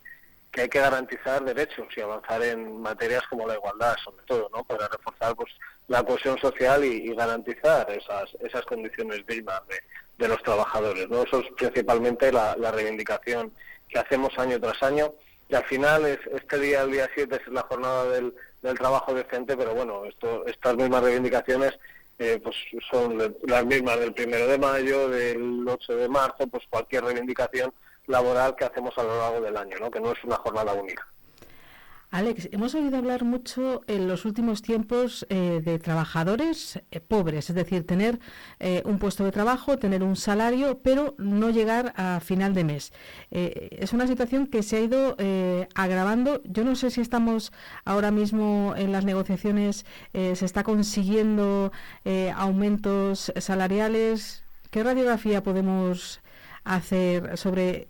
que 0.53 0.61
hay 0.63 0.69
que 0.69 0.79
garantizar 0.79 1.43
derechos 1.43 1.89
y 1.97 2.01
avanzar 2.01 2.43
en 2.45 2.81
materias 2.81 3.25
como 3.29 3.49
la 3.49 3.55
igualdad, 3.55 3.97
sobre 4.05 4.25
todo, 4.27 4.49
¿no? 4.55 4.63
Para 4.65 4.87
reforzar 4.87 5.35
pues 5.35 5.51
la 5.89 6.05
cohesión 6.05 6.39
social 6.39 6.85
y, 6.85 7.13
garantizar 7.15 7.91
esas, 7.91 8.33
esas 8.41 8.65
condiciones 8.67 9.27
dignas 9.27 9.67
de, 9.67 9.81
de, 10.19 10.29
los 10.29 10.43
trabajadores, 10.43 11.09
¿no? 11.09 11.23
Eso 11.23 11.41
es 11.41 11.47
principalmente 11.57 12.31
la, 12.31 12.55
reivindicación 12.71 13.53
que 13.89 13.99
hacemos 13.99 14.39
año 14.39 14.61
tras 14.61 14.81
año 14.83 15.13
y 15.49 15.55
al 15.55 15.65
final 15.65 16.07
es, 16.07 16.21
este 16.33 16.59
día, 16.61 16.83
el 16.83 16.93
día 16.93 17.11
7, 17.15 17.35
es 17.35 17.49
la 17.49 17.63
jornada 17.63 18.05
del, 18.11 18.33
del 18.63 18.79
trabajo 18.79 19.13
decente, 19.13 19.57
pero 19.57 19.75
bueno, 19.75 20.05
esto, 20.05 20.47
estas 20.47 20.77
mismas 20.77 21.03
reivindicaciones 21.03 21.79
eh, 22.19 22.41
pues 22.43 22.55
son 22.91 23.19
las 23.43 23.67
mismas 23.67 23.99
del 23.99 24.13
primero 24.13 24.47
de 24.47 24.59
mayo, 24.59 25.09
del 25.09 25.67
8 25.67 25.97
de 25.97 26.09
marzo, 26.09 26.47
pues 26.47 26.65
cualquier 26.71 27.05
reivindicación 27.05 27.73
laboral 28.07 28.55
que 28.55 28.65
hacemos 28.65 28.97
a 28.97 29.03
lo 29.03 29.19
largo 29.19 29.41
del 29.41 29.57
año, 29.57 29.77
¿no? 29.81 29.91
que 29.91 30.01
no 30.01 30.13
es 30.13 30.23
una 30.25 30.37
jornada 30.37 30.73
única. 30.73 31.07
Alex, 32.13 32.51
hemos 32.53 32.75
oído 32.75 32.99
hablar 32.99 33.25
mucho 33.25 33.81
en 33.87 34.07
los 34.07 34.27
últimos 34.27 34.61
tiempos 34.61 35.25
eh, 35.31 35.63
de 35.65 35.79
trabajadores 35.79 36.79
eh, 36.91 37.01
pobres, 37.01 37.49
es 37.49 37.57
decir, 37.57 37.87
tener 37.87 38.21
eh, 38.61 38.83
un 38.85 38.99
puesto 38.99 39.25
de 39.25 39.33
trabajo, 39.33 39.79
tener 39.79 40.03
un 40.03 40.15
salario, 40.17 40.79
pero 40.83 41.15
no 41.17 41.49
llegar 41.49 41.95
a 41.97 42.21
final 42.21 42.53
de 42.53 42.65
mes. 42.65 42.93
es 43.31 43.95
una 43.95 44.07
situación 44.07 44.47
que 44.47 44.63
se 44.63 44.77
ha 44.77 44.81
ido 44.81 45.17
agravando. 45.75 46.43
Yo 46.45 46.65
no 46.65 46.77
sé 46.77 46.91
si 46.91 47.01
estamos 47.01 47.51
ahora 47.87 48.11
mismo 48.11 48.75
en 48.77 48.93
las 48.93 49.07
negociaciones, 49.07 49.87
se 50.13 50.45
está 50.45 50.65
consiguiendo 50.65 51.73
aumentos 52.37 53.33
salariales. 53.39 54.45
¿Qué 54.71 54.83
radiografía 54.83 55.43
podemos 55.43 56.21
hacer 56.65 57.39
sobre 57.39 57.89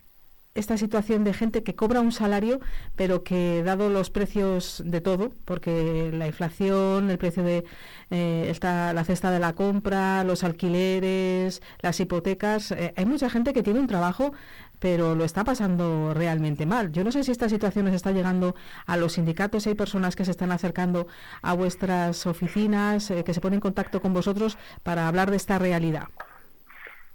esta 0.55 0.77
situación 0.77 1.25
de 1.25 1.33
gente 1.33 1.63
que 1.63 1.75
cobra 1.75 2.01
un 2.01 2.13
salario, 2.13 2.61
pero 2.97 3.23
que 3.25 3.63
dado 3.65 3.89
los 3.89 4.11
precios 4.11 4.83
de 4.85 5.01
todo, 5.01 5.33
porque 5.45 6.11
la 6.13 6.27
inflación, 6.27 7.11
el 7.11 7.19
precio 7.19 7.43
de 7.43 7.65
eh, 8.11 8.55
la 8.61 9.05
cesta 9.05 9.31
de 9.31 9.39
la 9.39 9.55
compra, 9.55 10.25
los 10.25 10.45
alquileres, 10.45 11.63
las 11.81 11.99
hipotecas, 12.01 12.73
eh, 12.73 12.93
hay 12.97 13.07
mucha 13.07 13.31
gente 13.31 13.53
que 13.53 13.63
tiene 13.63 13.81
un 13.81 13.87
trabajo, 13.87 14.33
pero 14.79 15.15
lo 15.15 15.25
está 15.25 15.45
pasando 15.45 16.13
realmente 16.13 16.67
mal. 16.67 16.93
Yo 16.93 17.05
no 17.05 17.13
sé 17.13 17.25
si 17.25 17.31
esta 17.31 17.49
situación 17.49 17.87
nos 17.87 17.95
está 17.95 18.11
llegando 18.11 18.55
a 18.85 18.97
los 18.97 19.15
sindicatos, 19.15 19.67
hay 19.67 19.75
personas 19.75 20.17
que 20.17 20.25
se 20.25 20.33
están 20.33 20.53
acercando 20.53 21.07
a 21.41 21.55
vuestras 21.55 22.27
oficinas, 22.27 23.11
eh, 23.11 23.25
que 23.25 23.33
se 23.33 23.41
ponen 23.41 23.59
en 23.59 23.61
contacto 23.61 24.03
con 24.03 24.13
vosotros 24.13 24.59
para 24.83 25.09
hablar 25.09 25.31
de 25.31 25.37
esta 25.37 25.59
realidad. 25.59 26.09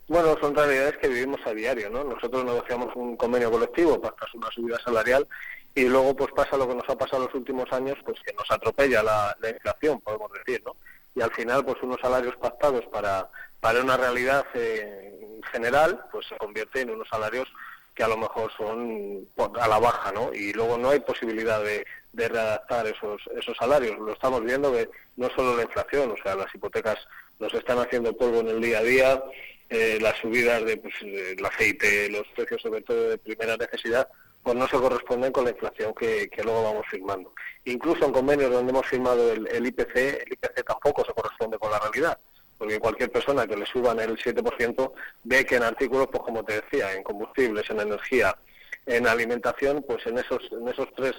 Bueno, 0.08 0.38
son 0.39 0.56
realidades 0.56 0.98
que 0.98 1.10
vivimos 1.10 1.41
a 1.46 1.54
diario, 1.54 1.89
¿no? 1.89 2.04
Nosotros 2.04 2.46
negociamos 2.46 2.96
un 2.96 3.17
convenio 3.17 3.52
colectivo 3.52 4.00
para 4.00 4.15
una 4.34 4.50
subida 4.52 4.80
salarial 4.80 5.28
y 5.76 5.84
luego 5.84 6.15
pues 6.15 6.32
pasa 6.32 6.56
lo 6.58 6.67
que 6.67 6.76
nos 6.76 6.89
ha 6.89 6.98
pasado 6.98 7.24
en 7.24 7.28
los 7.28 7.36
últimos 7.36 7.72
años, 7.74 7.98
pues 8.06 8.17
que 8.26 8.34
nos 8.34 8.50
atropella 8.50 9.04
la, 9.04 9.36
inflación, 9.50 10.00
podemos 10.00 10.32
decir, 10.32 10.63
¿no? 10.65 10.76
Y 11.13 11.22
al 11.22 11.32
final, 11.34 11.65
pues 11.65 11.78
unos 11.82 12.00
salarios 12.00 12.36
pactados 12.38 12.86
para, 12.86 13.30
para 13.60 13.82
una 13.82 13.98
realidad 13.98 14.46
eh, 14.54 15.39
general, 15.52 16.00
pues 16.12 16.26
se 16.28 16.38
convierte 16.38 16.82
en 16.82 16.91
unos 16.91 17.10
salarios 17.10 17.48
que 17.93 18.04
a 18.04 18.08
lo 18.08 18.15
mejor 18.15 18.52
son 18.56 19.28
a 19.60 19.67
la 19.67 19.80
baja, 19.80 20.12
¿no? 20.12 20.34
Y 20.34 20.54
luego 20.54 20.78
no 20.78 20.91
hay 20.91 21.00
posibilidad 21.00 21.62
de, 21.62 21.86
de 22.13 22.30
readaptar 22.30 22.88
esos, 22.88 23.22
esos 23.36 23.58
salarios. 23.58 23.98
Lo 24.00 24.13
estamos 24.13 24.43
viendo 24.43 24.72
que 24.72 24.89
no 25.17 25.30
solo 25.36 25.58
la 25.58 25.63
inflación, 25.63 26.12
o 26.12 26.17
sea, 26.24 26.36
las 26.36 26.54
hipotecas 26.54 26.98
nos 27.39 27.54
están 27.54 27.80
haciendo 27.80 28.15
polvo 28.15 28.39
en 28.39 28.50
el 28.50 28.62
día 28.62 28.80
a 28.80 28.84
día, 28.84 29.24
eh, 29.69 29.97
las 30.01 30.17
subidas 30.17 30.63
de, 30.63 30.77
pues, 30.77 30.93
del 31.01 31.45
aceite, 31.45 32.10
los 32.10 32.25
precios 32.36 32.62
sobre 32.62 32.82
todo 32.82 33.10
de 33.10 33.17
primera 33.17 33.58
necesidad, 33.58 34.08
pues 34.41 34.56
no 34.56 34.65
se 34.67 34.77
corresponden 34.77 35.34
con 35.34 35.43
la 35.43 35.51
inflación 35.51 35.93
que, 35.93 36.30
luego 36.41 36.63
vamos 36.63 36.86
firmando. 36.89 37.34
Incluso 37.65 38.06
en 38.06 38.13
convenios 38.13 38.49
donde 38.49 38.71
hemos 38.71 38.88
firmado 38.88 39.34
el, 39.34 39.65
IPC, 39.65 39.95
el 39.97 40.34
IPC 40.34 40.63
tampoco 40.65 41.03
se 41.03 41.12
corresponde 41.12 41.58
con 41.58 41.69
la 41.69 41.80
realidad, 41.80 42.17
porque 42.58 42.80
cualquier 42.80 43.12
persona 43.12 43.45
que 43.45 43.58
le 43.58 43.65
suban 43.65 43.99
el 43.99 44.17
7% 44.17 44.93
ve 45.25 45.45
que 45.45 45.58
en 45.58 45.63
artículos, 45.63 46.08
pues 46.10 46.23
como 46.23 46.45
te 46.45 46.62
decía, 46.62 46.93
en 46.93 47.03
combustibles, 47.03 47.69
en 47.69 47.82
energía, 47.82 48.38
en 48.86 49.06
alimentación, 49.06 49.84
pues 49.86 50.06
en 50.08 50.17
esos, 50.17 50.49
en 50.49 50.65
esos 50.69 50.88
tres 50.95 51.13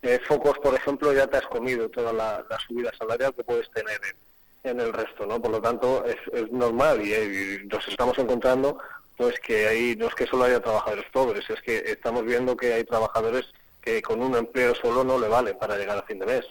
eh, 0.00 0.18
focos, 0.26 0.58
por 0.60 0.74
ejemplo, 0.74 1.12
ya 1.12 1.26
te 1.26 1.36
has 1.36 1.46
comido 1.48 1.90
toda 1.90 2.14
la, 2.14 2.42
la 2.48 2.58
subida 2.58 2.90
salarial 2.96 3.34
que 3.34 3.44
puedes 3.44 3.70
tener 3.70 4.00
en, 4.02 4.16
en 4.64 4.80
el 4.80 4.92
resto, 4.92 5.26
¿no? 5.26 5.40
Por 5.40 5.50
lo 5.50 5.60
tanto, 5.60 6.04
es, 6.04 6.16
es 6.32 6.50
normal 6.52 7.00
y, 7.02 7.66
nos 7.66 7.86
estamos 7.88 8.18
encontrando 8.18 8.78
pues 9.16 9.38
que 9.40 9.68
ahí 9.68 9.94
no 9.96 10.06
es 10.06 10.14
que 10.14 10.26
solo 10.26 10.44
haya 10.44 10.60
trabajadores 10.60 11.04
pobres, 11.12 11.48
es 11.48 11.60
que 11.60 11.78
estamos 11.86 12.24
viendo 12.24 12.56
que 12.56 12.72
hay 12.72 12.84
trabajadores 12.84 13.52
que 13.80 14.00
con 14.00 14.22
un 14.22 14.34
empleo 14.36 14.74
solo 14.74 15.04
no 15.04 15.18
le 15.18 15.28
vale 15.28 15.54
para 15.54 15.76
llegar 15.76 15.98
a 15.98 16.02
fin 16.02 16.18
de 16.18 16.26
mes. 16.26 16.44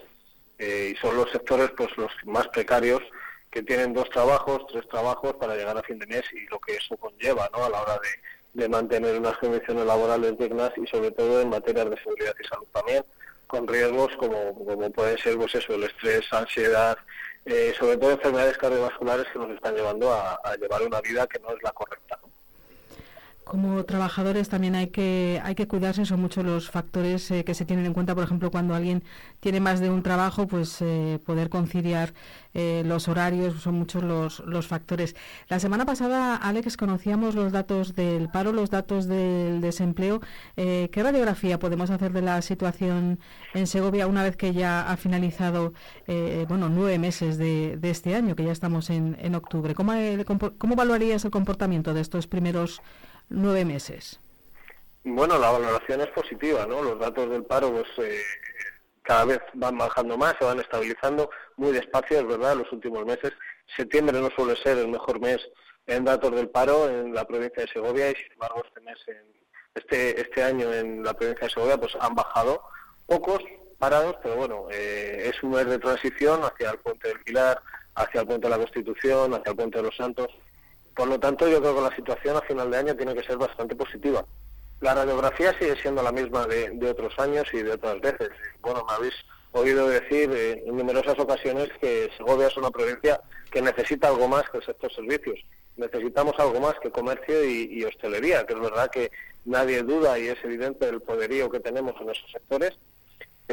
Eh, 0.60 0.93
y 0.93 0.95
son 0.97 1.17
los 1.17 1.32
sectores 1.32 1.71
pues 1.76 1.89
los 1.97 2.12
más 2.26 2.47
precarios 2.50 3.02
que 3.50 3.63
tienen 3.63 3.93
dos 3.93 4.10
trabajos, 4.10 4.67
tres 4.71 4.88
trabajos 4.88 5.34
para 5.36 5.56
llegar 5.56 5.78
a 5.78 5.84
fin 5.84 5.97
de 5.97 6.06
mes 6.06 6.24
y 6.34 6.45
lo 6.50 6.60
que 6.60 6.76
eso 6.76 6.95
conlleva 6.97 7.50
¿no? 7.52 7.65
a 7.65 7.69
la 7.69 7.82
hora 7.82 7.93
de, 7.93 8.62
de 8.62 8.69
mantener 8.69 9.17
unas 9.17 9.38
condiciones 9.38 9.86
laborales 9.86 10.38
dignas 10.38 10.71
y 10.78 10.86
sobre 10.88 11.12
todo 11.12 11.41
en 11.41 11.50
materia 11.50 11.86
de 11.86 11.97
seguridad 11.97 12.36
y 12.39 12.47
salud 12.47 12.67
también, 12.71 13.04
con 13.47 13.67
riesgos 13.67 14.15
como, 14.17 14.54
como 14.54 14.91
pueden 14.91 15.17
ser 15.17 15.38
pues 15.38 15.56
eso, 15.56 15.74
el 15.74 15.84
estrés, 15.84 16.32
ansiedad, 16.32 16.97
eh, 17.45 17.73
sobre 17.77 17.97
todo 17.97 18.12
enfermedades 18.12 18.58
cardiovasculares 18.58 19.27
que 19.32 19.39
nos 19.39 19.49
están 19.51 19.75
llevando 19.75 20.12
a, 20.13 20.39
llevar 20.60 20.84
una 20.84 21.01
vida 21.01 21.27
que 21.27 21.39
no 21.39 21.51
es 21.51 21.62
la 21.63 21.71
correcta. 21.71 22.19
Como 23.52 23.84
trabajadores 23.84 24.48
también 24.48 24.76
hay 24.76 24.88
que 24.88 25.42
hay 25.44 25.56
que 25.56 25.68
cuidarse, 25.68 26.06
son 26.06 26.22
muchos 26.22 26.46
los 26.46 26.70
factores 26.70 27.30
eh, 27.32 27.44
que 27.44 27.54
se 27.54 27.66
tienen 27.66 27.86
en 27.86 27.94
cuenta, 27.94 28.16
por 28.16 28.24
ejemplo, 28.24 28.50
cuando 28.50 28.74
alguien 28.74 29.04
tiene 29.42 29.60
más 29.60 29.82
de 29.82 29.90
un 29.90 30.04
trabajo, 30.04 30.48
pues 30.48 30.78
eh, 30.80 31.20
poder 31.26 31.50
conciliar 31.50 32.14
eh, 32.54 32.84
los 32.86 33.10
horarios, 33.10 33.62
son 33.62 33.76
muchos 33.76 34.04
los, 34.04 34.40
los 34.46 34.68
factores. 34.68 35.18
La 35.50 35.60
semana 35.60 35.86
pasada, 35.86 36.38
Alex, 36.38 36.78
conocíamos 36.78 37.36
los 37.36 37.52
datos 37.52 37.94
del 37.94 38.30
paro, 38.30 38.54
los 38.54 38.70
datos 38.70 39.06
del 39.06 39.60
desempleo. 39.60 40.22
Eh, 40.56 40.88
¿Qué 40.94 41.04
radiografía 41.04 41.60
podemos 41.60 41.90
hacer 41.90 42.14
de 42.14 42.22
la 42.22 42.42
situación 42.42 43.20
en 43.54 43.68
Segovia 43.68 44.08
una 44.08 44.24
vez 44.24 44.38
que 44.38 44.54
ya 44.54 44.90
ha 44.90 44.96
finalizado, 44.96 45.74
bueno, 46.48 46.70
nueve 46.70 46.98
meses 47.00 47.38
de, 47.38 47.76
de, 47.78 47.90
este 47.90 48.16
año, 48.16 48.34
que 48.38 48.46
ya 48.46 48.54
estamos 48.54 48.90
en, 48.90 49.18
en 49.20 49.36
octubre? 49.36 49.76
¿Cómo, 49.76 49.92
¿Cómo 50.58 50.74
evaluarías 50.74 51.26
el 51.26 51.32
comportamiento 51.32 51.94
de 51.94 52.00
estos 52.00 52.28
primeros 52.28 52.82
nueve 53.32 53.65
meses? 53.65 54.20
Bueno, 55.04 55.39
la 55.39 55.50
valoración 55.50 56.02
es 56.02 56.10
positiva, 56.10 56.65
¿no? 56.67 56.82
Los 56.84 57.00
datos 57.00 57.30
del 57.30 57.44
paro, 57.44 57.72
pues 57.72 57.88
cada 59.02 59.26
vez 59.26 59.39
van 59.54 59.78
bajando 59.78 60.17
más, 60.17 60.36
se 60.38 60.46
van 60.46 60.60
estabilizando 60.60 61.30
muy 61.58 61.72
despacio, 61.72 62.20
es 62.20 62.28
verdad, 62.28 62.56
los 62.56 62.72
últimos 62.72 63.06
meses. 63.06 63.34
Septiembre 63.76 64.20
no 64.20 64.30
suele 64.30 64.56
ser 64.62 64.78
el 64.78 64.89
mejor 64.89 65.20
mes 65.20 65.39
en 65.88 66.06
datos 66.06 66.32
del 66.36 66.50
paro 66.50 66.89
en 66.89 67.13
la 67.13 67.26
provincia 67.26 67.63
de 67.63 67.72
Segovia 67.72 68.12
y 68.12 68.15
sin 68.15 68.32
embargo 68.34 68.63
este 68.65 68.82
mes, 68.82 68.98
este, 69.74 70.22
este 70.22 70.44
año 70.44 70.72
en 70.72 71.04
la 71.04 71.13
provincia 71.13 71.48
de 71.48 71.54
Segovia 71.54 71.78
pues 71.78 71.98
han 72.00 72.13
bajado 72.13 72.62
pocos 73.08 73.41
parados, 73.80 74.15
pero 74.22 74.36
bueno, 74.36 74.67
eh, 74.70 75.32
es 75.34 75.41
un 75.41 75.52
mes 75.52 75.65
de 75.65 75.80
transición 75.80 76.44
hacia 76.44 76.70
el 76.70 76.78
puente 76.78 77.08
del 77.08 77.20
Pilar, 77.22 77.62
hacia 77.96 78.22
el 78.22 78.28
puente 78.28 78.48
de 78.48 78.52
la 78.52 78.58
Constitución, 78.58 79.34
hacia 79.34 79.50
el 79.50 79.56
puente 79.56 79.78
de 79.80 79.84
los 79.84 79.96
Santos. 79.96 80.28
Por 80.95 81.08
lo 81.08 81.19
tanto, 81.19 81.47
yo 81.47 81.60
creo 81.62 81.75
que 81.75 81.82
la 81.82 81.95
situación 81.95 82.38
a 82.38 82.41
final 82.41 82.69
de 82.69 82.77
año 82.77 82.95
tiene 82.95 83.13
que 83.13 83.23
ser 83.23 83.38
bastante 83.38 83.75
positiva 83.75 84.25
La 84.82 84.93
radiografía 84.93 85.58
sigue 85.58 85.75
siendo 85.82 86.04
la 86.04 86.12
misma 86.12 86.45
de, 86.45 86.71
de 86.71 86.89
otros 86.89 87.17
años 87.19 87.47
y 87.54 87.62
de 87.62 87.71
otras 87.71 87.99
veces. 88.01 88.30
Bueno, 88.62 88.86
me 88.88 88.93
habéis 88.93 89.15
oído 89.51 89.88
decir 89.88 90.32
eh, 90.32 90.63
en 90.65 90.77
numerosas 90.77 91.17
ocasiones 91.19 91.69
que 91.80 92.10
Segovia 92.17 92.47
es 92.47 92.58
una 92.58 92.71
provincia 92.71 93.21
que 93.51 93.62
necesita 93.62 94.08
algo 94.08 94.27
más 94.27 94.49
que 94.49 94.58
el 94.58 94.65
sector 94.65 94.93
servicios. 94.93 95.39
Necesitamos 95.77 96.36
algo 96.38 96.60
más 96.60 96.75
que 96.82 96.91
comercio 96.91 97.43
y, 97.43 97.84
hostelería, 97.84 98.45
que 98.45 98.54
es 98.54 98.60
verdad 98.60 98.89
que 98.91 99.12
nadie 99.45 99.82
duda 99.84 100.19
y 100.19 100.27
es 100.27 100.38
evidente 100.43 100.88
el 100.88 101.01
poderío 101.01 101.49
que 101.49 101.60
tenemos 101.60 101.95
en 102.01 102.10
esos 102.10 102.30
sectores, 102.32 102.77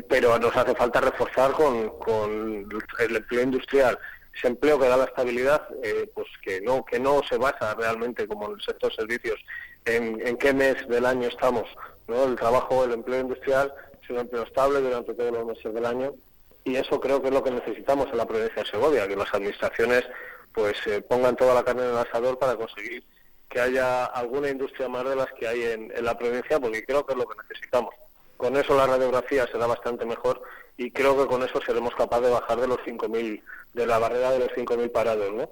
pero 0.08 0.38
nos 0.38 0.54
hace 0.56 0.74
falta 0.74 1.00
reforzar 1.00 1.52
con, 1.52 1.90
con 1.98 2.68
el 2.98 3.16
empleo 3.16 3.42
industrial 3.42 3.98
ese 4.38 4.48
empleo 4.48 4.78
que 4.78 4.88
da 4.88 4.96
la 4.96 5.04
estabilidad, 5.04 5.68
eh, 5.82 6.10
pues 6.14 6.28
que 6.42 6.60
no 6.60 6.84
que 6.84 7.00
no 7.00 7.20
se 7.28 7.36
basa 7.36 7.74
realmente 7.74 8.26
como 8.26 8.46
en 8.46 8.52
el 8.52 8.62
sector 8.62 8.94
servicios 8.94 9.40
en, 9.84 10.24
en 10.26 10.36
qué 10.36 10.52
mes 10.52 10.86
del 10.88 11.06
año 11.06 11.28
estamos, 11.28 11.64
¿no? 12.06 12.24
El 12.24 12.36
trabajo, 12.36 12.84
el 12.84 12.92
empleo 12.92 13.20
industrial 13.20 13.72
es 14.02 14.10
un 14.10 14.18
empleo 14.18 14.44
estable 14.44 14.80
durante 14.80 15.14
todos 15.14 15.32
los 15.32 15.46
meses 15.46 15.74
del 15.74 15.86
año 15.86 16.12
y 16.64 16.76
eso 16.76 17.00
creo 17.00 17.20
que 17.20 17.28
es 17.28 17.34
lo 17.34 17.42
que 17.42 17.50
necesitamos 17.50 18.08
en 18.10 18.18
la 18.18 18.26
provincia 18.26 18.62
de 18.62 18.70
Segovia, 18.70 19.08
que 19.08 19.16
las 19.16 19.32
administraciones 19.34 20.04
pues 20.52 20.76
eh, 20.86 21.00
pongan 21.00 21.36
toda 21.36 21.54
la 21.54 21.64
carne 21.64 21.84
en 21.84 21.90
el 21.90 21.98
asador 21.98 22.38
para 22.38 22.56
conseguir 22.56 23.04
que 23.48 23.60
haya 23.60 24.04
alguna 24.04 24.50
industria 24.50 24.88
más 24.88 25.04
de 25.04 25.16
las 25.16 25.32
que 25.32 25.48
hay 25.48 25.62
en, 25.62 25.90
en 25.94 26.04
la 26.04 26.18
provincia, 26.18 26.60
porque 26.60 26.84
creo 26.84 27.06
que 27.06 27.14
es 27.14 27.18
lo 27.18 27.26
que 27.26 27.36
necesitamos. 27.48 27.94
Con 28.36 28.56
eso 28.56 28.76
la 28.76 28.86
radiografía 28.86 29.46
será 29.50 29.66
bastante 29.66 30.04
mejor 30.04 30.42
y 30.76 30.92
creo 30.92 31.18
que 31.18 31.26
con 31.26 31.42
eso 31.42 31.60
seremos 31.66 31.94
capaces 31.94 32.26
de 32.26 32.32
bajar 32.32 32.60
de 32.60 32.68
los 32.68 32.78
5.000, 32.78 33.42
de 33.74 33.86
la 33.86 33.98
barrera 33.98 34.30
de 34.30 34.40
los 34.40 34.48
5.000 34.50 34.90
parados, 34.90 35.34
¿no? 35.34 35.48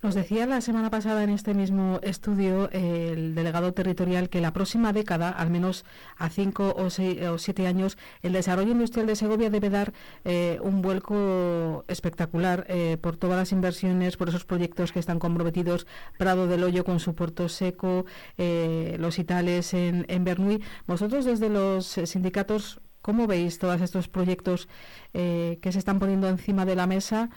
Nos 0.00 0.14
decía 0.14 0.46
la 0.46 0.60
semana 0.60 0.90
pasada 0.90 1.24
en 1.24 1.30
este 1.30 1.54
mismo 1.54 1.98
estudio 2.04 2.70
eh, 2.70 3.10
el 3.14 3.34
delegado 3.34 3.74
territorial 3.74 4.28
que 4.28 4.40
la 4.40 4.52
próxima 4.52 4.92
década, 4.92 5.28
al 5.28 5.50
menos 5.50 5.84
a 6.18 6.30
cinco 6.30 6.72
o, 6.78 6.88
seis, 6.88 7.20
o 7.22 7.36
siete 7.36 7.66
años, 7.66 7.98
el 8.22 8.32
desarrollo 8.32 8.70
industrial 8.70 9.08
de 9.08 9.16
Segovia 9.16 9.50
debe 9.50 9.70
dar 9.70 9.92
eh, 10.24 10.60
un 10.62 10.82
vuelco 10.82 11.84
espectacular 11.88 12.64
eh, 12.68 12.96
por 13.00 13.16
todas 13.16 13.36
las 13.36 13.50
inversiones, 13.50 14.16
por 14.16 14.28
esos 14.28 14.44
proyectos 14.44 14.92
que 14.92 15.00
están 15.00 15.18
comprometidos, 15.18 15.88
Prado 16.16 16.46
del 16.46 16.62
Hoyo 16.62 16.84
con 16.84 17.00
su 17.00 17.16
puerto 17.16 17.48
seco, 17.48 18.06
eh, 18.36 18.94
los 19.00 19.18
Itales 19.18 19.74
en, 19.74 20.06
en 20.06 20.22
Bernuy. 20.22 20.62
Vosotros 20.86 21.24
desde 21.24 21.48
los 21.48 21.86
sindicatos, 22.04 22.80
¿cómo 23.08 23.26
veis 23.26 23.58
todos 23.58 23.80
estos 23.80 24.06
proyectos 24.06 24.68
eh, 25.14 25.58
que 25.62 25.72
se 25.72 25.78
están 25.78 25.98
poniendo 25.98 26.28
encima 26.28 26.66
de 26.66 26.76
la 26.76 26.86
mesa? 26.86 27.30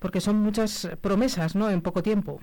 porque 0.00 0.20
son 0.20 0.34
muchas 0.42 0.88
promesas, 1.00 1.54
¿no? 1.54 1.70
En 1.70 1.80
poco 1.80 2.02
tiempo. 2.02 2.40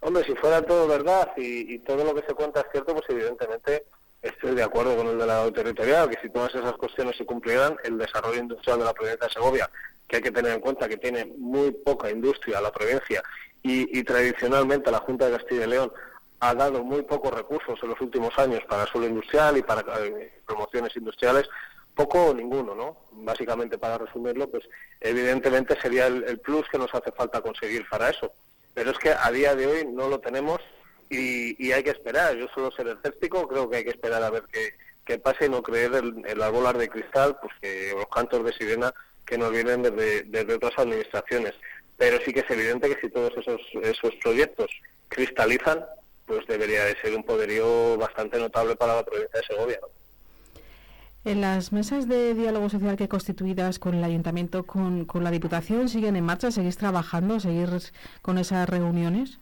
Hombre, 0.00 0.22
si 0.24 0.34
fuera 0.34 0.60
todo 0.60 0.86
verdad 0.86 1.32
y, 1.38 1.78
todo 1.78 2.04
lo 2.04 2.14
que 2.14 2.26
se 2.28 2.34
cuenta 2.34 2.60
es 2.60 2.66
cierto, 2.70 2.92
pues 2.92 3.06
evidentemente 3.08 3.86
estoy 4.20 4.54
de 4.54 4.62
acuerdo 4.62 4.94
con 4.94 5.06
el 5.06 5.16
delegado 5.16 5.50
territorial, 5.50 6.10
que 6.10 6.20
si 6.20 6.28
todas 6.28 6.54
esas 6.54 6.74
cuestiones 6.74 7.16
se 7.16 7.24
cumplieran, 7.24 7.78
el 7.84 7.96
desarrollo 7.96 8.38
industrial 8.38 8.80
de 8.80 8.84
la 8.84 8.92
provincia 8.92 9.26
de 9.26 9.32
Segovia, 9.32 9.70
que 10.06 10.16
hay 10.16 10.22
que 10.22 10.30
tener 10.30 10.52
en 10.52 10.60
cuenta 10.60 10.86
que 10.86 10.98
tiene 10.98 11.24
muy 11.38 11.70
poca 11.70 12.10
industria 12.10 12.60
la 12.60 12.70
provincia 12.70 13.22
y 13.62 14.04
tradicionalmente 14.04 14.90
la 14.90 14.98
Junta 14.98 15.24
de 15.24 15.38
Castilla 15.38 15.64
y 15.64 15.70
León 15.70 15.90
ha 16.40 16.54
dado 16.54 16.82
muy 16.84 17.02
pocos 17.02 17.32
recursos 17.32 17.78
en 17.82 17.88
los 17.90 18.00
últimos 18.00 18.36
años 18.38 18.62
para 18.68 18.86
suelo 18.86 19.06
industrial 19.06 19.56
y 19.56 19.62
para 19.62 19.84
eh, 20.04 20.40
promociones 20.46 20.94
industriales, 20.96 21.48
poco 21.94 22.26
o 22.26 22.34
ninguno, 22.34 22.74
¿no? 22.74 22.96
Básicamente, 23.12 23.78
para 23.78 23.98
resumirlo, 23.98 24.50
pues 24.50 24.64
evidentemente 25.00 25.80
sería 25.80 26.06
el, 26.06 26.38
plus 26.40 26.68
que 26.68 26.78
nos 26.78 26.92
hace 26.94 27.12
falta 27.12 27.40
conseguir 27.40 27.88
para 27.88 28.10
eso. 28.10 28.32
Pero 28.74 28.90
es 28.90 28.98
que 28.98 29.10
a 29.10 29.30
día 29.30 29.54
de 29.54 29.66
hoy 29.66 29.86
no 29.86 30.08
lo 30.08 30.18
tenemos 30.18 30.60
y, 31.08 31.64
y 31.64 31.72
hay 31.72 31.82
que 31.84 31.90
esperar. 31.90 32.34
Yo 32.36 32.48
suelo 32.48 32.72
ser 32.72 32.88
escéptico, 32.88 33.46
creo 33.46 33.70
que 33.70 33.76
hay 33.78 33.84
que 33.84 33.90
esperar 33.90 34.22
a 34.22 34.30
ver 34.30 34.42
qué, 34.52 34.74
qué 35.04 35.18
pasa 35.18 35.44
y 35.44 35.48
no 35.48 35.62
creer 35.62 35.94
el, 35.94 36.22
el 36.26 36.50
bolas 36.50 36.76
de 36.76 36.88
cristal, 36.88 37.36
pues 37.40 37.52
que 37.60 37.92
los 37.94 38.08
cantos 38.08 38.44
de 38.44 38.52
sirena 38.52 38.92
que 39.26 39.38
nos 39.38 39.50
vienen 39.50 39.82
desde, 39.82 40.22
desde 40.24 40.54
otras 40.54 40.78
administraciones. 40.78 41.54
Pero 41.96 42.18
sí 42.24 42.32
que 42.32 42.40
es 42.40 42.50
evidente 42.50 42.88
que 42.88 43.00
si 43.00 43.08
todos 43.12 43.32
esos, 43.36 43.60
esos 43.82 44.14
proyectos 44.16 44.70
cristalizan, 45.08 45.84
pues 46.26 46.46
debería 46.46 46.84
de 46.84 46.96
ser 47.00 47.14
un 47.14 47.24
poderío 47.24 47.96
bastante 47.96 48.38
notable 48.38 48.76
para 48.76 48.96
la 48.96 49.04
provincia 49.04 49.40
de 49.40 49.46
Segovia. 49.46 49.78
¿no? 49.80 49.88
En 51.24 51.40
las 51.40 51.72
mesas 51.72 52.06
de 52.06 52.34
diálogo 52.34 52.68
social 52.68 52.96
que 52.96 53.08
constituidas 53.08 53.78
con 53.78 53.94
el 53.94 54.04
ayuntamiento, 54.04 54.64
con, 54.64 55.06
con, 55.06 55.24
la 55.24 55.30
Diputación, 55.30 55.88
siguen 55.88 56.16
en 56.16 56.24
marcha, 56.24 56.50
seguís 56.50 56.76
trabajando, 56.76 57.40
seguir 57.40 57.70
con 58.20 58.36
esas 58.36 58.68
reuniones. 58.68 59.38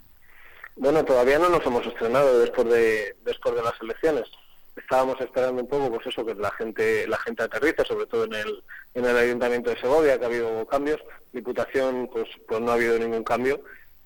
Bueno, 0.77 1.05
todavía 1.05 1.41
no 1.41 1.49
nos 1.49 1.67
hemos 1.67 1.85
estrenado 1.85 2.39
después 2.39 2.69
de 2.69 3.17
después 3.25 3.57
de 3.57 3.63
las 3.63 3.75
elecciones. 3.83 4.31
Estábamos 4.77 5.21
esperando 5.21 5.61
un 5.61 5.69
poco, 5.69 5.91
pues 5.91 6.07
eso, 6.07 6.25
que 6.25 6.35
la 6.37 6.53
gente 6.53 7.07
la 7.09 7.19
gente 7.19 7.43
aterrice, 7.43 7.85
sobre 7.85 8.07
todo 8.07 8.25
en 8.27 8.35
el 8.35 8.63
en 8.95 9.05
el 9.05 9.17
ayuntamiento 9.17 9.71
de 9.71 9.81
Segovia, 9.81 10.19
que 10.19 10.25
ha 10.25 10.29
habido 10.29 10.65
cambios. 10.67 11.01
Diputación, 11.33 12.09
pues 12.13 12.29
pues 12.47 12.61
no 12.61 12.71
ha 12.71 12.75
habido 12.75 12.97
ningún 12.97 13.25
cambio, 13.25 13.61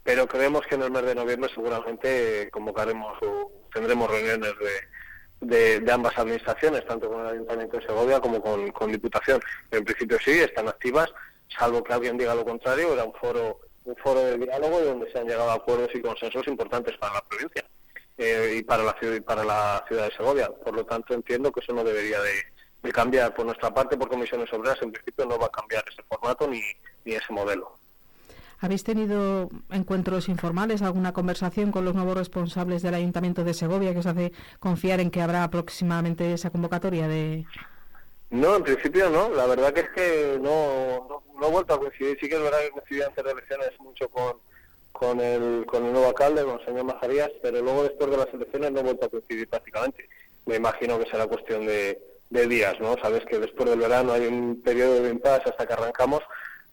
pero 0.07 0.27
creemos 0.27 0.67
que 0.67 0.77
en 0.77 0.83
el 0.83 0.91
mes 0.91 1.05
de 1.05 1.15
noviembre 1.15 1.51
seguramente 1.55 2.49
convocaremos 2.51 3.19
o 3.23 3.51
tendremos 3.71 4.11
reuniones 4.11 4.59
de 4.59 4.97
de, 5.41 5.93
ambas 5.93 6.17
administraciones, 6.19 6.87
tanto 6.87 7.09
con 7.09 7.21
el 7.21 7.33
Ayuntamiento 7.35 7.77
de 7.77 7.87
Segovia 7.87 8.21
como 8.21 8.41
con, 8.41 8.71
con, 8.73 8.91
Diputación. 8.91 9.41
En 9.71 9.85
principio 9.85 10.19
sí, 10.25 10.33
están 10.33 10.69
activas, 10.69 11.11
salvo 11.49 11.83
que 11.83 11.93
alguien 11.93 12.17
diga 12.17 12.35
lo 12.35 12.45
contrario, 12.45 12.93
era 12.93 13.05
un 13.05 13.15
foro 13.15 13.61
un 13.85 13.97
foro 13.97 14.21
de 14.21 14.37
diálogo 14.37 14.81
donde 14.81 15.11
se 15.13 15.19
han 15.19 15.29
llegado 15.29 15.49
a 15.49 15.55
acuerdos 15.55 15.91
y 15.95 16.01
consensos 16.01 16.49
importantes 16.49 16.97
para 16.97 17.15
la 17.15 17.21
provincia 17.21 17.65
eh, 18.19 18.57
y 18.59 18.63
para 18.65 18.83
la 18.83 18.93
ciudad 18.99 19.23
para 19.23 19.45
la 19.45 19.85
ciudad 19.87 20.09
de 20.09 20.17
Segovia. 20.17 20.51
Por 20.51 20.75
lo 20.75 20.85
tanto, 20.85 21.15
entiendo 21.15 21.53
que 21.53 21.61
eso 21.61 21.73
no 21.73 21.85
debería 21.85 22.21
de, 22.21 22.33
de 22.83 22.93
cambiar. 22.93 23.33
Por 23.33 23.47
nuestra 23.47 23.73
parte, 23.73 23.97
por 23.97 24.09
comisiones 24.09 24.53
obreras, 24.53 24.83
en 24.83 24.91
principio 24.91 25.27
no 25.27 25.39
va 25.39 25.47
a 25.47 25.51
cambiar 25.51 25.85
ese 25.89 26.03
formato 26.03 26.49
ni, 26.49 26.61
ni 27.05 27.13
ese 27.13 27.33
modelo. 27.33 27.79
¿Habéis 28.59 28.85
tenido 28.85 29.51
encuentros 29.71 30.29
informales, 30.29 30.83
alguna 30.83 31.13
conversación 31.13 31.73
con 31.73 31.85
los 31.85 31.95
nuevos 31.95 32.17
responsables 32.17 32.83
del 32.83 32.95
Ayuntamiento 32.95 33.45
de 33.45 33.55
Segovia 33.55 33.93
que 33.93 33.99
os 33.99 34.07
hace 34.07 34.33
confiar 34.59 35.01
en 35.01 35.11
que 35.11 35.21
habrá 35.21 35.49
próximamente 35.51 36.33
esa 36.33 36.51
convocatoria 36.51 37.07
de...? 37.07 37.45
No, 38.31 38.57
en 38.57 38.65
principio 38.65 39.09
no. 39.09 39.31
La 39.31 39.47
verdad 39.47 39.73
que 39.73 39.81
es 39.81 39.91
que 39.91 40.39
no, 40.41 41.07
no, 41.09 41.23
no 41.39 41.47
he 41.47 41.51
vuelto 41.51 41.75
a 41.75 41.79
coincidir. 41.79 42.19
Sí 42.21 42.29
que 42.29 42.35
es 42.35 42.43
verdad 42.43 42.59
que 42.61 42.71
coincidí 42.71 43.03
antes 43.03 43.25
de 43.25 43.31
elecciones 43.31 43.71
mucho 43.79 44.09
con, 44.09 44.39
con, 44.91 45.21
el, 45.21 45.65
con 45.67 45.85
el 45.85 45.93
nuevo 45.93 46.09
alcalde, 46.09 46.43
con 46.45 46.59
el 46.59 46.67
señor 46.67 46.85
Majarías, 46.85 47.31
pero 47.43 47.61
luego 47.63 47.85
después 47.85 48.11
de 48.11 48.17
las 48.17 48.33
elecciones 48.35 48.73
no 48.73 48.81
he 48.81 48.85
vuelto 48.85 49.07
a 49.07 49.11
coincidir 49.11 49.49
prácticamente. 49.49 50.09
Me 50.47 50.57
imagino 50.57 50.99
que 50.99 51.09
será 51.11 51.27
cuestión 51.27 51.67
de, 51.67 52.01
de 52.31 52.47
días, 52.47 52.81
¿no? 52.81 52.97
Sabes 53.01 53.25
que 53.27 53.39
después 53.39 53.69
del 53.69 53.79
verano 53.79 54.13
hay 54.13 54.27
un 54.27 54.61
periodo 54.63 55.03
de 55.03 55.11
impasse 55.11 55.51
hasta 55.51 55.67
que 55.67 55.75
arrancamos 55.75 56.23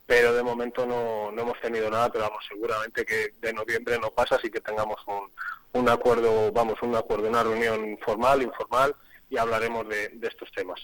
pero 0.06 0.34
de 0.34 0.44
momento 0.44 0.86
no, 0.86 1.32
no 1.32 1.42
hemos 1.42 1.60
tenido 1.62 1.90
nada, 1.90 2.12
pero 2.12 2.26
vamos, 2.26 2.44
seguramente 2.48 3.06
que 3.06 3.34
de 3.40 3.54
noviembre 3.54 3.98
no 4.00 4.12
pasa, 4.12 4.36
así 4.36 4.50
que 4.50 4.60
tengamos 4.60 4.98
un, 5.08 5.30
un 5.74 5.90
acuerdo, 5.90 6.52
vamos, 6.52 6.82
un 6.82 6.96
acuerdo, 6.96 7.30
una 7.30 7.44
reunión 7.44 7.98
formal, 8.04 8.42
informal, 8.42 8.96
y 9.30 9.38
hablaremos 9.38 9.88
de, 9.88 10.20
estos 10.22 10.52
temas. 10.52 10.80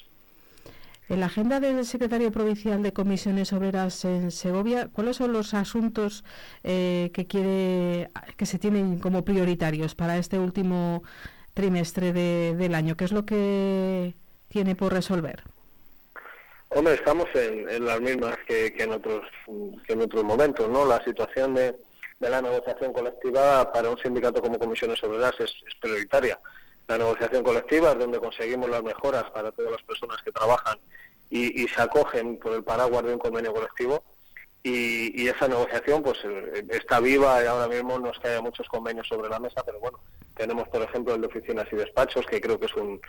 En 1.07 1.19
la 1.19 1.25
agenda 1.25 1.59
del 1.59 1.85
secretario 1.85 2.31
provincial 2.31 2.83
de 2.83 2.93
Comisiones 2.93 3.51
Obreras 3.51 4.05
en 4.05 4.31
Segovia, 4.31 4.89
¿cuáles 4.91 5.17
son 5.17 5.33
los 5.33 5.53
asuntos 5.53 6.23
eh, 6.63 7.11
que 7.13 7.25
quiere 7.25 8.11
que 8.37 8.45
se 8.45 8.59
tienen 8.59 8.99
como 8.99 9.25
prioritarios 9.25 9.95
para 9.95 10.17
este 10.17 10.37
último 10.37 11.03
trimestre 11.53 12.13
de, 12.13 12.55
del 12.55 12.75
año? 12.75 12.95
¿Qué 12.95 13.05
es 13.05 13.11
lo 13.11 13.25
que 13.25 14.15
tiene 14.49 14.75
por 14.75 14.93
resolver? 14.93 15.43
Hombre, 16.71 16.93
estamos 16.93 17.27
en, 17.33 17.67
en 17.67 17.85
las 17.85 17.99
mismas 17.99 18.37
que, 18.47 18.71
que, 18.73 18.83
en 18.83 18.91
otros 18.91 19.25
que 19.87 19.93
en 19.93 20.01
otros 20.01 20.23
momentos, 20.23 20.69
¿no? 20.69 20.85
La 20.85 21.03
situación 21.03 21.55
de, 21.55 21.75
la 22.19 22.41
negociación 22.41 22.93
colectiva 22.93 23.71
para 23.71 23.89
un 23.89 23.97
sindicato 23.97 24.39
como 24.41 24.59
Comisiones 24.59 25.03
Obreras 25.03 25.33
es, 25.39 25.51
es, 25.67 25.75
prioritaria. 25.81 26.39
La 26.87 26.99
negociación 26.99 27.43
colectiva 27.43 27.91
es 27.91 27.99
donde 27.99 28.19
conseguimos 28.19 28.69
las 28.69 28.83
mejoras 28.83 29.23
para 29.31 29.51
todas 29.51 29.71
las 29.71 29.81
personas 29.81 30.21
que 30.23 30.31
trabajan 30.31 30.77
y, 31.31 31.63
y 31.63 31.67
se 31.67 31.81
acogen 31.81 32.37
por 32.37 32.53
el 32.53 32.63
paraguas 32.63 33.03
de 33.03 33.13
un 33.13 33.19
convenio 33.19 33.51
colectivo. 33.51 34.03
Y, 34.61 35.23
y, 35.23 35.29
esa 35.29 35.47
negociación 35.47 36.03
pues 36.03 36.17
eh, 36.25 36.65
está 36.69 36.99
viva 36.99 37.41
y 37.41 37.47
ahora 37.47 37.69
mismo 37.69 37.97
no 37.97 38.11
es 38.11 38.19
que 38.19 38.27
haya 38.27 38.41
muchos 38.41 38.67
convenios 38.67 39.07
sobre 39.07 39.29
la 39.29 39.39
mesa, 39.39 39.63
pero 39.65 39.79
bueno, 39.79 39.99
tenemos, 40.35 40.67
por 40.67 40.81
ejemplo, 40.81 41.15
el 41.15 41.21
de 41.21 41.27
oficinas 41.27 41.65
y 41.71 41.77
despachos, 41.77 42.25
que 42.25 42.41
creo 42.41 42.59
que 42.59 42.65
es 42.65 42.75
un, 42.75 42.99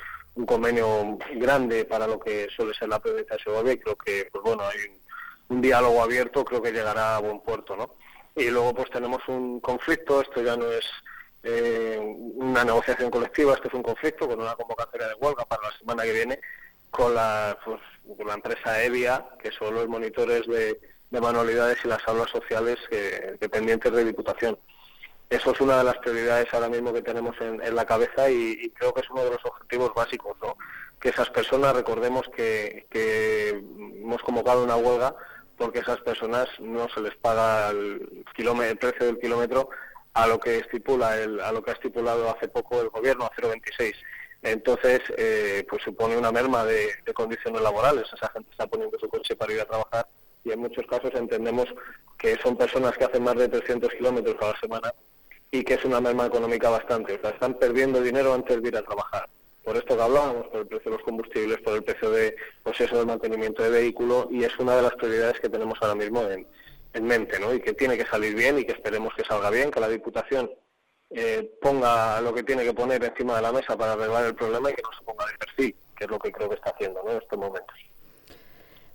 convenio 0.46 1.18
grande 1.34 1.84
para 1.84 2.06
lo 2.06 2.20
que 2.20 2.48
suele 2.54 2.72
ser 2.72 2.88
la 2.88 3.00
provincia 3.00 3.36
de 3.36 3.42
Segovia 3.42 3.72
y 3.72 3.78
creo 3.78 3.96
que, 3.96 4.28
pues 4.30 4.44
bueno, 4.44 4.62
hay 4.62 4.78
un, 4.88 5.56
un, 5.56 5.60
diálogo 5.60 6.02
abierto, 6.02 6.44
creo 6.44 6.62
que 6.62 6.72
llegará 6.72 7.16
a 7.16 7.20
buen 7.20 7.40
puerto, 7.40 7.76
¿no? 7.76 7.94
Y 8.36 8.48
luego 8.48 8.72
pues 8.72 8.90
tenemos 8.90 9.20
un 9.26 9.60
conflicto, 9.60 10.20
esto 10.20 10.40
ya 10.42 10.56
no 10.56 10.70
es 10.70 10.86
eh, 11.42 11.98
una 12.36 12.64
negociación 12.64 13.10
colectiva, 13.10 13.54
esto 13.54 13.68
es 13.68 13.74
un 13.74 13.82
conflicto 13.82 14.28
con 14.28 14.40
una 14.40 14.54
convocatoria 14.54 15.08
de 15.08 15.14
huelga 15.14 15.44
para 15.46 15.62
la 15.62 15.78
semana 15.78 16.02
que 16.02 16.12
viene 16.12 16.40
con 16.90 17.14
la, 17.14 17.58
pues, 17.64 17.80
con 18.16 18.26
la 18.26 18.34
empresa 18.34 18.82
EVIA, 18.82 19.26
que 19.42 19.50
son 19.52 19.74
los 19.74 19.88
monitores 19.88 20.46
de 20.46 20.78
de 21.10 21.20
manualidades 21.20 21.78
y 21.84 21.88
las 21.88 22.06
aulas 22.06 22.30
sociales 22.30 22.78
dependientes 23.40 23.92
de 23.92 24.04
Diputación. 24.04 24.58
eso 25.28 25.52
es 25.52 25.60
una 25.60 25.78
de 25.78 25.84
las 25.84 25.98
prioridades 25.98 26.52
ahora 26.52 26.68
mismo 26.68 26.92
que 26.92 27.02
tenemos 27.02 27.36
en, 27.40 27.74
la 27.74 27.84
cabeza 27.84 28.30
y, 28.30 28.70
creo 28.70 28.94
que 28.94 29.00
es 29.00 29.10
uno 29.10 29.24
de 29.24 29.30
los 29.30 29.44
objetivos 29.44 29.92
básicos, 29.94 30.36
¿no? 30.40 30.56
Que 31.00 31.08
esas 31.10 31.30
personas, 31.30 31.74
recordemos 31.74 32.28
que, 32.34 32.86
hemos 34.02 34.22
convocado 34.22 34.64
una 34.64 34.76
huelga 34.76 35.14
porque 35.56 35.80
esas 35.80 36.00
personas 36.00 36.48
no 36.58 36.88
se 36.88 37.00
les 37.00 37.16
paga 37.16 37.70
el, 37.70 38.24
el 38.36 38.78
precio 38.78 39.06
del 39.06 39.18
kilómetro 39.18 39.68
a 40.14 40.26
lo 40.26 40.40
que 40.40 40.58
estipula 40.58 41.18
el, 41.20 41.40
a 41.40 41.52
lo 41.52 41.62
que 41.62 41.70
ha 41.70 41.74
estipulado 41.74 42.30
hace 42.30 42.48
poco 42.48 42.80
el 42.80 42.88
gobierno 42.88 43.24
a 43.24 43.30
0,26. 43.30 43.94
Entonces, 44.42 45.00
eh, 45.18 45.66
pues 45.68 45.82
supone 45.82 46.16
una 46.16 46.32
merma 46.32 46.64
de 46.64 46.94
condiciones 47.14 47.60
laborales. 47.60 48.06
Esa 48.12 48.30
gente 48.30 48.50
está 48.50 48.66
poniendo 48.66 48.98
su 48.98 49.08
coche 49.08 49.36
para 49.36 49.52
ir 49.52 49.60
a 49.60 49.66
trabajar 49.66 50.06
y 50.44 50.52
en 50.52 50.60
muchos 50.60 50.86
casos 50.86 51.10
entendemos 51.14 51.66
que 52.18 52.36
son 52.42 52.56
personas 52.56 52.96
que 52.96 53.04
hacen 53.04 53.24
más 53.24 53.36
de 53.36 53.48
300 53.48 53.92
kilómetros 53.94 54.36
a 54.40 54.52
la 54.52 54.60
semana 54.60 54.94
y 55.50 55.64
que 55.64 55.74
es 55.74 55.84
una 55.84 56.00
merma 56.00 56.26
económica 56.26 56.70
bastante. 56.70 57.14
O 57.14 57.20
sea, 57.20 57.30
están 57.30 57.54
perdiendo 57.54 58.00
dinero 58.00 58.34
antes 58.34 58.62
de 58.62 58.68
ir 58.68 58.76
a 58.76 58.82
trabajar. 58.82 59.28
Por 59.64 59.76
esto 59.76 59.96
que 59.96 60.02
hablábamos, 60.02 60.46
por 60.48 60.60
el 60.60 60.66
precio 60.66 60.90
de 60.90 60.96
los 60.96 61.04
combustibles, 61.04 61.58
por 61.60 61.74
el 61.74 61.82
precio 61.82 62.10
de 62.10 62.36
pues 62.62 62.78
del 62.78 63.06
mantenimiento 63.06 63.62
de 63.62 63.70
vehículo, 63.70 64.28
y 64.30 64.44
es 64.44 64.58
una 64.58 64.76
de 64.76 64.82
las 64.82 64.94
prioridades 64.94 65.40
que 65.40 65.48
tenemos 65.48 65.78
ahora 65.80 65.94
mismo 65.94 66.22
en, 66.22 66.46
en 66.92 67.04
mente, 67.04 67.38
¿no? 67.38 67.52
Y 67.54 67.60
que 67.60 67.74
tiene 67.74 67.96
que 67.96 68.06
salir 68.06 68.34
bien 68.34 68.58
y 68.58 68.64
que 68.64 68.72
esperemos 68.72 69.14
que 69.14 69.24
salga 69.24 69.50
bien, 69.50 69.70
que 69.70 69.80
la 69.80 69.88
Diputación 69.88 70.50
eh, 71.10 71.58
ponga 71.60 72.20
lo 72.20 72.32
que 72.32 72.42
tiene 72.42 72.64
que 72.64 72.72
poner 72.72 73.02
encima 73.02 73.36
de 73.36 73.42
la 73.42 73.52
mesa 73.52 73.76
para 73.76 73.92
arreglar 73.92 74.26
el 74.26 74.34
problema 74.34 74.70
y 74.70 74.74
que 74.74 74.82
no 74.82 74.92
se 74.96 75.04
ponga 75.04 75.26
de 75.26 75.38
perfil, 75.38 75.74
que 75.96 76.04
es 76.04 76.10
lo 76.10 76.18
que 76.18 76.32
creo 76.32 76.48
que 76.48 76.54
está 76.54 76.70
haciendo 76.70 77.02
¿no? 77.02 77.10
en 77.10 77.18
estos 77.18 77.38
momentos. 77.38 77.76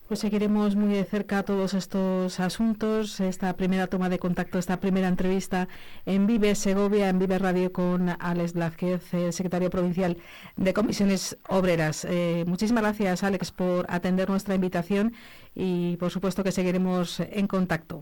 Pues 0.08 0.20
seguiremos 0.20 0.76
muy 0.76 0.94
de 0.94 1.04
cerca 1.04 1.42
todos 1.42 1.74
estos 1.74 2.40
asuntos, 2.40 3.20
esta 3.20 3.58
primera 3.58 3.88
toma 3.88 4.08
de 4.08 4.20
contacto, 4.20 4.60
esta 4.60 4.80
primera 4.80 5.08
entrevista 5.08 5.68
en 6.06 6.28
Vive 6.28 6.54
Segovia, 6.54 7.10
en 7.10 7.18
Vive 7.18 7.40
Radio 7.40 7.74
con 7.74 8.16
Alex 8.20 8.54
Blázquez, 8.54 9.02
secretario 9.32 9.72
provincial 9.72 10.18
de 10.58 10.74
Comisiones 10.76 11.40
Obreras. 11.50 12.06
Eh, 12.06 12.44
muchísimas 12.46 12.84
gracias, 12.84 13.24
Alex, 13.24 13.52
por 13.52 13.88
atender 13.90 14.30
nuestra 14.30 14.54
invitación 14.54 15.12
y 15.56 15.98
por 15.98 16.12
supuesto 16.12 16.44
que 16.44 16.52
seguiremos 16.52 17.20
en 17.20 17.48
contacto. 17.48 18.02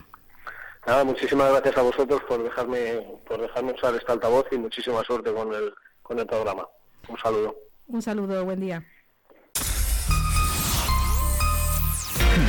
Nada, 0.85 1.05
muchísimas 1.05 1.51
gracias 1.51 1.77
a 1.77 1.83
vosotros 1.83 2.21
por 2.27 2.43
dejarme, 2.43 3.01
por 3.25 3.39
dejarme 3.39 3.71
usar 3.71 3.95
esta 3.95 4.11
altavoz 4.11 4.45
y 4.51 4.57
muchísima 4.57 5.01
suerte 5.05 5.31
con 5.31 5.53
el, 5.53 5.73
con 6.01 6.19
el 6.19 6.27
programa. 6.27 6.67
Un 7.07 7.17
saludo. 7.17 7.55
Un 7.87 8.01
saludo, 8.01 8.43
buen 8.43 8.59
día. 8.59 8.83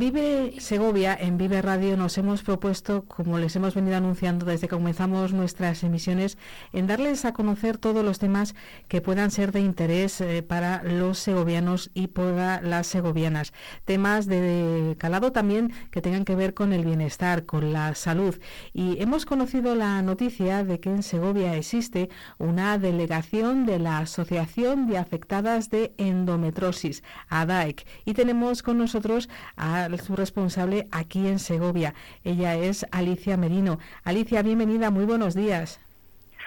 En 0.00 0.06
Vive 0.06 0.49
Segovia, 0.70 1.18
en 1.20 1.36
Vive 1.36 1.62
Radio, 1.62 1.96
nos 1.96 2.16
hemos 2.16 2.44
propuesto, 2.44 3.04
como 3.06 3.38
les 3.38 3.56
hemos 3.56 3.74
venido 3.74 3.96
anunciando 3.96 4.46
desde 4.46 4.68
que 4.68 4.76
comenzamos 4.76 5.32
nuestras 5.32 5.82
emisiones, 5.82 6.38
en 6.72 6.86
darles 6.86 7.24
a 7.24 7.32
conocer 7.32 7.76
todos 7.76 8.04
los 8.04 8.20
temas 8.20 8.54
que 8.86 9.00
puedan 9.00 9.32
ser 9.32 9.50
de 9.50 9.58
interés 9.58 10.20
eh, 10.20 10.44
para 10.44 10.84
los 10.84 11.18
segovianos 11.18 11.90
y 11.92 12.06
para 12.06 12.60
las 12.60 12.86
segovianas. 12.86 13.52
Temas 13.84 14.26
de 14.26 14.94
calado 14.96 15.32
también 15.32 15.72
que 15.90 16.02
tengan 16.02 16.24
que 16.24 16.36
ver 16.36 16.54
con 16.54 16.72
el 16.72 16.84
bienestar, 16.84 17.46
con 17.46 17.72
la 17.72 17.96
salud. 17.96 18.38
Y 18.72 19.02
hemos 19.02 19.26
conocido 19.26 19.74
la 19.74 20.00
noticia 20.02 20.62
de 20.62 20.78
que 20.78 20.90
en 20.90 21.02
Segovia 21.02 21.56
existe 21.56 22.10
una 22.38 22.78
delegación 22.78 23.66
de 23.66 23.80
la 23.80 23.98
Asociación 23.98 24.86
de 24.86 24.98
Afectadas 24.98 25.68
de 25.68 25.94
Endometrosis, 25.98 27.02
ADAEC. 27.28 27.84
Y 28.04 28.14
tenemos 28.14 28.62
con 28.62 28.78
nosotros 28.78 29.28
a 29.56 29.88
su 30.00 30.14
responsable 30.14 30.59
aquí 30.90 31.26
en 31.26 31.38
Segovia. 31.38 31.94
Ella 32.24 32.54
es 32.54 32.86
Alicia 32.90 33.36
Merino. 33.36 33.78
Alicia, 34.04 34.42
bienvenida, 34.42 34.90
muy 34.90 35.04
buenos 35.04 35.34
días. 35.34 35.80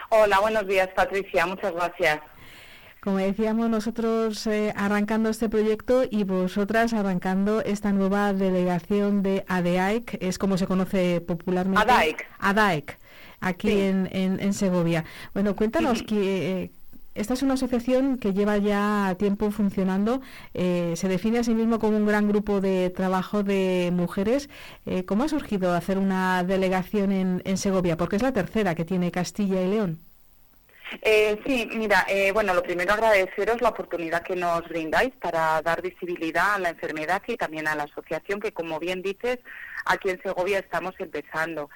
Hola, 0.09 0.39
buenos 0.39 0.67
días 0.67 0.89
Patricia, 0.95 1.45
muchas 1.45 1.73
gracias. 1.73 2.19
Como 3.01 3.17
decíamos, 3.17 3.69
nosotros 3.69 4.47
eh, 4.47 4.71
arrancando 4.77 5.29
este 5.29 5.49
proyecto 5.49 6.03
y 6.09 6.23
vosotras 6.23 6.93
arrancando 6.93 7.61
esta 7.61 7.91
nueva 7.91 8.31
delegación 8.31 9.23
de 9.23 9.43
ADAEC, 9.47 10.19
es 10.21 10.37
como 10.37 10.57
se 10.57 10.67
conoce 10.67 11.19
popularmente. 11.19 11.81
ADAEC. 11.81 12.27
ADAEC, 12.39 12.99
aquí 13.41 13.71
en, 13.81 14.07
en, 14.11 14.53
Segovia. 14.53 15.03
Bueno, 15.33 15.55
cuéntanos 15.55 16.03
que, 16.03 16.71
esta 17.15 17.35
es 17.35 17.43
una 17.43 17.53
asociación 17.53 18.17
que 18.17 18.33
lleva 18.33 18.57
ya 18.57 19.15
tiempo 19.19 19.51
funcionando. 19.51 20.21
Eh, 20.53 20.93
se 20.95 21.07
define 21.07 21.39
a 21.39 21.43
sí 21.43 21.53
mismo 21.53 21.79
como 21.79 21.97
un 21.97 22.07
gran 22.07 22.27
grupo 22.27 22.59
de 22.59 22.89
trabajo 22.89 23.43
de 23.43 23.91
mujeres. 23.93 24.49
Eh, 24.85 25.05
¿Cómo 25.05 25.23
ha 25.23 25.29
surgido 25.29 25.73
hacer 25.73 25.97
una 25.97 26.43
delegación 26.43 27.11
en, 27.11 27.57
Segovia? 27.57 27.97
Porque 27.97 28.15
es 28.15 28.23
la 28.23 28.33
tercera 28.33 28.73
que 28.73 28.83
tiene 28.83 29.11
Castilla 29.11 29.61
y 29.61 29.67
León. 29.67 29.99
Eh, 31.01 31.39
sí, 31.45 31.69
mira, 31.73 32.05
bueno, 32.33 32.53
lo 32.53 32.61
primero 32.61 32.93
agradeceros 32.93 33.61
la 33.61 33.69
oportunidad 33.69 34.21
que 34.23 34.35
nos 34.35 34.67
brindáis 34.67 35.13
para 35.15 35.61
dar 35.61 35.81
visibilidad 35.81 36.55
a 36.55 36.59
la 36.59 36.69
enfermedad 36.69 37.21
y 37.27 37.37
también 37.37 37.67
a 37.67 37.75
la 37.75 37.83
asociación 37.83 38.39
que, 38.39 38.51
como 38.51 38.79
bien 38.79 39.01
dices, 39.01 39.39
aquí 39.85 40.09
en 40.09 40.21
Segovia 40.21 40.59
estamos 40.59 40.93
empezando. 40.99 41.69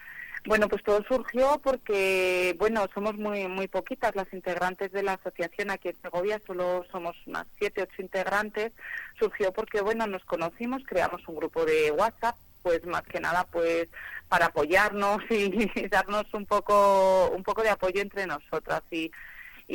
Bueno, 0.48 0.70
pues 0.70 0.82
todo 0.82 1.04
surgió 1.04 1.60
porque, 1.62 2.56
bueno, 2.58 2.88
somos 2.94 3.18
muy 3.18 3.50
muy 3.50 3.68
poquitas 3.68 4.16
las 4.16 4.32
integrantes 4.32 4.94
de 4.94 5.04
la 5.04 5.14
asociación 5.14 5.70
aquí 5.70 5.90
en 5.90 6.02
Segovia, 6.02 6.42
solo 6.48 6.86
somos 6.90 7.18
unas 7.26 7.46
siete, 7.58 7.82
ocho 7.82 8.02
integrantes. 8.02 8.72
Surgió 9.20 9.52
porque, 9.52 9.82
bueno, 9.82 10.08
nos 10.08 10.24
conocimos, 10.24 10.84
creamos 10.88 11.28
un 11.28 11.36
grupo 11.36 11.66
de 11.66 11.92
WhatsApp, 11.92 12.38
pues 12.64 12.86
más 12.86 13.04
que 13.04 13.20
nada, 13.20 13.46
pues 13.52 13.90
para 14.30 14.46
apoyarnos 14.46 15.22
y, 15.30 15.90
darnos 15.90 16.34
un 16.34 16.46
poco 16.46 17.30
un 17.36 17.44
poco 17.44 17.62
de 17.62 17.70
apoyo 17.70 18.02
entre 18.02 18.26
nosotras 18.26 18.84
y 18.90 19.12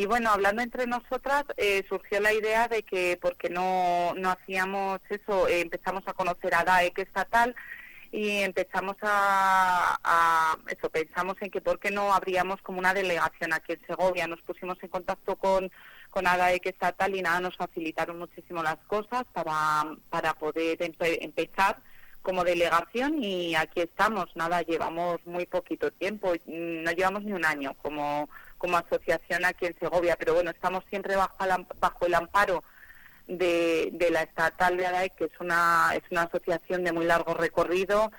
bueno, 0.06 0.30
hablando 0.30 0.62
entre 0.62 0.86
nosotras, 0.86 1.44
eh, 1.58 1.84
surgió 1.86 2.18
la 2.20 2.32
idea 2.32 2.66
de 2.66 2.82
que, 2.82 3.18
porque 3.20 3.50
no, 3.50 4.14
no 4.16 4.30
hacíamos 4.30 5.00
eso, 5.10 5.46
eh, 5.48 5.60
empezamos 5.60 6.02
a 6.08 6.14
conocer 6.14 6.54
a 6.54 6.64
DAEC 6.64 7.00
estatal 7.00 7.54
y 8.12 8.42
empezamos 8.42 8.96
a, 9.00 10.56
eso, 10.68 10.90
pensamos 10.90 11.36
en 11.40 11.50
que 11.50 11.62
por 11.62 11.78
qué 11.80 11.90
no 11.90 12.12
habríamos 12.12 12.60
como 12.60 12.78
una 12.78 12.92
delegación 12.92 13.54
aquí 13.54 13.72
en 13.72 13.86
Segovia. 13.86 14.26
Nos 14.26 14.42
pusimos 14.42 14.76
en 14.82 14.90
contacto 14.90 15.36
con, 15.36 15.72
con 16.10 16.26
ADAEC 16.26 16.66
estatal 16.66 17.16
y 17.16 17.22
nada, 17.22 17.40
nos 17.40 17.56
facilitaron 17.56 18.18
muchísimo 18.18 18.62
las 18.62 18.76
cosas 18.86 19.24
para, 19.32 19.96
para 20.10 20.34
poder 20.34 20.76
empezar 20.80 21.78
como 22.20 22.44
delegación 22.44 23.24
y 23.24 23.54
aquí 23.54 23.80
estamos. 23.80 24.26
Nada, 24.36 24.60
llevamos 24.60 25.24
muy 25.24 25.46
poquito 25.46 25.90
tiempo, 25.90 26.34
no 26.46 26.90
llevamos 26.92 27.24
ni 27.24 27.32
un 27.32 27.46
año 27.46 27.74
como, 27.80 28.28
como 28.58 28.76
asociación 28.76 29.46
aquí 29.46 29.64
en 29.64 29.78
Segovia, 29.78 30.16
pero 30.18 30.34
bueno, 30.34 30.50
estamos 30.50 30.84
siempre 30.90 31.16
bajo, 31.16 31.38
bajo 31.80 32.06
el 32.06 32.14
amparo 32.14 32.62
de, 33.26 34.08
la 34.10 34.22
estatal 34.22 34.76
de 34.76 34.86
ADAE, 34.86 35.10
que 35.10 35.24
es 35.24 35.40
una, 35.40 35.92
es 35.94 36.02
una 36.10 36.22
asociación 36.22 36.84
de 36.84 36.92
muy 36.92 37.06
largo 37.06 37.34
recorrido 37.34 38.10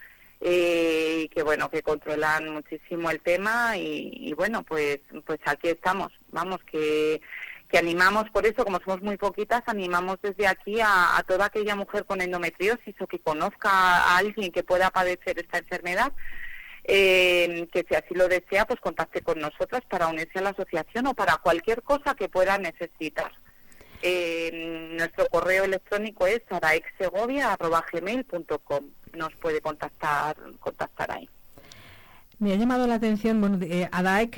eh, 0.45 1.29
que 1.33 1.41
bueno 1.41 1.69
que 1.69 1.81
controlan 1.81 2.49
muchísimo 2.49 3.09
el 3.09 3.21
tema 3.21 3.77
y, 3.77 4.33
bueno 4.33 4.63
pues 4.63 4.99
pues 5.25 5.39
aquí 5.45 5.69
estamos. 5.69 6.11
Vamos 6.31 6.59
que 6.69 7.21
que 7.69 7.77
animamos 7.77 8.29
por 8.29 8.45
eso 8.45 8.65
como 8.65 8.79
somos 8.79 9.01
muy 9.01 9.17
poquitas 9.17 9.63
animamos 9.67 10.17
desde 10.21 10.47
aquí 10.47 10.81
a, 10.81 11.23
toda 11.25 11.45
aquella 11.45 11.75
mujer 11.75 12.03
con 12.05 12.19
endometriosis 12.19 12.93
o 12.99 13.07
que 13.07 13.19
conozca 13.19 13.69
a 13.69 14.17
alguien 14.17 14.51
que 14.51 14.63
pueda 14.63 14.91
padecer 14.91 15.39
esta 15.39 15.59
enfermedad 15.59 16.11
eh, 16.83 17.67
que 17.71 17.85
si 17.87 17.95
así 17.95 18.13
lo 18.13 18.27
desea 18.27 18.67
pues 18.67 18.81
contacte 18.81 19.21
con 19.21 19.39
nosotras 19.39 19.81
para 19.89 20.09
unirse 20.09 20.39
a 20.39 20.43
la 20.43 20.49
asociación 20.49 21.07
o 21.07 21.13
para 21.13 21.37
cualquier 21.37 21.81
cosa 21.83 22.15
que 22.15 22.27
pueda 22.27 22.57
necesitar 22.57 23.31
eh, 24.03 24.89
nuestro 24.97 25.27
correo 25.29 25.63
electrónico 25.63 26.27
es 26.27 26.41
araexsegovia.gmail.com 26.49 28.83
nos 29.17 29.33
puede 29.35 29.61
contactar, 29.61 30.35
contactar 30.59 31.11
ahí. 31.11 31.29
Me 32.39 32.51
ha 32.51 32.55
llamado 32.55 32.87
la 32.87 32.95
atención, 32.95 33.39
bueno, 33.39 33.57
eh, 33.61 33.87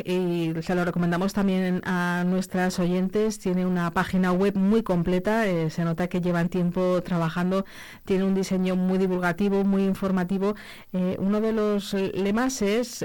y 0.06 0.54
se 0.62 0.76
lo 0.76 0.86
recomendamos 0.86 1.34
también 1.34 1.82
a 1.86 2.24
nuestras 2.28 2.78
oyentes, 2.78 3.40
tiene 3.40 3.66
una 3.66 3.90
página 3.92 4.32
web 4.32 4.56
muy 4.56 4.84
completa, 4.84 5.48
eh, 5.48 5.72
se 5.72 5.84
nota 5.84 6.08
que 6.08 6.22
llevan 6.22 6.50
tiempo 6.50 7.02
trabajando, 7.02 7.66
tiene 8.04 8.26
un 8.26 8.36
diseño 8.36 8.76
muy 8.76 9.00
divulgativo, 9.00 9.64
muy 9.64 9.86
informativo. 9.86 10.56
Eh, 10.94 11.16
uno 11.20 11.42
de 11.42 11.54
los 11.54 11.94
lemas 11.94 12.62
es, 12.62 13.04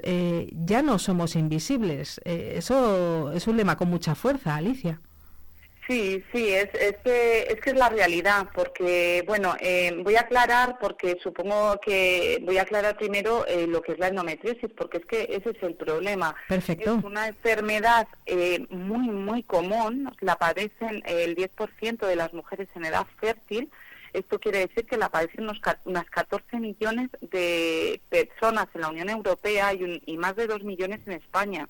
ya 0.52 0.82
no 0.82 0.98
somos 0.98 1.34
invisibles. 1.34 2.20
eso 2.24 3.32
es 3.32 3.46
un 3.46 3.56
lema 3.56 3.76
con 3.76 3.88
mucha 3.88 4.14
fuerza, 4.14 4.56
Alicia. 4.56 5.00
Sí, 5.86 6.22
sí, 6.32 6.48
es, 6.52 6.68
es, 6.74 6.96
que, 6.98 7.46
es 7.50 7.60
que 7.60 7.70
es 7.70 7.76
la 7.76 7.88
realidad, 7.88 8.48
porque, 8.54 9.24
bueno, 9.26 9.56
eh, 9.60 9.92
voy 10.04 10.14
a 10.14 10.20
aclarar, 10.20 10.78
porque 10.80 11.18
supongo 11.22 11.80
que 11.80 12.40
voy 12.44 12.58
a 12.58 12.62
aclarar 12.62 12.96
primero 12.96 13.44
eh, 13.46 13.66
lo 13.66 13.82
que 13.82 13.92
es 13.92 13.98
la 13.98 14.08
endometriosis, 14.08 14.70
porque 14.76 14.98
es 14.98 15.06
que 15.06 15.22
ese 15.30 15.50
es 15.50 15.62
el 15.62 15.74
problema. 15.74 16.36
Perfecto. 16.48 16.96
Es 16.98 17.04
una 17.04 17.26
enfermedad 17.28 18.06
eh, 18.26 18.66
muy, 18.70 19.08
muy 19.08 19.42
común, 19.42 20.12
la 20.20 20.36
padecen 20.36 21.02
el 21.06 21.34
10% 21.34 22.06
de 22.06 22.16
las 22.16 22.32
mujeres 22.34 22.68
en 22.76 22.84
edad 22.84 23.06
fértil, 23.18 23.68
esto 24.12 24.38
quiere 24.38 24.66
decir 24.66 24.86
que 24.86 24.96
la 24.96 25.08
padecen 25.08 25.44
unos, 25.44 25.60
unas 25.84 26.08
14 26.10 26.58
millones 26.58 27.10
de 27.20 28.00
personas 28.08 28.66
en 28.74 28.80
la 28.80 28.88
Unión 28.88 29.08
Europea 29.08 29.72
y, 29.72 30.02
y 30.04 30.16
más 30.16 30.36
de 30.36 30.46
2 30.46 30.64
millones 30.64 31.00
en 31.06 31.12
España. 31.12 31.68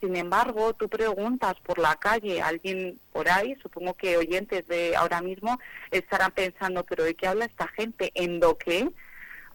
Sin 0.00 0.14
embargo, 0.14 0.74
tú 0.74 0.88
preguntas 0.88 1.56
por 1.64 1.78
la 1.78 1.96
calle 1.96 2.40
a 2.40 2.48
alguien 2.48 3.00
por 3.12 3.28
ahí, 3.28 3.56
supongo 3.60 3.94
que 3.94 4.16
oyentes 4.16 4.66
de 4.68 4.94
ahora 4.94 5.20
mismo 5.20 5.58
estarán 5.90 6.30
pensando, 6.30 6.84
pero 6.84 7.02
¿de 7.02 7.14
qué 7.14 7.26
habla 7.26 7.46
esta 7.46 7.66
gente? 7.68 8.12
¿Endo 8.14 8.56
qué? 8.56 8.88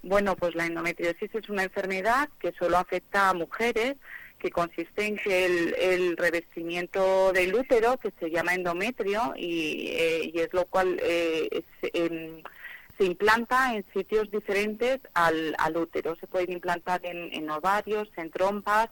Bueno, 0.02 0.36
pues 0.36 0.54
la 0.54 0.66
endometriosis 0.66 1.34
es 1.34 1.50
una 1.50 1.64
enfermedad 1.64 2.28
que 2.40 2.52
solo 2.60 2.78
afecta 2.78 3.30
a 3.30 3.34
mujeres, 3.34 3.96
que 4.38 4.52
consiste 4.52 5.06
en 5.06 5.16
que 5.16 5.46
el, 5.46 6.18
revestimiento 6.18 7.32
del 7.32 7.56
útero, 7.56 7.98
que 7.98 8.12
se 8.20 8.30
llama 8.30 8.54
endometrio, 8.54 9.34
y, 9.38 9.88
eh, 9.92 10.32
es 10.36 10.54
lo 10.54 10.66
cual 10.66 11.00
eh, 11.02 11.64
em, 11.94 12.44
se 12.98 13.06
implanta 13.06 13.76
en 13.76 13.86
sitios 13.94 14.30
diferentes 14.30 15.00
al, 15.14 15.56
útero. 15.78 16.18
Se 16.18 16.28
puede 16.28 16.52
implantar 16.52 17.00
en 17.06 17.50
ovarios, 17.50 18.10
en 18.18 18.30
trompas, 18.30 18.90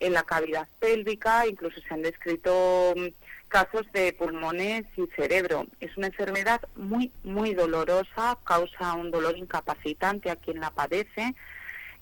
en 0.00 0.14
la 0.14 0.22
cavidad 0.22 0.66
pélvica, 0.78 1.46
incluso 1.46 1.80
se 1.80 1.94
han 1.94 2.02
descrito 2.02 2.94
mm, 2.96 3.08
casos 3.48 3.86
de 3.92 4.12
pulmones 4.14 4.86
y 4.96 5.06
cerebro. 5.14 5.66
Es 5.80 5.96
una 5.96 6.08
enfermedad 6.08 6.60
muy, 6.76 7.12
muy 7.22 7.54
dolorosa, 7.54 8.38
causa 8.44 8.94
un 8.94 9.10
dolor 9.10 9.36
incapacitante 9.36 10.30
a 10.30 10.36
quien 10.36 10.60
la 10.60 10.70
padece, 10.70 11.34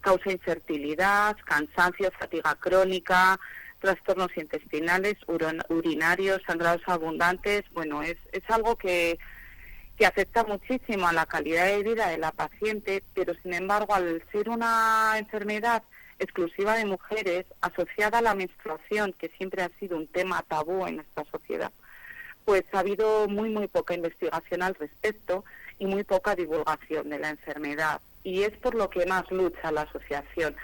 causa 0.01 0.30
infertilidad, 0.30 1.36
cansancio, 1.44 2.11
fatiga 2.12 2.55
crónica, 2.55 3.38
trastornos 3.80 4.30
intestinales, 4.36 5.16
urinarios, 5.68 6.40
sangrados 6.46 6.82
abundantes. 6.86 7.64
Bueno, 7.72 8.03
es, 8.03 8.16
es 8.32 8.42
algo 8.49 8.76
que, 8.76 9.18
que 9.96 10.07
afecta 10.07 10.44
muchísimo 10.44 11.09
a 11.09 11.12
la 11.12 11.26
calidad 11.26 11.66
de 11.66 11.82
vida 11.82 12.09
de 12.09 12.18
la 12.18 12.32
paciente, 12.32 13.03
pero 13.14 13.34
sin 13.42 13.55
embargo, 13.55 13.94
al 13.94 14.22
ser 14.32 14.49
una 14.49 15.14
enfermedad 15.18 15.82
exclusiva 16.19 16.77
de 16.77 16.85
mujeres 16.85 17.47
asociada 17.61 18.19
a 18.19 18.23
la 18.23 18.35
menstruación, 18.35 19.12
que 19.12 19.29
siempre 19.29 19.62
ha 19.62 19.71
sido 19.79 19.97
un 19.97 20.07
tema 20.07 20.45
tabú 20.49 20.87
en 20.87 21.01
esta 21.01 21.25
sociedad, 21.25 21.73
pues 22.45 22.64
ha 22.73 22.81
habido 22.81 23.29
muy, 23.29 23.51
muy 23.51 23.69
poca 23.69 23.95
investigación 23.95 24.62
al 24.62 24.75
respecto 24.75 25.45
y 25.79 25.87
muy 25.87 26.05
poca 26.05 26.35
divulgación 26.35 27.09
de 27.11 27.19
la 27.19 27.31
enfermedad. 27.31 28.01
Y 28.25 28.43
es 28.43 28.57
por 28.57 28.75
lo 28.75 28.91
que 28.91 29.07
más 29.07 29.31
lucha 29.31 29.71
la 29.71 29.83
asociación, 29.83 30.57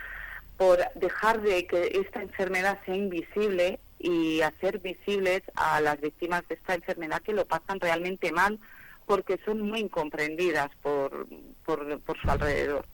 por 0.57 0.79
dejar 0.95 1.41
de 1.41 1.67
que 1.67 2.01
esta 2.01 2.23
enfermedad 2.23 2.79
sea 2.85 2.97
invisible 2.97 3.79
y 3.99 4.41
hacer 4.43 4.81
visibles 4.81 5.43
a 5.55 5.81
las 5.81 6.01
víctimas 6.01 6.47
de 6.49 6.57
esta 6.57 6.75
enfermedad 6.75 7.23
que 7.23 7.33
lo 7.33 7.47
pasan 7.47 7.81
realmente 7.81 8.33
mal 8.33 8.59
porque 9.07 9.39
son 9.45 9.61
muy 9.61 9.81
incomprendidas 9.81 10.71
por, 10.83 11.27
por, 11.65 12.01
por 12.01 12.21
su 12.21 12.31
alrededor. 12.31 12.87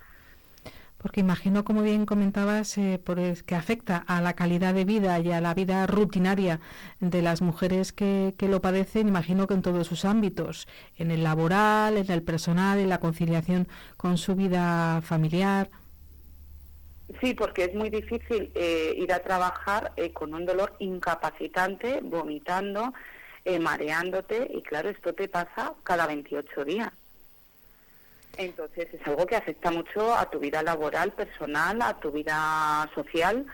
Porque 1.00 1.20
imagino, 1.20 1.64
como 1.64 1.80
bien 1.82 2.04
comentabas, 2.04 2.76
eh, 2.76 3.00
por 3.02 3.18
que 3.44 3.54
afecta 3.54 4.04
a 4.06 4.20
la 4.20 4.34
calidad 4.34 4.74
de 4.74 4.84
vida 4.84 5.18
y 5.18 5.32
a 5.32 5.40
la 5.40 5.54
vida 5.54 5.86
rutinaria 5.86 6.60
de 7.00 7.22
las 7.22 7.40
mujeres 7.40 7.92
que, 7.92 8.34
que, 8.36 8.48
lo 8.48 8.60
padecen, 8.60 9.08
imagino 9.08 9.46
que 9.46 9.54
en 9.54 9.62
todos 9.62 9.86
sus 9.86 10.04
ámbitos, 10.04 10.68
en 10.98 11.10
el 11.10 11.22
laboral, 11.24 11.96
en 11.96 12.10
el 12.10 12.22
personal, 12.22 12.78
en 12.78 12.90
la 12.90 13.00
conciliación 13.00 13.66
con 13.96 14.18
su 14.18 14.34
vida 14.34 15.00
familiar. 15.00 15.70
Sí, 17.22 17.32
porque 17.32 17.64
es 17.64 17.74
muy 17.74 17.88
difícil 17.88 18.52
eh, 18.54 18.94
ir 18.94 19.10
a 19.14 19.20
trabajar 19.20 19.92
eh, 19.96 20.12
con 20.12 20.34
un 20.34 20.44
dolor 20.44 20.76
incapacitante, 20.80 22.00
vomitando, 22.02 22.92
mareándote, 23.58 24.48
y 24.54 24.60
claro, 24.60 24.90
esto 24.90 25.14
te 25.14 25.26
pasa 25.26 25.72
cada 25.82 26.06
28 26.06 26.64
días. 26.66 26.92
Entonces 28.36 28.88
es 28.92 29.06
algo 29.06 29.26
que 29.26 29.36
afecta 29.36 29.70
mucho 29.70 30.14
a 30.14 30.30
tu 30.30 30.38
vida 30.38 30.62
laboral, 30.62 31.12
personal, 31.12 31.82
a 31.82 31.98
tu 32.00 32.10
vida 32.10 32.88
social. 32.94 33.46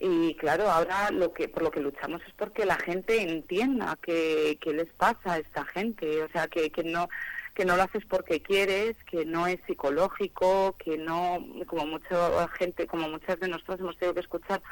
Y 0.00 0.34
claro, 0.34 0.70
ahora 0.70 1.10
lo 1.10 1.32
que 1.32 1.48
por 1.48 1.62
lo 1.62 1.70
que 1.70 1.80
luchamos 1.80 2.22
es 2.26 2.32
porque 2.34 2.64
la 2.64 2.76
gente 2.76 3.20
entienda 3.20 3.98
qué, 4.00 4.58
les 4.64 4.88
pasa 4.92 5.34
a 5.34 5.38
esta 5.38 5.64
gente, 5.64 6.22
o 6.22 6.28
sea, 6.28 6.46
que, 6.48 6.70
que 6.70 6.84
no 6.84 7.08
que 7.54 7.64
no 7.64 7.76
lo 7.76 7.82
haces 7.82 8.04
porque 8.06 8.40
quieres, 8.40 8.96
que 9.10 9.24
no 9.24 9.48
es 9.48 9.58
psicológico, 9.66 10.76
que 10.78 10.96
no, 10.96 11.44
como 11.66 11.86
mucha 11.86 12.46
gente, 12.56 12.86
como 12.86 13.08
muchas 13.08 13.40
de 13.40 13.48
nosotros 13.48 13.80
hemos 13.80 13.98
tenido 13.98 14.14
que 14.14 14.20
escuchar, 14.20 14.62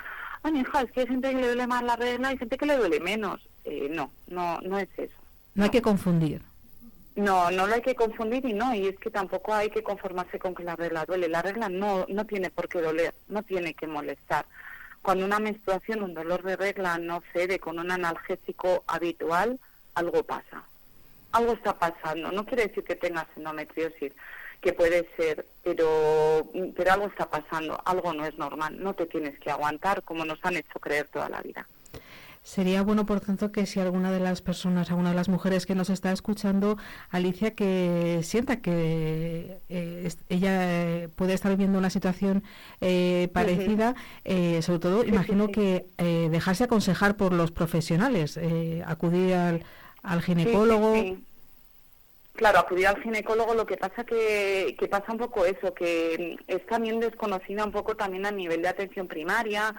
ay, 0.45 0.61
hija, 0.61 0.83
es 0.83 0.93
que 0.93 1.01
hay 1.01 1.09
gente 1.09 1.31
que 1.31 1.37
le 1.37 1.47
duele 1.49 1.67
más 1.67 1.83
la 1.83 1.97
regla 1.97 2.29
y 2.29 2.33
hay 2.33 2.39
gente 2.39 2.57
que 2.57 2.65
le 2.65 2.77
duele 2.77 3.01
menos. 3.01 3.41
Eh, 3.65 3.89
no, 3.91 4.13
no, 4.29 4.61
no 4.61 4.79
es 4.79 4.89
eso. 4.97 5.17
no 5.55 5.65
hay 5.65 5.71
que 5.71 5.83
confundir. 5.83 6.43
No, 7.17 7.51
no 7.51 7.67
lo 7.67 7.75
hay 7.75 7.81
que 7.81 7.95
confundir 7.95 8.45
y 8.45 8.53
no, 8.53 8.75
y 8.75 8.89
es 8.89 8.99
que 8.99 9.11
tampoco 9.11 9.55
hay 9.55 9.71
que 9.71 9.83
conformarse 9.83 10.39
con 10.39 10.55
que 10.55 10.63
la 10.63 10.77
regla 10.77 11.07
duele. 11.07 11.29
La 11.29 11.41
regla 11.41 11.71
no, 11.71 12.05
no 12.09 12.27
tiene 12.27 12.51
por 12.51 12.69
qué 12.69 12.83
doler, 12.83 13.15
no 13.29 13.43
tiene 13.43 13.73
que 13.73 13.87
molestar. 13.87 14.45
Cuando 15.01 15.25
una 15.25 15.39
menstruación, 15.39 16.03
un 16.03 16.13
dolor 16.13 16.43
de 16.43 16.57
regla 16.57 16.99
no 16.99 17.23
cede 17.33 17.59
con 17.59 17.79
un 17.79 17.91
analgésico 17.91 18.85
habitual, 18.87 19.59
algo 19.95 20.25
pasa. 20.25 20.65
Algo 21.33 21.53
está 21.53 21.79
pasando. 21.79 22.31
No 22.33 22.45
quiere 22.45 22.67
decir 22.67 22.85
que 22.85 22.97
tengas 22.97 23.27
endometriosis, 23.35 24.13
que 24.61 24.75
puede 24.75 25.09
ser, 25.17 25.47
pero, 25.63 26.47
pero 26.77 26.93
algo 26.93 27.07
está 27.07 27.31
pasando, 27.31 27.81
algo 27.87 28.13
no 28.13 28.27
es 28.27 28.37
normal. 28.37 28.77
No 28.79 28.93
te 28.93 29.07
tienes 29.07 29.39
que 29.39 29.51
aguantar 29.51 30.03
como 30.03 30.27
nos 30.27 30.45
han 30.45 30.57
hecho 30.57 30.79
creer 30.81 31.09
toda 31.09 31.31
la 31.31 31.41
vida. 31.41 31.67
Sería 32.47 32.83
bueno, 32.83 33.07
por 33.07 33.21
tanto, 33.21 33.51
que 33.51 33.67
si 33.67 33.81
alguna 33.81 34.13
de 34.13 34.21
las 34.21 34.41
personas, 34.41 34.89
alguna 34.91 35.11
de 35.11 35.17
las 35.17 35.29
mujeres 35.29 35.67
que 35.67 35.75
nos 35.75 35.91
está 35.91 36.13
escuchando, 36.13 36.79
Alicia, 37.11 37.57
que 37.57 38.21
sienta 38.23 38.61
que 38.61 39.59
eh, 39.69 40.09
ella 40.29 41.09
puede 41.17 41.35
estar 41.35 41.51
viviendo 41.51 41.77
una 41.77 41.91
situación 41.91 42.45
eh, 42.81 43.29
parecida, 43.33 43.97
eh, 44.25 44.63
sobre 44.63 44.79
todo, 44.79 45.05
imagino 45.05 45.49
que 45.49 45.87
dejarse 45.99 46.63
aconsejar 46.63 47.17
por 47.17 47.33
los 47.33 47.51
profesionales, 47.51 48.39
acudir 48.87 49.35
al, 49.35 49.65
al 50.05 50.23
ginecólogo. 50.23 50.95
Claro, 52.35 52.61
acudir 52.61 52.87
al 52.87 53.03
ginecólogo, 53.03 53.55
lo 53.55 53.67
que 53.67 53.77
pasa 53.77 54.05
que, 54.05 54.77
que 54.79 54.87
pasa 54.87 55.11
un 55.11 55.19
poco 55.19 55.45
eso, 55.45 55.75
que 55.75 56.37
es 56.47 56.67
también 56.67 57.01
desconocida 57.01 57.65
un 57.65 57.73
poco 57.73 57.97
también 57.97 58.25
a 58.25 58.31
nivel 58.31 58.63
de 58.63 58.69
atención 58.69 59.09
primaria, 59.09 59.75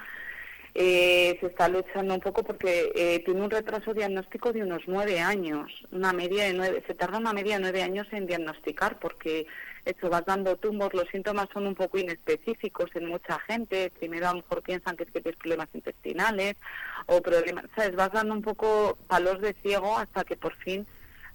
eh, 0.80 1.36
se 1.40 1.48
está 1.48 1.68
luchando 1.68 2.14
un 2.14 2.20
poco 2.20 2.44
porque 2.44 2.92
eh, 2.94 3.24
tiene 3.26 3.42
un 3.42 3.50
retraso 3.50 3.96
diagnóstico 3.96 4.54
de 4.54 4.62
unos 4.62 4.84
nueve 4.86 5.20
años, 5.20 5.72
una 5.92 6.14
media 6.14 6.44
de 6.44 6.54
nueve, 6.54 6.84
se 6.86 6.94
tarda 6.94 7.18
una 7.18 7.34
media 7.34 7.56
de 7.56 7.62
nueve 7.62 7.82
años 7.82 8.06
en 8.12 8.28
diagnosticar 8.28 9.00
porque 9.00 9.48
eso 9.86 10.08
vas 10.08 10.24
dando 10.26 10.56
tumbos, 10.56 10.94
los 10.94 11.08
síntomas 11.10 11.48
son 11.52 11.66
un 11.66 11.74
poco 11.74 11.98
inespecíficos 11.98 12.96
en 12.96 13.08
mucha 13.08 13.40
gente, 13.40 13.92
primero 13.98 14.28
a 14.28 14.34
lo 14.34 14.42
mejor 14.44 14.62
piensan 14.62 14.96
que 14.96 15.06
es 15.06 15.10
que 15.10 15.20
tienes 15.20 15.40
problemas 15.40 15.70
intestinales 15.74 16.58
o 17.08 17.24
problemas, 17.24 17.66
sabes, 17.76 17.96
vas 17.96 18.12
dando 18.12 18.36
un 18.36 18.44
poco 18.44 19.00
palos 19.08 19.42
de 19.42 19.54
ciego 19.54 19.98
hasta 19.98 20.26
que 20.26 20.38
por 20.38 20.54
fin 20.58 20.86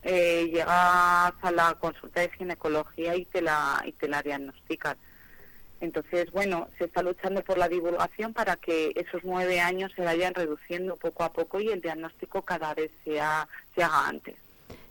eh, 0.05 0.51
llegas 0.53 0.69
a 1.43 1.51
la 1.53 1.75
consulta 1.81 2.21
de 2.21 2.31
ginecología 2.31 3.17
y 3.17 3.25
te 3.25 3.43
la, 3.43 3.83
y 3.85 3.91
te 3.91 4.07
la 4.07 4.23
diagnostican. 4.23 4.97
Entonces, 5.83 6.31
bueno, 6.31 6.69
se 6.79 6.85
está 6.85 7.03
luchando 7.03 7.43
por 7.43 7.59
la 7.59 7.69
divulgación 7.69 8.33
para 8.33 8.55
que 8.55 8.93
esos 8.95 9.23
nueve 9.25 9.59
años 9.59 9.91
se 9.97 10.03
vayan 10.03 10.33
reduciendo 10.33 10.95
poco 10.95 11.25
a 11.25 11.33
poco 11.33 11.61
y 11.61 11.71
el 11.71 11.81
diagnóstico 11.81 12.43
cada 12.43 12.73
vez 12.73 12.93
sea, 13.05 13.49
se 13.75 13.83
haga 13.83 14.07
antes. 14.07 14.37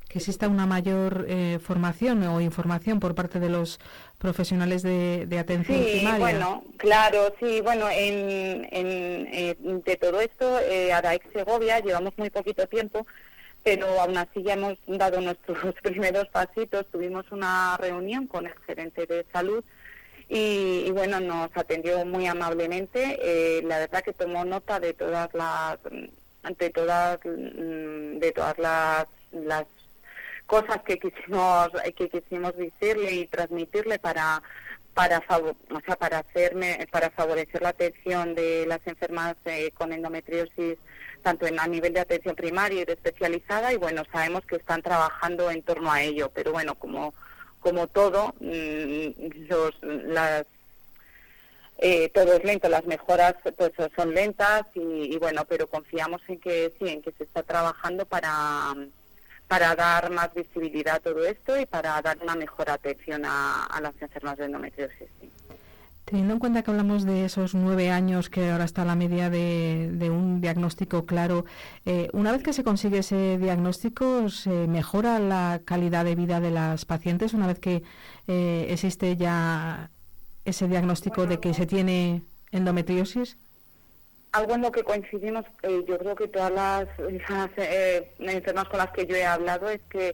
Que 0.09 0.17
exista 0.17 0.49
una 0.49 0.65
mayor 0.65 1.25
eh, 1.29 1.59
formación 1.63 2.23
o 2.23 2.41
información 2.41 2.99
por 2.99 3.15
parte 3.15 3.39
de 3.39 3.47
los 3.47 3.79
profesionales 4.17 4.83
de, 4.83 5.25
atención 5.39 5.77
sí, 5.77 5.91
primaria. 5.99 6.19
bueno, 6.19 6.63
claro, 6.75 7.33
sí, 7.39 7.61
bueno, 7.61 7.89
en, 7.89 8.67
eh, 8.69 9.55
de 9.61 9.95
todo 9.95 10.19
esto, 10.19 10.59
eh, 10.59 10.91
Araex 10.91 11.25
Segovia 11.31 11.79
llevamos 11.79 12.17
muy 12.17 12.29
poquito 12.29 12.67
tiempo, 12.67 13.07
pero 13.63 13.87
aún 14.01 14.17
así 14.17 14.43
ya 14.43 14.55
hemos 14.55 14.77
dado 14.87 15.21
nuestros 15.21 15.73
primeros 15.83 16.27
pasitos. 16.27 16.85
Tuvimos 16.91 17.31
una 17.31 17.77
reunión 17.77 18.27
con 18.27 18.45
el 18.45 18.53
gerente 18.67 19.05
de 19.05 19.25
salud 19.31 19.63
y, 20.34 20.89
bueno, 20.91 21.19
nos 21.19 21.49
atendió 21.57 22.05
muy 22.05 22.25
amablemente. 22.25 23.19
Eh, 23.21 23.61
la 23.63 23.79
verdad 23.79 24.01
que 24.01 24.13
tomó 24.13 24.45
nota 24.45 24.79
de 24.79 24.93
todas 24.93 25.34
las 25.34 25.77
de 26.57 26.69
todas 26.69 27.19
mm, 27.25 28.17
de 28.17 28.32
todas 28.34 28.57
las, 28.57 29.07
las 29.34 29.65
cosas 30.45 30.82
que 30.84 30.99
quisimos 30.99 31.69
que 31.97 32.09
quisimos 32.09 32.55
decirle 32.55 33.11
y 33.11 33.27
transmitirle 33.27 33.99
para 33.99 34.41
para 34.93 35.21
o 35.29 35.82
sea, 35.86 35.97
para 35.97 36.19
hacerme 36.19 36.88
para 36.91 37.09
favorecer 37.09 37.61
la 37.61 37.69
atención 37.69 38.34
de 38.34 38.65
las 38.67 38.86
enfermas 38.88 39.36
eh, 39.45 39.71
con 39.73 39.91
endometriosis 39.91 40.77
tanto 41.23 41.45
en 41.45 41.59
a 41.59 41.67
nivel 41.67 41.93
de 41.93 41.99
atención 41.99 42.36
primaria 42.36 42.82
y 42.82 42.86
de 42.86 42.93
especializada 42.93 43.73
y 43.73 43.77
bueno 43.77 44.03
sabemos 44.11 44.45
que 44.45 44.55
están 44.55 44.82
trabajando 44.82 45.51
en 45.51 45.61
torno 45.61 45.91
a 45.91 46.01
ello 46.01 46.32
pero 46.34 46.53
bueno 46.53 46.75
como 46.75 47.13
como 47.62 47.88
todo, 47.88 48.34
mm, 48.39 49.47
los, 49.47 49.74
las, 49.82 50.45
eh, 51.78 52.09
todo 52.09 52.34
es 52.34 52.43
lento, 52.43 52.68
las 52.70 52.86
mejoras 52.86 53.36
pues 53.57 53.72
son 53.95 54.14
lentas 54.14 54.66
y, 54.76 55.18
bueno, 55.18 55.45
pero 55.45 55.68
confiamos 55.68 56.22
en 56.28 56.39
que 56.39 56.74
sí, 56.78 56.89
en 56.89 57.01
que 57.01 57.12
se 57.12 57.24
está 57.24 57.43
trabajando 57.43 58.05
para, 58.05 58.76
para 59.47 59.76
dar 59.76 60.12
más 60.12 60.34
visibilidad 60.34 60.95
a 60.95 60.99
todo 60.99 61.26
esto 61.26 61.57
y 61.59 61.66
para 61.66 62.01
dar 62.01 62.18
una 62.22 62.36
mejor 62.36 62.70
atención 62.70 63.24
a, 63.26 63.80
las 63.82 63.99
enfermas 64.01 64.38
de 64.38 64.45
endometriosis. 64.45 65.07
Teniendo 66.12 66.34
en 66.34 66.39
cuenta 66.39 66.62
que 66.62 66.72
hablamos 66.72 67.05
de 67.05 67.24
esos 67.24 67.55
nueve 67.55 67.89
años 67.89 68.30
que 68.30 68.51
ahora 68.51 68.66
está 68.66 68.84
la 68.84 68.97
media 68.97 69.30
de, 69.30 70.09
un 70.12 70.41
diagnóstico 70.41 71.05
claro, 71.05 71.45
eh, 71.86 72.09
una 72.12 72.34
vez 72.34 72.43
que 72.43 72.51
se 72.51 72.66
consigue 72.66 72.97
ese 72.97 73.38
diagnóstico, 73.38 74.28
¿se 74.28 74.68
mejora 74.68 75.20
la 75.20 75.62
calidad 75.64 76.03
de 76.03 76.16
vida 76.16 76.41
de 76.41 76.51
las 76.51 76.84
pacientes 76.84 77.34
una 77.34 77.47
vez 77.47 77.59
que 77.59 77.84
eh, 78.28 78.68
existe 78.68 79.16
ya 79.16 79.89
ese 80.43 80.68
diagnóstico 80.68 81.28
de 81.28 81.39
que 81.39 81.53
se 81.53 81.66
tiene 81.66 82.24
endometriosis? 82.51 83.38
Algo 84.34 84.55
en 84.55 84.64
lo 84.64 84.72
que 84.74 84.84
coincidimos, 84.84 85.45
eh, 85.64 85.82
yo 85.88 85.97
creo 85.97 86.16
que 86.18 86.28
todas 86.28 86.51
las, 86.51 86.89
las 86.99 88.36
enfermas 88.36 88.68
con 88.68 88.80
las 88.80 88.91
que 88.91 89.05
yo 89.05 89.16
he 89.16 89.24
hablado 89.24 89.70
es 89.70 89.80
que 89.89 90.14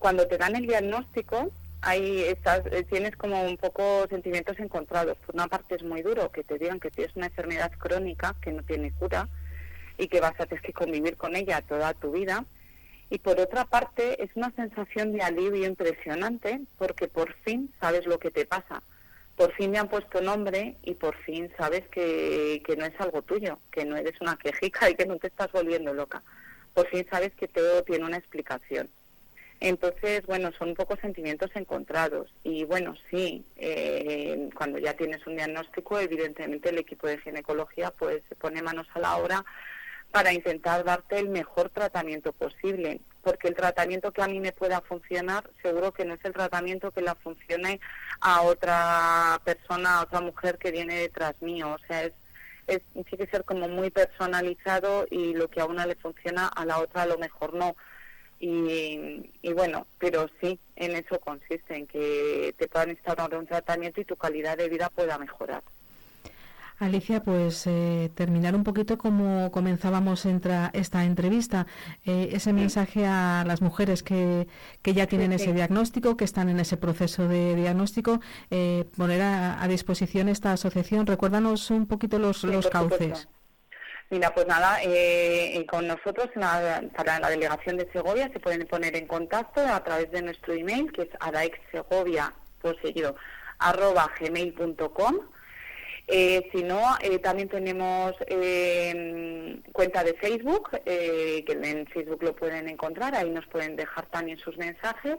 cuando 0.00 0.26
te 0.26 0.36
dan 0.36 0.56
el 0.56 0.66
diagnóstico, 0.66 1.52
ahí 1.80 2.22
estás, 2.22 2.62
eh, 2.66 2.84
tienes 2.84 3.16
como 3.16 3.42
un 3.42 3.56
poco 3.56 4.06
sentimientos 4.08 4.58
encontrados. 4.58 5.16
Por 5.18 5.34
una 5.34 5.48
parte 5.48 5.76
es 5.76 5.82
muy 5.82 6.02
duro 6.02 6.30
que 6.30 6.44
te 6.44 6.58
digan 6.58 6.80
que 6.80 6.90
tienes 6.90 7.14
una 7.16 7.26
enfermedad 7.26 7.72
crónica 7.78 8.34
que 8.40 8.52
no 8.52 8.62
tiene 8.62 8.92
cura 8.92 9.28
y 9.96 10.08
que 10.08 10.20
vas 10.20 10.38
a 10.38 10.46
tener 10.46 10.62
que 10.62 10.72
convivir 10.72 11.16
con 11.16 11.36
ella 11.36 11.62
toda 11.62 11.94
tu 11.94 12.12
vida. 12.12 12.44
Y 13.10 13.18
por 13.18 13.40
otra 13.40 13.64
parte 13.64 14.22
es 14.22 14.30
una 14.34 14.50
sensación 14.52 15.12
de 15.12 15.22
alivio 15.22 15.66
impresionante 15.66 16.60
porque 16.76 17.08
por 17.08 17.32
fin 17.34 17.72
sabes 17.80 18.06
lo 18.06 18.18
que 18.18 18.30
te 18.30 18.44
pasa. 18.44 18.82
Por 19.36 19.52
fin 19.54 19.70
me 19.70 19.78
han 19.78 19.88
puesto 19.88 20.20
nombre 20.20 20.76
y 20.82 20.94
por 20.94 21.16
fin 21.16 21.50
sabes 21.56 21.86
que, 21.88 22.60
que 22.66 22.76
no 22.76 22.84
es 22.84 23.00
algo 23.00 23.22
tuyo, 23.22 23.60
que 23.70 23.84
no 23.84 23.96
eres 23.96 24.20
una 24.20 24.36
quejica 24.36 24.90
y 24.90 24.94
que 24.94 25.06
no 25.06 25.16
te 25.16 25.28
estás 25.28 25.50
volviendo 25.52 25.94
loca. 25.94 26.22
Por 26.74 26.88
fin 26.88 27.06
sabes 27.08 27.32
que 27.34 27.48
todo 27.48 27.82
tiene 27.84 28.04
una 28.04 28.18
explicación. 28.18 28.90
Entonces, 29.60 30.24
bueno, 30.26 30.52
son 30.56 30.70
un 30.70 30.74
poco 30.76 30.96
sentimientos 30.96 31.50
encontrados. 31.54 32.32
Y 32.44 32.64
bueno, 32.64 32.94
sí, 33.10 33.44
eh, 33.56 34.48
cuando 34.54 34.78
ya 34.78 34.94
tienes 34.94 35.26
un 35.26 35.36
diagnóstico, 35.36 35.98
evidentemente 35.98 36.68
el 36.68 36.78
equipo 36.78 37.08
de 37.08 37.18
ginecología 37.18 37.90
pues 37.90 38.22
se 38.28 38.36
pone 38.36 38.62
manos 38.62 38.86
a 38.94 39.00
la 39.00 39.16
obra 39.16 39.44
para 40.12 40.32
intentar 40.32 40.84
darte 40.84 41.18
el 41.18 41.28
mejor 41.28 41.70
tratamiento 41.70 42.32
posible. 42.32 43.00
Porque 43.22 43.48
el 43.48 43.56
tratamiento 43.56 44.12
que 44.12 44.22
a 44.22 44.28
mí 44.28 44.38
me 44.38 44.52
pueda 44.52 44.80
funcionar, 44.80 45.50
seguro 45.60 45.92
que 45.92 46.04
no 46.04 46.14
es 46.14 46.24
el 46.24 46.32
tratamiento 46.32 46.92
que 46.92 47.02
la 47.02 47.16
funcione 47.16 47.80
a 48.20 48.42
otra 48.42 49.40
persona, 49.44 49.98
a 49.98 50.02
otra 50.02 50.20
mujer 50.20 50.58
que 50.58 50.70
viene 50.70 51.00
detrás 51.00 51.34
mío. 51.42 51.74
O 51.74 51.86
sea, 51.86 52.04
es, 52.04 52.12
es, 52.68 52.82
tiene 52.92 53.24
que 53.24 53.30
ser 53.30 53.44
como 53.44 53.68
muy 53.68 53.90
personalizado 53.90 55.04
y 55.10 55.34
lo 55.34 55.48
que 55.48 55.60
a 55.60 55.66
una 55.66 55.84
le 55.84 55.96
funciona, 55.96 56.46
a 56.46 56.64
la 56.64 56.78
otra 56.78 57.02
a 57.02 57.06
lo 57.06 57.18
mejor 57.18 57.54
no 57.54 57.74
y, 58.40 59.52
bueno, 59.52 59.86
pero 59.98 60.28
sí, 60.40 60.58
en 60.76 60.96
eso 60.96 61.18
consiste, 61.20 61.76
en 61.76 61.86
que 61.86 62.54
te 62.56 62.68
puedan 62.68 62.90
instaurar 62.90 63.34
un 63.36 63.46
tratamiento 63.46 64.00
y 64.00 64.04
tu 64.04 64.16
calidad 64.16 64.56
de 64.56 64.68
vida 64.68 64.90
pueda 64.94 65.18
mejorar. 65.18 65.62
Alicia, 66.78 67.24
pues 67.24 67.66
eh, 67.66 68.08
terminar 68.14 68.54
un 68.54 68.62
poquito 68.62 68.98
como 68.98 69.50
comenzábamos 69.50 70.24
entra, 70.26 70.70
esta 70.72 71.04
entrevista, 71.04 71.66
eh, 72.04 72.28
ese 72.32 72.52
mensaje 72.52 73.04
a 73.04 73.42
las 73.44 73.62
mujeres 73.62 74.04
que, 74.04 74.46
que 74.80 74.94
ya 74.94 75.08
tienen 75.08 75.32
ese 75.32 75.52
diagnóstico, 75.52 76.16
que 76.16 76.24
están 76.24 76.48
en 76.48 76.60
ese 76.60 76.76
proceso 76.76 77.26
de 77.26 77.56
diagnóstico, 77.56 78.20
eh, 78.52 78.84
poner 78.96 79.22
a, 79.22 79.66
disposición 79.66 80.28
esta 80.28 80.52
asociación. 80.52 81.06
Recuérdanos 81.06 81.70
un 81.72 81.86
poquito 81.86 82.20
los, 82.20 82.44
los 82.44 82.68
cauces. 82.68 83.28
Mira, 84.10 84.32
pues 84.32 84.46
nada, 84.46 84.78
eh, 84.82 85.66
con 85.68 85.86
nosotros 85.86 86.30
para 86.34 87.20
la 87.20 87.30
delegación 87.30 87.76
de 87.76 87.90
Segovia 87.92 88.30
se 88.32 88.40
pueden 88.40 88.66
poner 88.66 88.96
en 88.96 89.06
contacto 89.06 89.60
a 89.60 89.84
través 89.84 90.10
de 90.10 90.22
nuestro 90.22 90.54
email, 90.54 90.90
que 90.92 91.02
es 91.02 91.08
adaexsegovia, 91.20 92.32
por 92.62 92.80
seguido, 92.80 93.16
arroba 93.58 94.10
gmail.com. 94.18 95.16
Eh, 96.10 96.48
si 96.52 96.62
no, 96.62 96.96
eh, 97.02 97.18
también 97.18 97.50
tenemos 97.50 98.14
eh, 98.28 99.60
cuenta 99.72 100.02
de 100.02 100.14
Facebook, 100.14 100.70
que 100.86 101.44
en 101.46 101.86
Facebook 101.86 102.22
lo 102.22 102.34
pueden 102.34 102.66
encontrar, 102.66 103.14
ahí 103.14 103.28
nos 103.28 103.46
pueden 103.46 103.76
dejar 103.76 104.06
también 104.06 104.38
sus 104.38 104.56
mensajes. 104.56 105.18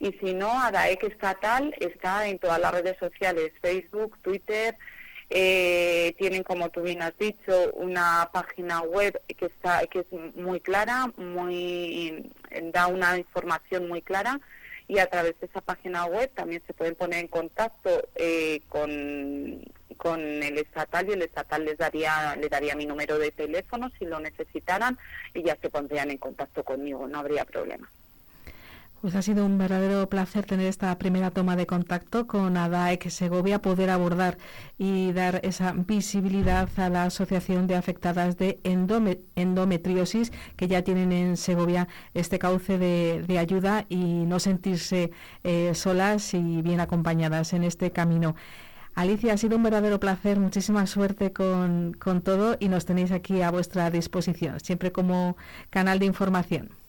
Y 0.00 0.12
si 0.12 0.32
no, 0.32 0.50
ADAEC 0.50 1.04
Estatal 1.04 1.74
está 1.78 2.26
en 2.26 2.38
todas 2.38 2.58
las 2.58 2.72
redes 2.72 2.96
sociales, 2.98 3.52
Facebook, 3.60 4.18
Twitter, 4.22 4.74
eh, 5.34 6.14
tienen, 6.18 6.42
como 6.42 6.68
tú 6.70 6.82
bien 6.82 7.02
has 7.02 7.16
dicho, 7.18 7.72
una 7.74 8.30
página 8.32 8.82
web 8.82 9.20
que 9.26 9.46
está 9.46 9.86
que 9.86 10.00
es 10.00 10.36
muy 10.36 10.60
clara, 10.60 11.10
muy 11.16 12.30
da 12.72 12.86
una 12.86 13.16
información 13.18 13.88
muy 13.88 14.02
clara 14.02 14.40
y 14.88 14.98
a 14.98 15.08
través 15.08 15.38
de 15.40 15.46
esa 15.46 15.60
página 15.60 16.04
web 16.04 16.30
también 16.34 16.62
se 16.66 16.74
pueden 16.74 16.94
poner 16.94 17.20
en 17.20 17.28
contacto 17.28 18.08
eh, 18.14 18.60
con, 18.68 19.62
con 19.96 20.20
el 20.20 20.58
estatal 20.58 21.08
y 21.08 21.12
el 21.12 21.22
estatal 21.22 21.64
les 21.64 21.78
daría 21.78 22.36
le 22.36 22.48
daría 22.48 22.74
mi 22.74 22.86
número 22.86 23.18
de 23.18 23.30
teléfono 23.30 23.90
si 23.98 24.04
lo 24.04 24.20
necesitaran 24.20 24.98
y 25.32 25.42
ya 25.44 25.56
se 25.56 25.70
pondrían 25.70 26.10
en 26.10 26.18
contacto 26.18 26.62
conmigo, 26.62 27.08
no 27.08 27.20
habría 27.20 27.44
problema. 27.44 27.88
Pues 29.02 29.16
ha 29.16 29.22
sido 29.22 29.44
un 29.44 29.58
verdadero 29.58 30.08
placer 30.08 30.46
tener 30.46 30.66
esta 30.66 30.96
primera 30.96 31.32
toma 31.32 31.56
de 31.56 31.66
contacto 31.66 32.28
con 32.28 32.56
ADAEC 32.56 33.10
Segovia, 33.10 33.60
poder 33.60 33.90
abordar 33.90 34.38
y 34.78 35.10
dar 35.10 35.40
esa 35.42 35.72
visibilidad 35.72 36.68
a 36.76 36.88
la 36.88 37.06
Asociación 37.06 37.66
de 37.66 37.74
Afectadas 37.74 38.38
de 38.38 38.60
Endometriosis 38.62 40.30
que 40.54 40.68
ya 40.68 40.82
tienen 40.82 41.10
en 41.10 41.36
Segovia 41.36 41.88
este 42.14 42.38
cauce 42.38 42.78
de, 42.78 43.38
ayuda 43.40 43.86
y 43.88 43.96
no 43.96 44.38
sentirse 44.38 45.10
eh, 45.42 45.72
solas 45.74 46.32
y 46.32 46.62
bien 46.62 46.78
acompañadas 46.78 47.54
en 47.54 47.64
este 47.64 47.90
camino. 47.90 48.36
Alicia, 48.94 49.32
ha 49.32 49.36
sido 49.36 49.56
un 49.56 49.64
verdadero 49.64 49.98
placer, 49.98 50.38
muchísima 50.38 50.86
suerte 50.86 51.32
con, 51.32 51.94
con 51.94 52.20
todo 52.22 52.56
y 52.60 52.68
nos 52.68 52.84
tenéis 52.84 53.10
aquí 53.10 53.42
a 53.42 53.50
vuestra 53.50 53.90
disposición, 53.90 54.60
siempre 54.60 54.92
como 54.92 55.36
canal 55.70 55.98
de 55.98 56.06
información. 56.06 56.81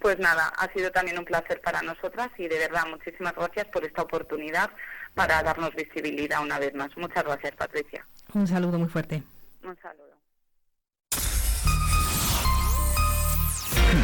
Pues 0.00 0.18
nada, 0.18 0.48
ha 0.56 0.72
sido 0.72 0.90
también 0.90 1.18
un 1.18 1.24
placer 1.24 1.60
para 1.60 1.82
nosotras 1.82 2.28
y 2.38 2.46
de 2.46 2.58
verdad 2.58 2.86
muchísimas 2.88 3.34
gracias 3.34 3.66
por 3.66 3.84
esta 3.84 4.02
oportunidad 4.02 4.70
para 5.14 5.42
darnos 5.42 5.74
visibilidad 5.74 6.42
una 6.42 6.58
vez 6.58 6.74
más. 6.74 6.96
Muchas 6.96 7.24
gracias, 7.24 7.54
Patricia. 7.56 8.06
Un 8.34 8.46
saludo 8.46 8.78
muy 8.78 8.88
fuerte. 8.88 9.22
Un 9.62 9.76
saludo. 9.80 10.08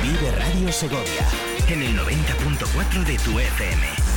Vive 0.03 0.31
Radio 0.33 0.73
Segovia 0.73 1.27
en 1.69 1.83
el 1.83 1.99
90.4 1.99 3.05
de 3.05 3.19
tu 3.19 3.39
FM. 3.39 4.14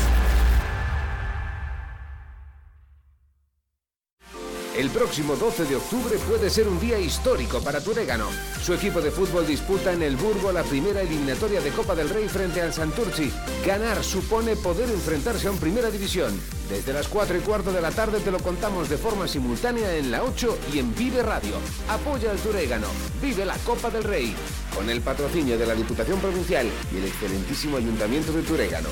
El 4.78 4.92
próximo 4.92 5.36
12 5.36 5.66
de 5.66 5.76
octubre 5.76 6.20
puede 6.30 6.52
ser 6.52 6.68
un 6.68 6.80
día 6.80 7.00
histórico 7.00 7.60
para 7.62 7.82
Turégano. 7.82 8.28
Su 8.62 8.76
equipo 8.76 9.02
de 9.02 9.10
fútbol 9.10 9.48
disputa 9.48 9.92
en 9.92 10.04
el 10.04 10.16
Burgo 10.16 10.52
la 10.52 10.62
primera 10.62 11.02
eliminatoria 11.02 11.62
de 11.62 11.72
Copa 11.72 11.96
del 11.96 12.10
Rey 12.10 12.30
frente 12.30 12.62
al 12.62 12.72
Santurci. 12.72 13.34
Ganar 13.66 14.04
supone 14.04 14.56
poder 14.56 14.88
enfrentarse 14.92 15.48
a 15.48 15.52
un 15.52 15.58
Primera 15.58 15.90
División. 15.90 16.40
Desde 16.70 16.94
las 16.94 17.08
4 17.08 17.38
y 17.38 17.40
cuarto 17.40 17.74
de 17.74 17.82
la 17.82 17.90
tarde 17.90 18.20
te 18.20 18.30
lo 18.30 18.38
contamos 18.38 18.88
de 18.88 19.00
forma 19.00 19.28
simultánea 19.28 19.96
en 19.96 20.12
la 20.12 20.22
8 20.22 20.60
y 20.72 20.78
en 20.78 20.94
Vive 20.94 21.24
Radio. 21.24 21.56
Apoya 21.90 22.30
al 22.30 22.38
Turégano. 22.38 22.88
Vive 23.20 23.46
la 23.46 23.58
Copa 23.66 23.90
del 23.90 24.04
Rey. 24.04 24.36
Con 24.76 24.92
el 24.92 25.02
patrocinio 25.02 25.58
de 25.58 25.66
la 25.66 25.74
Diputación 25.74 26.20
Provincial 26.20 26.68
y 26.94 26.98
el 26.98 27.06
excelentísimo 27.06 27.78
Ayuntamiento 27.78 28.32
de 28.32 28.44
Turégano. 28.44 28.90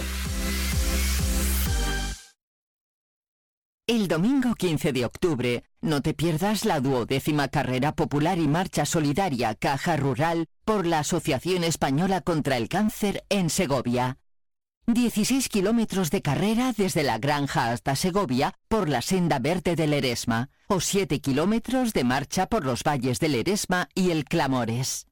El 3.88 4.08
domingo 4.08 4.56
15 4.56 4.94
de 4.94 5.06
octubre, 5.06 5.64
no 5.80 6.02
te 6.02 6.16
pierdas 6.16 6.66
la 6.66 6.80
duodécima 6.80 7.50
carrera 7.50 7.94
popular 7.94 8.40
y 8.40 8.48
marcha 8.48 8.84
solidaria 8.84 9.54
Caja 9.54 9.96
Rural 9.96 10.48
por 10.64 10.88
la 10.88 10.98
Asociación 11.00 11.64
Española 11.64 12.22
contra 12.22 12.58
el 12.58 12.68
Cáncer 12.68 13.24
en 13.30 13.52
Segovia. 13.52 14.18
16 14.88 15.50
kilómetros 15.50 16.10
de 16.10 16.24
carrera 16.24 16.74
desde 16.76 17.04
la 17.04 17.20
granja 17.20 17.70
hasta 17.70 17.96
Segovia 17.96 18.56
por 18.70 18.90
la 18.90 19.04
senda 19.04 19.38
verde 19.38 19.76
del 19.76 19.94
Eresma 19.94 20.50
o 20.68 20.80
7 20.80 21.22
kilómetros 21.22 21.94
de 21.94 22.06
marcha 22.06 22.48
por 22.48 22.66
los 22.66 22.82
valles 22.82 23.20
del 23.20 23.36
Eresma 23.36 23.88
y 23.94 24.10
el 24.10 24.26
Clamores. 24.26 25.06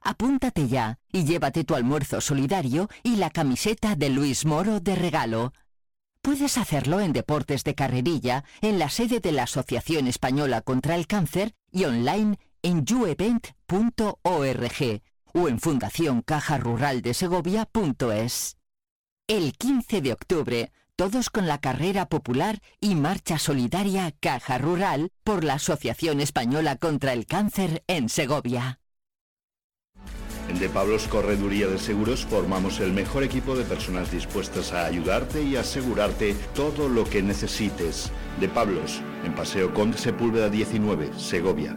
Apúntate 0.00 0.68
ya 0.68 1.00
y 1.10 1.24
llévate 1.24 1.64
tu 1.64 1.74
almuerzo 1.74 2.20
solidario 2.20 2.88
y 3.02 3.16
la 3.16 3.30
camiseta 3.30 3.96
de 3.96 4.10
Luis 4.10 4.44
Moro 4.44 4.78
de 4.78 4.94
regalo. 4.94 5.52
Puedes 6.22 6.56
hacerlo 6.56 7.00
en 7.00 7.12
Deportes 7.12 7.64
de 7.64 7.74
Carrerilla, 7.74 8.44
en 8.60 8.78
la 8.78 8.88
sede 8.90 9.18
de 9.18 9.32
la 9.32 9.42
Asociación 9.42 10.06
Española 10.06 10.60
contra 10.60 10.94
el 10.94 11.08
Cáncer 11.08 11.56
y 11.72 11.82
online 11.84 12.38
en 12.62 12.86
youevent.org 12.86 15.02
o 15.34 15.48
en 15.48 15.58
fundacioncajaruraldesegovia.es. 15.58 18.56
El 19.26 19.56
15 19.56 20.00
de 20.00 20.12
octubre, 20.12 20.70
todos 20.94 21.28
con 21.28 21.48
la 21.48 21.58
carrera 21.58 22.06
popular 22.06 22.60
y 22.78 22.94
marcha 22.94 23.40
solidaria 23.40 24.14
Caja 24.20 24.58
Rural 24.58 25.10
por 25.24 25.42
la 25.42 25.54
Asociación 25.54 26.20
Española 26.20 26.76
contra 26.76 27.14
el 27.14 27.26
Cáncer 27.26 27.82
en 27.88 28.08
Segovia. 28.08 28.78
De 30.58 30.68
Pablos 30.68 31.08
Correduría 31.08 31.66
de 31.66 31.78
Seguros 31.78 32.24
formamos 32.24 32.80
el 32.80 32.92
mejor 32.92 33.22
equipo 33.22 33.56
de 33.56 33.64
personas 33.64 34.10
dispuestas 34.10 34.72
a 34.72 34.86
ayudarte 34.86 35.42
y 35.42 35.56
asegurarte 35.56 36.34
todo 36.54 36.88
lo 36.88 37.04
que 37.04 37.22
necesites. 37.22 38.12
De 38.38 38.48
Pablos, 38.48 39.00
en 39.24 39.34
Paseo 39.34 39.72
Conde 39.72 39.98
Sepúlveda 39.98 40.48
19, 40.48 41.10
Segovia. 41.18 41.76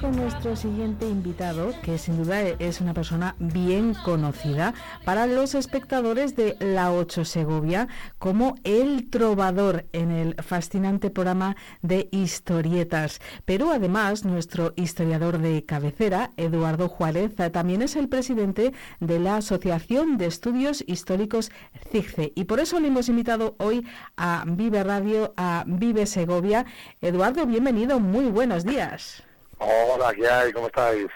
Con 0.00 0.16
nuestro 0.16 0.56
siguiente 0.56 1.06
invitado, 1.08 1.74
que 1.82 1.98
sin 1.98 2.16
duda 2.16 2.40
es 2.40 2.80
una 2.80 2.94
persona 2.94 3.36
bien 3.38 3.94
conocida 4.04 4.72
para 5.04 5.26
los 5.26 5.54
espectadores 5.54 6.36
de 6.36 6.56
La 6.60 6.92
8 6.92 7.24
Segovia 7.24 7.88
como 8.18 8.54
el 8.64 9.10
trovador 9.10 9.86
en 9.92 10.10
el 10.10 10.34
fascinante 10.36 11.10
programa 11.10 11.56
de 11.82 12.08
historietas. 12.12 13.20
Pero 13.44 13.70
además 13.72 14.24
nuestro 14.24 14.72
historiador 14.76 15.38
de 15.38 15.64
cabecera, 15.64 16.30
Eduardo 16.36 16.88
Juárez, 16.88 17.34
también 17.52 17.82
es 17.82 17.96
el 17.96 18.08
presidente 18.08 18.72
de 19.00 19.18
la 19.18 19.36
Asociación 19.36 20.16
de 20.16 20.26
Estudios 20.26 20.82
Históricos 20.86 21.50
CIGCE. 21.90 22.32
Y 22.34 22.44
por 22.44 22.60
eso 22.60 22.80
le 22.80 22.88
hemos 22.88 23.08
invitado 23.08 23.54
hoy 23.58 23.86
a 24.16 24.44
Vive 24.46 24.82
Radio, 24.82 25.34
a 25.36 25.64
Vive 25.66 26.06
Segovia. 26.06 26.64
Eduardo, 27.02 27.44
bienvenido, 27.46 28.00
muy 28.00 28.26
buenos 28.26 28.64
días. 28.64 29.29
Hola, 29.62 30.14
¿qué 30.14 30.26
hay? 30.26 30.52
¿Cómo 30.54 30.68
estáis? 30.68 31.08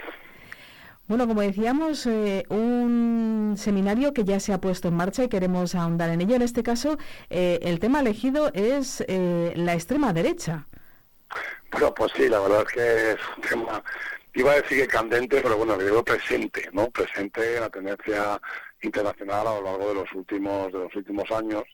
Bueno, 1.06 1.26
como 1.26 1.40
decíamos, 1.40 2.06
eh, 2.06 2.44
un 2.50 3.54
seminario 3.56 4.12
que 4.12 4.24
ya 4.24 4.38
se 4.38 4.52
ha 4.52 4.60
puesto 4.60 4.88
en 4.88 4.94
marcha 4.94 5.24
y 5.24 5.28
queremos 5.30 5.74
ahondar 5.74 6.10
en 6.10 6.20
ello. 6.20 6.36
En 6.36 6.42
este 6.42 6.62
caso, 6.62 6.98
eh, 7.30 7.58
el 7.62 7.80
tema 7.80 8.00
elegido 8.00 8.52
es 8.52 9.02
eh, 9.08 9.54
la 9.56 9.72
extrema 9.72 10.12
derecha. 10.12 10.66
Bueno, 11.72 11.94
pues 11.94 12.12
sí, 12.14 12.28
la 12.28 12.38
verdad 12.40 12.64
es 12.68 12.74
que 12.74 13.10
es 13.12 13.18
un 13.36 13.42
tema, 13.42 13.82
iba 14.34 14.52
a 14.52 14.56
decir 14.56 14.82
que 14.82 14.88
candente, 14.88 15.40
pero 15.40 15.56
bueno, 15.56 15.78
digo 15.78 16.04
presente, 16.04 16.68
¿no? 16.72 16.90
Presente 16.90 17.54
en 17.54 17.60
la 17.62 17.70
tendencia 17.70 18.40
internacional 18.82 19.46
a 19.46 19.54
lo 19.54 19.62
largo 19.62 19.88
de 19.88 19.94
los 19.94 20.12
últimos 20.12 20.70
de 20.70 20.80
los 20.80 20.94
últimos 20.94 21.30
años 21.30 21.64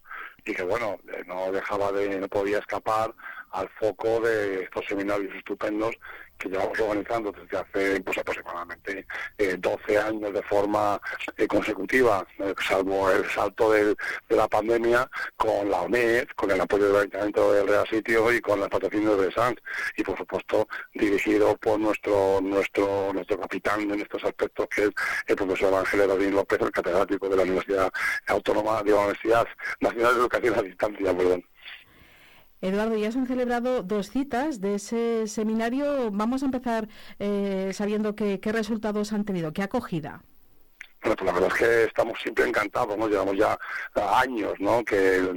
y 0.44 0.54
que 0.54 0.62
bueno, 0.62 0.98
eh, 1.12 1.24
no 1.26 1.50
dejaba 1.50 1.90
de, 1.90 2.20
no 2.20 2.28
podía 2.28 2.58
escapar 2.58 3.12
al 3.50 3.68
foco 3.70 4.20
de 4.20 4.62
estos 4.62 4.86
seminarios 4.86 5.34
estupendos 5.34 5.96
que 6.40 6.48
llevamos 6.48 6.80
organizando 6.80 7.30
desde 7.32 7.58
hace 7.58 8.00
pues, 8.00 8.18
aproximadamente 8.18 9.06
eh, 9.38 9.56
12 9.58 9.98
años 9.98 10.32
de 10.32 10.42
forma 10.42 11.00
eh, 11.36 11.46
consecutiva, 11.46 12.26
eh, 12.38 12.54
salvo 12.66 13.10
el 13.10 13.28
salto 13.28 13.72
de 13.72 13.94
la 14.30 14.48
pandemia, 14.48 15.08
con 15.36 15.70
la 15.70 15.82
ONED, 15.82 16.28
con 16.34 16.50
el 16.50 16.60
apoyo 16.60 16.86
del 16.88 16.96
Ayuntamiento 16.96 17.52
del 17.52 17.68
Real 17.68 17.86
Sitio 17.88 18.32
y 18.32 18.40
con 18.40 18.58
las 18.58 18.68
patrocinios 18.70 19.20
de 19.20 19.30
SANS, 19.32 19.60
y 19.96 20.02
por 20.02 20.16
supuesto 20.16 20.66
dirigido 20.94 21.56
por 21.58 21.78
nuestro 21.78 22.40
nuestro 22.40 23.12
nuestro 23.12 23.38
capitán 23.38 23.82
en 23.82 24.00
estos 24.00 24.24
aspectos, 24.24 24.66
que 24.74 24.84
es 24.84 24.90
el 25.26 25.36
profesor 25.36 25.74
Ángel 25.74 26.00
Erodín 26.00 26.34
López, 26.34 26.58
el 26.60 26.70
catedrático 26.70 27.28
de 27.28 27.36
la 27.36 27.42
Universidad 27.42 27.92
Autónoma 28.28 28.82
de 28.82 28.92
la 28.92 28.96
Universidad 28.96 29.46
Nacional 29.80 30.14
de 30.14 30.20
Educación 30.20 30.58
a 30.58 30.62
Distancia, 30.62 31.16
perdón. 31.16 31.49
Eduardo, 32.60 32.96
ya 32.96 33.10
se 33.12 33.18
han 33.18 33.26
celebrado 33.26 33.82
dos 33.82 34.10
citas 34.10 34.60
de 34.60 34.74
ese 34.76 35.26
seminario. 35.26 36.10
Vamos 36.10 36.42
a 36.42 36.46
empezar 36.46 36.88
eh, 37.18 37.70
sabiendo 37.74 38.14
qué 38.14 38.40
resultados 38.52 39.12
han 39.12 39.24
tenido, 39.24 39.52
qué 39.52 39.62
acogida. 39.62 40.22
Bueno, 41.02 41.16
pues 41.16 41.26
la 41.26 41.32
verdad 41.32 41.50
es 41.54 41.58
que 41.58 41.84
estamos 41.84 42.18
siempre 42.20 42.46
encantados, 42.46 42.96
¿no? 42.98 43.08
Llevamos 43.08 43.34
ya 43.34 43.58
eh, 43.94 44.00
años, 44.00 44.52
¿no? 44.58 44.84
Que 44.84 45.32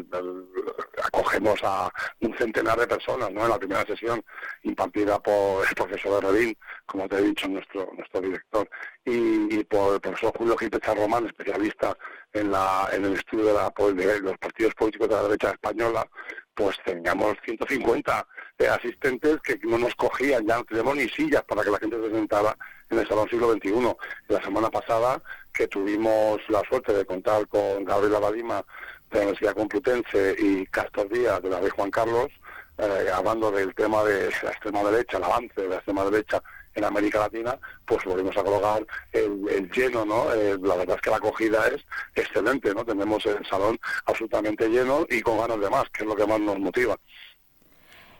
acogemos 1.05 1.57
a 1.63 1.89
un 2.19 2.35
centenar 2.37 2.77
de 2.77 2.87
personas, 2.87 3.31
¿no? 3.31 3.43
En 3.43 3.49
la 3.49 3.57
primera 3.57 3.85
sesión 3.85 4.21
impartida 4.63 5.19
por 5.19 5.65
el 5.65 5.73
profesor 5.73 6.21
Herrerín, 6.21 6.57
como 6.85 7.07
te 7.07 7.17
he 7.17 7.21
dicho, 7.21 7.47
nuestro 7.47 7.89
nuestro 7.95 8.21
director, 8.21 8.69
y, 9.05 9.55
y 9.55 9.63
por 9.63 9.95
el 9.95 10.01
profesor 10.01 10.33
Julio 10.37 10.57
Gil 10.57 10.71
Román, 10.95 11.25
especialista 11.25 11.97
en 12.33 12.51
la 12.51 12.89
en 12.91 13.05
el 13.05 13.13
estudio 13.13 13.45
de, 13.45 13.53
la, 13.53 13.73
de 13.93 14.19
los 14.21 14.37
partidos 14.37 14.73
políticos 14.75 15.09
de 15.09 15.15
la 15.15 15.23
derecha 15.23 15.51
española, 15.51 16.07
pues 16.53 16.77
teníamos 16.85 17.35
150 17.45 18.27
eh, 18.59 18.67
asistentes 18.67 19.39
que 19.41 19.59
no 19.63 19.77
nos 19.77 19.95
cogían, 19.95 20.45
ya 20.45 20.57
no 20.57 20.63
tenemos 20.65 20.95
ni 20.95 21.09
sillas 21.09 21.43
para 21.43 21.63
que 21.63 21.71
la 21.71 21.79
gente 21.79 21.97
se 21.99 22.11
sentara 22.11 22.55
en 22.89 22.99
el 22.99 23.07
Salón 23.07 23.29
Siglo 23.29 23.53
XXI. 23.53 23.95
La 24.27 24.41
semana 24.43 24.69
pasada, 24.69 25.21
que 25.53 25.67
tuvimos 25.67 26.39
la 26.49 26.61
suerte 26.69 26.93
de 26.93 27.05
contar 27.05 27.47
con 27.47 27.83
Gabriela 27.83 28.19
Badima 28.19 28.63
de 29.09 29.17
la 29.17 29.21
Universidad 29.21 29.55
Complutense 29.55 30.35
y 30.37 30.65
Castor 30.67 31.09
Díaz 31.09 31.41
de 31.41 31.49
la 31.49 31.59
Rey 31.59 31.69
Juan 31.69 31.91
Carlos, 31.91 32.31
eh, 32.77 33.09
hablando 33.13 33.51
del 33.51 33.73
tema 33.75 34.03
de 34.03 34.31
la 34.41 34.51
extrema 34.51 34.83
derecha, 34.83 35.17
el 35.17 35.23
avance 35.23 35.61
de 35.61 35.69
la 35.69 35.75
extrema 35.75 36.05
derecha 36.05 36.41
en 36.75 36.83
América 36.83 37.19
Latina, 37.19 37.57
pues 37.85 38.03
volvimos 38.05 38.35
a 38.37 38.43
colocar 38.43 38.85
el, 39.11 39.47
el 39.49 39.71
lleno, 39.71 40.05
¿no? 40.05 40.33
Eh, 40.33 40.57
la 40.61 40.75
verdad 40.75 40.95
es 40.95 41.01
que 41.01 41.09
la 41.09 41.17
acogida 41.17 41.67
es 41.67 41.85
excelente, 42.15 42.73
¿no? 42.73 42.85
Tenemos 42.85 43.25
el 43.25 43.45
salón 43.45 43.79
absolutamente 44.05 44.67
lleno 44.67 45.05
y 45.09 45.21
con 45.21 45.37
ganas 45.37 45.59
de 45.59 45.69
más, 45.69 45.85
que 45.89 46.03
es 46.03 46.07
lo 46.07 46.15
que 46.15 46.25
más 46.25 46.39
nos 46.39 46.59
motiva. 46.59 46.97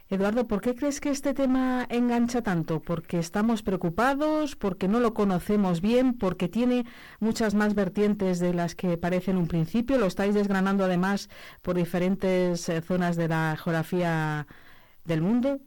Eduardo, 0.10 0.46
¿por 0.48 0.62
qué 0.62 0.76
crees 0.76 1.02
que 1.02 1.10
este 1.10 1.34
tema 1.34 1.88
engancha 1.90 2.44
tanto? 2.44 2.82
¿Porque 2.82 3.18
estamos 3.18 3.64
preocupados? 3.64 4.56
¿Porque 4.56 4.88
no 4.88 5.00
lo 5.00 5.16
conocemos 5.16 5.82
bien? 5.82 6.14
¿Porque 6.16 6.48
tiene 6.48 6.86
muchas 7.20 7.56
más 7.56 7.74
vertientes 7.74 8.40
de 8.40 8.54
las 8.54 8.76
que 8.76 8.98
parece 8.98 9.32
en 9.32 9.38
un 9.38 9.48
principio? 9.48 9.98
¿Lo 9.98 10.06
estáis 10.06 10.36
desgranando 10.36 10.84
además 10.84 11.30
por 11.64 11.76
diferentes 11.76 12.70
eh, 12.70 12.82
zonas 12.82 13.16
de 13.16 13.28
la 13.28 13.58
geografía 13.58 14.46
del 15.06 15.22
mundo? 15.22 15.60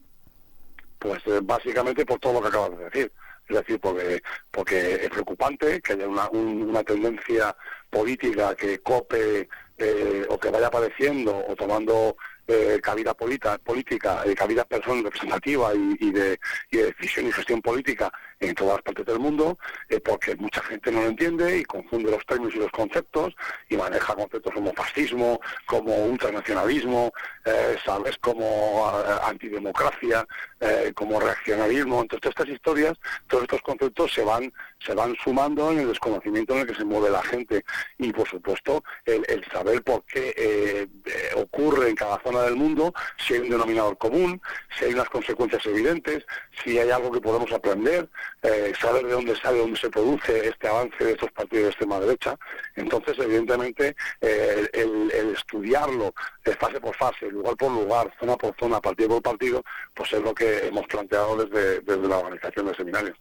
Pues 0.98 1.22
eh, 1.26 1.40
básicamente 1.42 2.04
por 2.06 2.18
todo 2.18 2.34
lo 2.34 2.42
que 2.42 2.48
acabas 2.48 2.78
de 2.78 2.84
decir. 2.84 3.12
Es 3.48 3.56
decir, 3.58 3.78
porque, 3.78 4.22
porque 4.50 4.94
es 5.04 5.08
preocupante 5.10 5.80
que 5.80 5.92
haya 5.92 6.08
una, 6.08 6.28
un- 6.30 6.62
una 6.70 6.82
tendencia 6.82 7.54
política 7.90 8.54
que 8.56 8.80
cope 8.80 9.48
eh, 9.78 10.26
o 10.28 10.38
que 10.38 10.50
vaya 10.50 10.66
apareciendo 10.66 11.44
o 11.46 11.54
tomando 11.54 12.16
eh, 12.48 12.80
cabida 12.82 13.14
polita- 13.14 13.58
política, 13.58 14.22
eh, 14.24 14.34
cabida 14.34 14.64
personal 14.64 15.04
representativa 15.04 15.72
y, 15.74 16.10
de, 16.10 16.38
y 16.70 16.76
de 16.78 16.84
decisión 16.86 17.26
y 17.26 17.32
gestión 17.32 17.60
política 17.62 18.12
en 18.40 18.54
todas 18.54 18.82
partes 18.82 19.06
del 19.06 19.18
mundo, 19.18 19.58
eh, 19.88 20.00
porque 20.00 20.36
mucha 20.36 20.62
gente 20.62 20.90
no 20.90 21.02
lo 21.02 21.08
entiende 21.08 21.58
y 21.58 21.64
confunde 21.64 22.10
los 22.10 22.24
términos 22.26 22.54
y 22.54 22.58
los 22.58 22.70
conceptos 22.70 23.34
y 23.68 23.76
maneja 23.76 24.14
conceptos 24.14 24.52
como 24.52 24.72
fascismo, 24.72 25.40
como 25.66 25.94
ultranacionalismo, 26.06 27.12
eh, 27.44 27.76
sabes, 27.84 28.16
como 28.18 28.92
eh, 29.04 29.18
antidemocracia, 29.24 30.26
eh, 30.60 30.92
como 30.94 31.20
reaccionarismo. 31.20 32.02
Entonces 32.02 32.22
todas 32.22 32.34
estas 32.36 32.54
historias, 32.54 32.98
todos 33.28 33.44
estos 33.44 33.62
conceptos 33.62 34.12
se 34.12 34.22
van, 34.22 34.52
se 34.78 34.94
van 34.94 35.14
sumando 35.22 35.70
en 35.70 35.80
el 35.80 35.88
desconocimiento 35.88 36.54
en 36.54 36.60
el 36.60 36.66
que 36.66 36.74
se 36.74 36.84
mueve 36.84 37.10
la 37.10 37.22
gente 37.22 37.64
y 37.98 38.12
por 38.12 38.28
supuesto 38.28 38.82
el, 39.04 39.24
el 39.28 39.44
saber 39.52 39.82
por 39.82 40.04
qué 40.04 40.88
ocurre 41.36 41.88
en 41.88 41.96
cada 41.96 42.20
zona 42.20 42.42
del 42.42 42.56
mundo, 42.56 42.92
si 43.16 43.34
hay 43.34 43.40
un 43.40 43.50
denominador 43.50 43.96
común, 43.98 44.40
si 44.76 44.86
hay 44.86 44.94
unas 44.94 45.08
consecuencias 45.08 45.64
evidentes, 45.66 46.24
si 46.62 46.78
hay 46.78 46.90
algo 46.90 47.12
que 47.12 47.20
podemos 47.20 47.52
aprender, 47.52 48.08
eh, 48.46 48.72
saber 48.80 49.06
de 49.06 49.12
dónde 49.12 49.36
sale, 49.36 49.58
dónde 49.58 49.78
se 49.78 49.90
produce 49.90 50.48
este 50.48 50.68
avance 50.68 51.04
de 51.04 51.12
estos 51.12 51.30
partidos 51.32 51.64
de 51.64 51.70
extrema 51.70 52.00
derecha. 52.00 52.36
Entonces, 52.76 53.18
evidentemente, 53.18 53.96
eh, 54.20 54.68
el, 54.72 55.10
el 55.12 55.30
estudiarlo 55.30 56.14
fase 56.58 56.80
por 56.80 56.94
fase, 56.96 57.30
lugar 57.30 57.56
por 57.56 57.70
lugar, 57.70 58.12
zona 58.18 58.36
por 58.36 58.54
zona, 58.58 58.80
partido 58.80 59.08
por 59.08 59.22
partido, 59.22 59.62
pues 59.94 60.12
es 60.12 60.22
lo 60.22 60.34
que 60.34 60.66
hemos 60.66 60.86
planteado 60.86 61.44
desde, 61.44 61.80
desde 61.80 62.08
la 62.08 62.18
organización 62.18 62.66
del 62.66 62.76
seminario. 62.76 63.14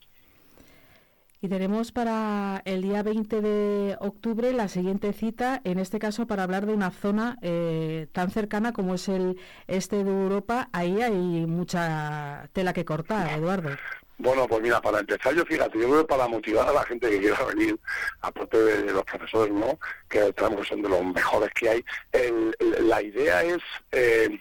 Y 1.41 1.47
tenemos 1.47 1.91
para 1.91 2.63
el 2.65 2.81
día 2.81 3.03
20 3.03 3.41
de 3.41 3.97
octubre 3.99 4.51
la 4.51 4.67
siguiente 4.67 5.13
cita, 5.13 5.61
en 5.63 5.77
este 5.77 5.99
caso 5.99 6.25
para 6.25 6.41
hablar 6.43 6.65
de 6.65 6.73
una 6.73 6.89
zona 6.89 7.37
eh, 7.41 8.07
tan 8.13 8.31
cercana 8.31 8.73
como 8.73 8.95
es 8.95 9.07
el 9.09 9.37
este 9.67 10.03
de 10.03 10.09
Europa. 10.09 10.69
Ahí 10.73 11.01
hay 11.03 11.45
mucha 11.45 12.49
tela 12.53 12.73
que 12.73 12.85
cortar, 12.85 13.37
Eduardo. 13.37 13.69
Bueno, 14.17 14.47
pues 14.47 14.61
mira, 14.61 14.81
para 14.81 14.99
empezar, 14.99 15.33
yo 15.35 15.45
fíjate, 15.45 15.77
yo 15.77 15.89
creo 15.89 16.01
que 16.01 16.07
para 16.07 16.27
motivar 16.27 16.67
a 16.69 16.73
la 16.73 16.83
gente 16.83 17.09
que 17.09 17.19
quiera 17.19 17.43
venir, 17.45 17.77
aparte 18.21 18.57
de 18.57 18.93
los 18.93 19.03
profesores, 19.03 19.53
¿no? 19.53 19.77
Que 20.09 20.31
tenemos 20.33 20.61
que 20.61 20.67
son 20.69 20.81
de 20.81 20.89
los 20.89 21.03
mejores 21.03 21.49
que 21.53 21.69
hay, 21.69 21.85
el- 22.13 22.55
la 22.87 23.01
idea 23.01 23.43
es 23.43 23.57
eh, 23.91 24.39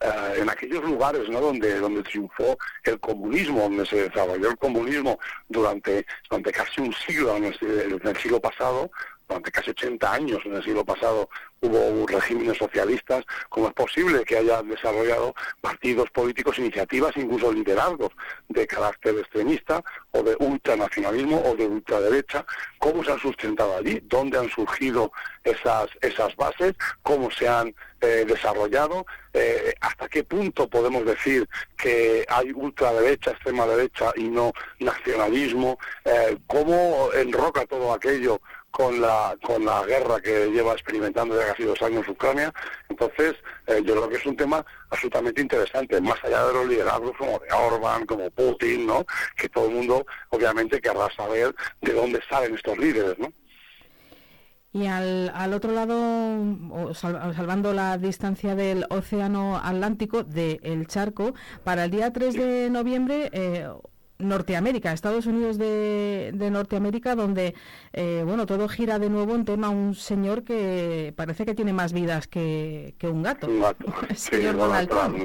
eh, 0.00 0.34
en 0.38 0.48
aquellos 0.50 0.84
lugares 0.84 1.26
¿no? 1.30 1.40
donde 1.40 1.78
donde 1.80 2.02
triunfó 2.02 2.56
el 2.84 3.00
comunismo, 3.00 3.62
donde 3.62 3.86
se 3.86 4.08
desarrolló 4.08 4.50
el 4.50 4.56
comunismo 4.58 5.18
durante, 5.48 6.06
durante 6.28 6.52
casi 6.52 6.80
un 6.82 6.92
siglo, 6.92 7.34
en 7.36 7.44
en 7.46 8.00
el 8.06 8.16
siglo 8.18 8.38
pasado, 8.40 8.90
durante 9.28 9.50
casi 9.50 9.70
80 9.70 10.12
años 10.12 10.40
en 10.44 10.54
el 10.54 10.62
siglo 10.62 10.84
pasado 10.84 11.28
hubo 11.60 12.06
regímenes 12.06 12.58
socialistas, 12.58 13.24
¿cómo 13.48 13.68
es 13.68 13.74
posible 13.74 14.24
que 14.24 14.36
hayan 14.36 14.68
desarrollado 14.68 15.34
partidos 15.60 16.10
políticos, 16.10 16.58
iniciativas, 16.58 17.16
incluso 17.16 17.52
liderazgos 17.52 18.12
de 18.48 18.66
carácter 18.66 19.18
extremista 19.18 19.82
o 20.12 20.22
de 20.22 20.36
ultranacionalismo 20.38 21.42
o 21.44 21.56
de 21.56 21.66
ultraderecha? 21.66 22.44
¿Cómo 22.78 23.02
se 23.02 23.12
han 23.12 23.18
sustentado 23.18 23.76
allí? 23.76 24.00
¿Dónde 24.04 24.38
han 24.38 24.48
surgido 24.50 25.12
esas, 25.44 25.88
esas 26.00 26.36
bases? 26.36 26.74
¿Cómo 27.02 27.30
se 27.30 27.48
han 27.48 27.74
eh, 28.00 28.24
desarrollado? 28.26 29.06
Eh, 29.32 29.74
¿Hasta 29.80 30.08
qué 30.08 30.24
punto 30.24 30.68
podemos 30.68 31.04
decir 31.04 31.48
que 31.76 32.24
hay 32.28 32.52
ultraderecha, 32.52 33.32
extrema 33.32 33.66
derecha 33.66 34.12
y 34.16 34.24
no 34.24 34.52
nacionalismo? 34.78 35.78
Eh, 36.04 36.36
¿Cómo 36.46 37.10
enroca 37.14 37.66
todo 37.66 37.92
aquello 37.92 38.40
con 38.76 39.00
la 39.00 39.34
con 39.42 39.64
la 39.64 39.82
guerra 39.86 40.20
que 40.20 40.50
lleva 40.50 40.74
experimentando 40.74 41.34
ya 41.34 41.46
casi 41.46 41.62
dos 41.62 41.80
años 41.80 42.06
Ucrania. 42.06 42.52
Entonces, 42.90 43.34
eh, 43.66 43.80
yo 43.82 43.94
creo 43.94 44.08
que 44.10 44.16
es 44.16 44.26
un 44.26 44.36
tema 44.36 44.62
absolutamente 44.90 45.40
interesante, 45.40 45.98
más 45.98 46.22
allá 46.22 46.46
de 46.46 46.52
los 46.52 46.68
liderazgos 46.68 47.16
como 47.16 47.38
de 47.38 47.50
Orban, 47.54 48.04
como 48.04 48.30
Putin, 48.30 48.86
¿no? 48.86 49.06
Que 49.34 49.48
todo 49.48 49.68
el 49.68 49.76
mundo, 49.76 50.04
obviamente, 50.28 50.78
querrá 50.78 51.08
saber 51.16 51.54
de 51.80 51.92
dónde 51.94 52.20
salen 52.28 52.54
estos 52.54 52.76
líderes, 52.76 53.18
¿no? 53.18 53.32
Y 54.74 54.86
al, 54.88 55.32
al 55.34 55.54
otro 55.54 55.72
lado, 55.72 56.92
salvando 56.92 57.72
la 57.72 57.96
distancia 57.96 58.54
del 58.54 58.84
Océano 58.90 59.56
Atlántico, 59.56 60.22
del 60.22 60.86
charco, 60.86 61.32
para 61.64 61.84
el 61.86 61.90
día 61.90 62.12
3 62.12 62.34
de 62.34 62.68
noviembre, 62.68 63.30
eh, 63.32 63.70
Norteamérica, 64.18 64.92
Estados 64.92 65.26
Unidos 65.26 65.58
de, 65.58 66.30
de 66.34 66.50
Norteamérica, 66.50 67.14
donde 67.14 67.54
eh, 67.92 68.22
bueno 68.24 68.46
todo 68.46 68.68
gira 68.68 68.98
de 68.98 69.10
nuevo 69.10 69.34
en 69.34 69.44
torno 69.44 69.66
a 69.66 69.70
un 69.70 69.94
señor 69.94 70.44
que 70.44 71.12
parece 71.16 71.44
que 71.46 71.54
tiene 71.54 71.72
más 71.72 71.92
vidas 71.92 72.26
que, 72.28 72.94
que 72.98 73.08
un 73.08 73.22
gato. 73.22 73.48
Un 73.48 73.60
gato. 73.60 73.86
El 74.08 74.16
Sí, 74.16 74.30
señor 74.30 74.56
Donald 74.56 74.88
Trump. 74.88 75.18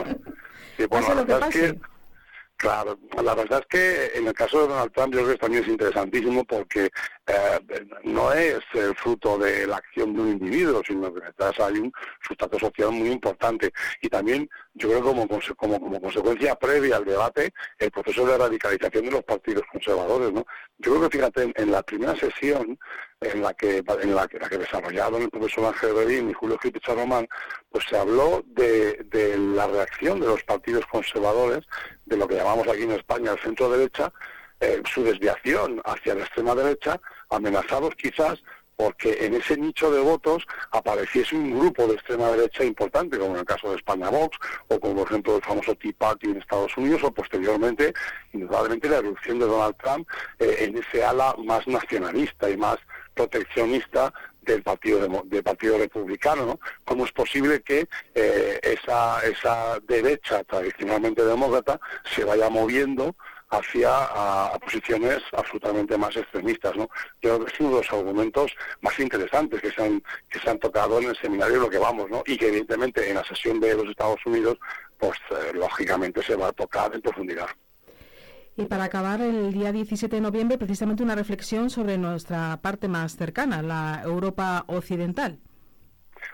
Sí, 0.77 0.85
bueno, 0.89 1.07
Pase 1.07 1.15
la 1.15 1.21
lo 1.21 1.25
que 1.25 1.33
verdad 1.33 1.49
es 1.49 1.49
que, 1.49 1.79
claro, 2.57 2.99
la 3.23 3.35
verdad 3.35 3.59
es 3.61 3.67
que 3.67 4.17
en 4.17 4.27
el 4.27 4.33
caso 4.33 4.61
de 4.61 4.67
Donald 4.67 4.91
Trump 4.93 5.13
yo 5.13 5.21
creo 5.21 5.31
que 5.33 5.39
también 5.39 5.63
es 5.63 5.69
interesantísimo 5.69 6.45
porque 6.45 6.89
eh, 7.27 7.59
no 8.03 8.33
es 8.33 8.59
el 8.73 8.95
fruto 8.95 9.37
de 9.37 9.67
la 9.67 9.77
acción 9.77 10.13
de 10.13 10.21
un 10.21 10.29
individuo, 10.29 10.81
sino 10.85 11.13
que 11.13 11.21
detrás 11.21 11.59
hay 11.59 11.77
un 11.77 11.93
sustrato 12.25 12.57
social 12.57 12.91
muy 12.91 13.11
importante. 13.11 13.71
Y 14.01 14.09
también, 14.09 14.49
yo 14.73 14.89
creo 14.89 15.03
como, 15.03 15.27
como, 15.27 15.79
como 15.79 16.01
consecuencia 16.01 16.55
previa 16.55 16.97
al 16.97 17.05
debate, 17.05 17.53
el 17.77 17.91
proceso 17.91 18.25
de 18.25 18.37
radicalización 18.37 19.05
de 19.05 19.11
los 19.11 19.23
partidos 19.23 19.63
conservadores. 19.71 20.33
¿no? 20.33 20.45
Yo 20.79 20.95
creo 20.95 21.09
que, 21.09 21.17
fíjate, 21.17 21.53
en, 21.55 21.71
la 21.71 21.83
primera 21.83 22.15
sesión 22.15 22.77
en 23.21 23.41
la 23.41 23.53
que 23.53 23.77
en 23.77 24.15
la 24.15 24.27
la 24.39 24.49
que 24.49 24.57
desarrollaron 24.57 25.21
el 25.21 25.29
profesor 25.29 25.65
Ángel 25.65 25.95
Redín 25.95 26.29
y 26.29 26.33
Julio 26.33 26.57
Gil 26.57 26.73
Román, 26.83 27.27
pues 27.69 27.85
se 27.87 27.97
habló 27.97 28.43
de, 28.47 29.05
de 29.05 29.37
la 29.37 29.67
reacción 29.67 30.19
de 30.19 30.27
los 30.27 30.43
partidos 30.43 30.85
conservadores, 30.87 31.65
de 32.05 32.17
lo 32.17 32.27
que 32.27 32.35
llamamos 32.35 32.67
aquí 32.67 32.83
en 32.83 32.91
España 32.91 33.31
el 33.31 33.39
centro 33.39 33.69
derecha, 33.69 34.11
eh, 34.61 34.81
su 34.85 35.03
desviación 35.03 35.81
hacia 35.83 36.15
la 36.15 36.21
extrema 36.21 36.55
derecha, 36.55 36.99
amenazados 37.29 37.95
quizás 37.95 38.41
porque 38.81 39.25
en 39.25 39.35
ese 39.35 39.57
nicho 39.57 39.91
de 39.91 39.99
votos 39.99 40.43
apareciese 40.71 41.35
un 41.35 41.59
grupo 41.59 41.85
de 41.85 41.93
extrema 41.93 42.29
derecha 42.29 42.63
importante, 42.63 43.19
como 43.19 43.33
en 43.33 43.41
el 43.41 43.45
caso 43.45 43.69
de 43.69 43.75
España 43.75 44.09
Vox, 44.09 44.35
o 44.69 44.79
como 44.79 44.95
por 44.95 45.07
ejemplo 45.07 45.35
el 45.35 45.43
famoso 45.43 45.75
Tea 45.75 45.91
Party 45.95 46.31
en 46.31 46.37
Estados 46.37 46.75
Unidos, 46.77 47.03
o 47.03 47.11
posteriormente, 47.11 47.93
indudablemente, 48.33 48.89
la 48.89 48.97
erupción 48.97 49.37
de 49.37 49.45
Donald 49.45 49.75
Trump 49.77 50.07
eh, 50.39 50.55
en 50.61 50.77
ese 50.77 51.03
ala 51.03 51.35
más 51.45 51.67
nacionalista 51.67 52.49
y 52.49 52.57
más 52.57 52.77
proteccionista 53.13 54.11
del 54.41 54.63
partido 54.63 54.99
del 55.25 55.43
partido 55.43 55.77
republicano 55.77 56.45
¿no? 56.45 56.59
cómo 56.83 57.05
es 57.05 57.11
posible 57.11 57.61
que 57.61 57.87
eh, 58.15 58.59
esa 58.63 59.19
esa 59.23 59.79
derecha 59.87 60.43
tradicionalmente 60.45 61.23
demócrata 61.23 61.79
se 62.15 62.23
vaya 62.23 62.49
moviendo 62.49 63.15
hacia 63.51 63.89
a, 63.91 64.57
posiciones 64.59 65.19
absolutamente 65.33 65.97
más 65.97 66.15
extremistas. 66.15 66.75
¿no? 66.75 66.89
Yo 67.21 67.35
creo 67.35 67.45
que 67.45 67.53
es 67.53 67.59
uno 67.59 67.69
de 67.69 67.75
los 67.77 67.93
argumentos 67.93 68.51
más 68.81 68.99
interesantes 68.99 69.61
que 69.61 69.71
se 69.71 69.83
han, 69.83 70.03
que 70.29 70.39
se 70.39 70.49
han 70.49 70.59
tocado 70.59 70.99
en 70.99 71.09
el 71.09 71.17
seminario 71.17 71.59
lo 71.59 71.69
que 71.69 71.77
vamos, 71.77 72.09
¿no? 72.09 72.23
y 72.25 72.37
que 72.37 72.47
evidentemente 72.47 73.07
en 73.07 73.15
la 73.15 73.23
sesión 73.25 73.59
de 73.59 73.75
los 73.75 73.87
Estados 73.87 74.19
Unidos, 74.25 74.57
pues 74.97 75.19
eh, 75.31 75.51
lógicamente 75.53 76.23
se 76.23 76.35
va 76.35 76.47
a 76.47 76.53
tocar 76.53 76.93
en 76.95 77.01
profundidad. 77.01 77.47
Y 78.57 78.65
para 78.65 78.85
acabar, 78.85 79.21
el 79.21 79.53
día 79.53 79.71
17 79.71 80.17
de 80.17 80.21
noviembre, 80.21 80.57
precisamente 80.57 81.03
una 81.03 81.15
reflexión 81.15 81.69
sobre 81.69 81.97
nuestra 81.97 82.59
parte 82.61 82.87
más 82.87 83.15
cercana, 83.15 83.61
la 83.61 84.01
Europa 84.03 84.65
occidental. 84.67 85.39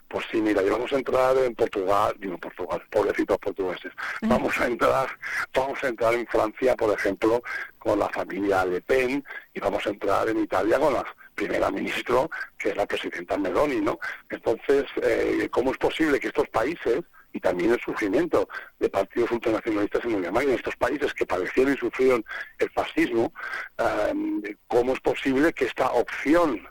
Pues 0.08 0.26
sí, 0.32 0.42
mira, 0.42 0.64
y 0.64 0.70
vamos 0.70 0.92
a 0.94 0.96
entrar 0.96 1.38
en 1.38 1.54
Portugal, 1.54 2.16
digo 2.18 2.38
Portugal, 2.38 2.82
pobrecitos 2.90 3.38
portugueses. 3.40 3.92
Vamos 4.22 4.58
a 4.60 4.68
entrar, 4.68 5.10
vamos 5.54 5.84
a 5.84 5.88
entrar 5.90 6.14
en 6.14 6.26
Francia, 6.28 6.76
por 6.76 6.94
ejemplo, 6.98 7.42
con 7.78 8.00
la 8.00 8.08
familia 8.10 8.66
Le 8.66 8.82
Pen, 8.82 9.24
y 9.54 9.60
vamos 9.60 9.86
a 9.86 9.90
entrar 9.90 10.30
en 10.30 10.40
Italia 10.40 10.80
con 10.80 10.94
la 10.94 11.06
primera 11.36 11.70
ministra, 11.70 12.28
que 12.58 12.70
es 12.70 12.78
la 12.78 12.86
presidenta 12.86 13.38
Meloni, 13.38 13.82
¿no? 13.82 14.00
Entonces, 14.30 14.86
eh, 15.04 15.50
¿cómo 15.52 15.72
es 15.72 15.78
posible 15.78 16.20
que 16.20 16.28
estos 16.28 16.48
países 16.50 17.04
y 17.34 17.40
también 17.40 17.72
el 17.72 17.80
surgimiento 17.80 18.48
de 18.80 18.90
partidos 18.90 19.32
ultranacionalistas 19.32 20.04
en 20.06 20.16
Alemania, 20.16 20.50
en 20.50 20.56
estos 20.56 20.76
países 20.78 21.14
que 21.14 21.26
padecieron 21.26 21.74
y 21.74 21.78
sufrieron 21.78 22.26
el 22.58 22.70
fascismo, 22.72 23.34
eh, 23.78 24.56
¿cómo 24.68 24.94
es 24.94 25.00
posible 25.02 25.54
que 25.54 25.66
esta 25.66 25.92
opción 25.92 26.68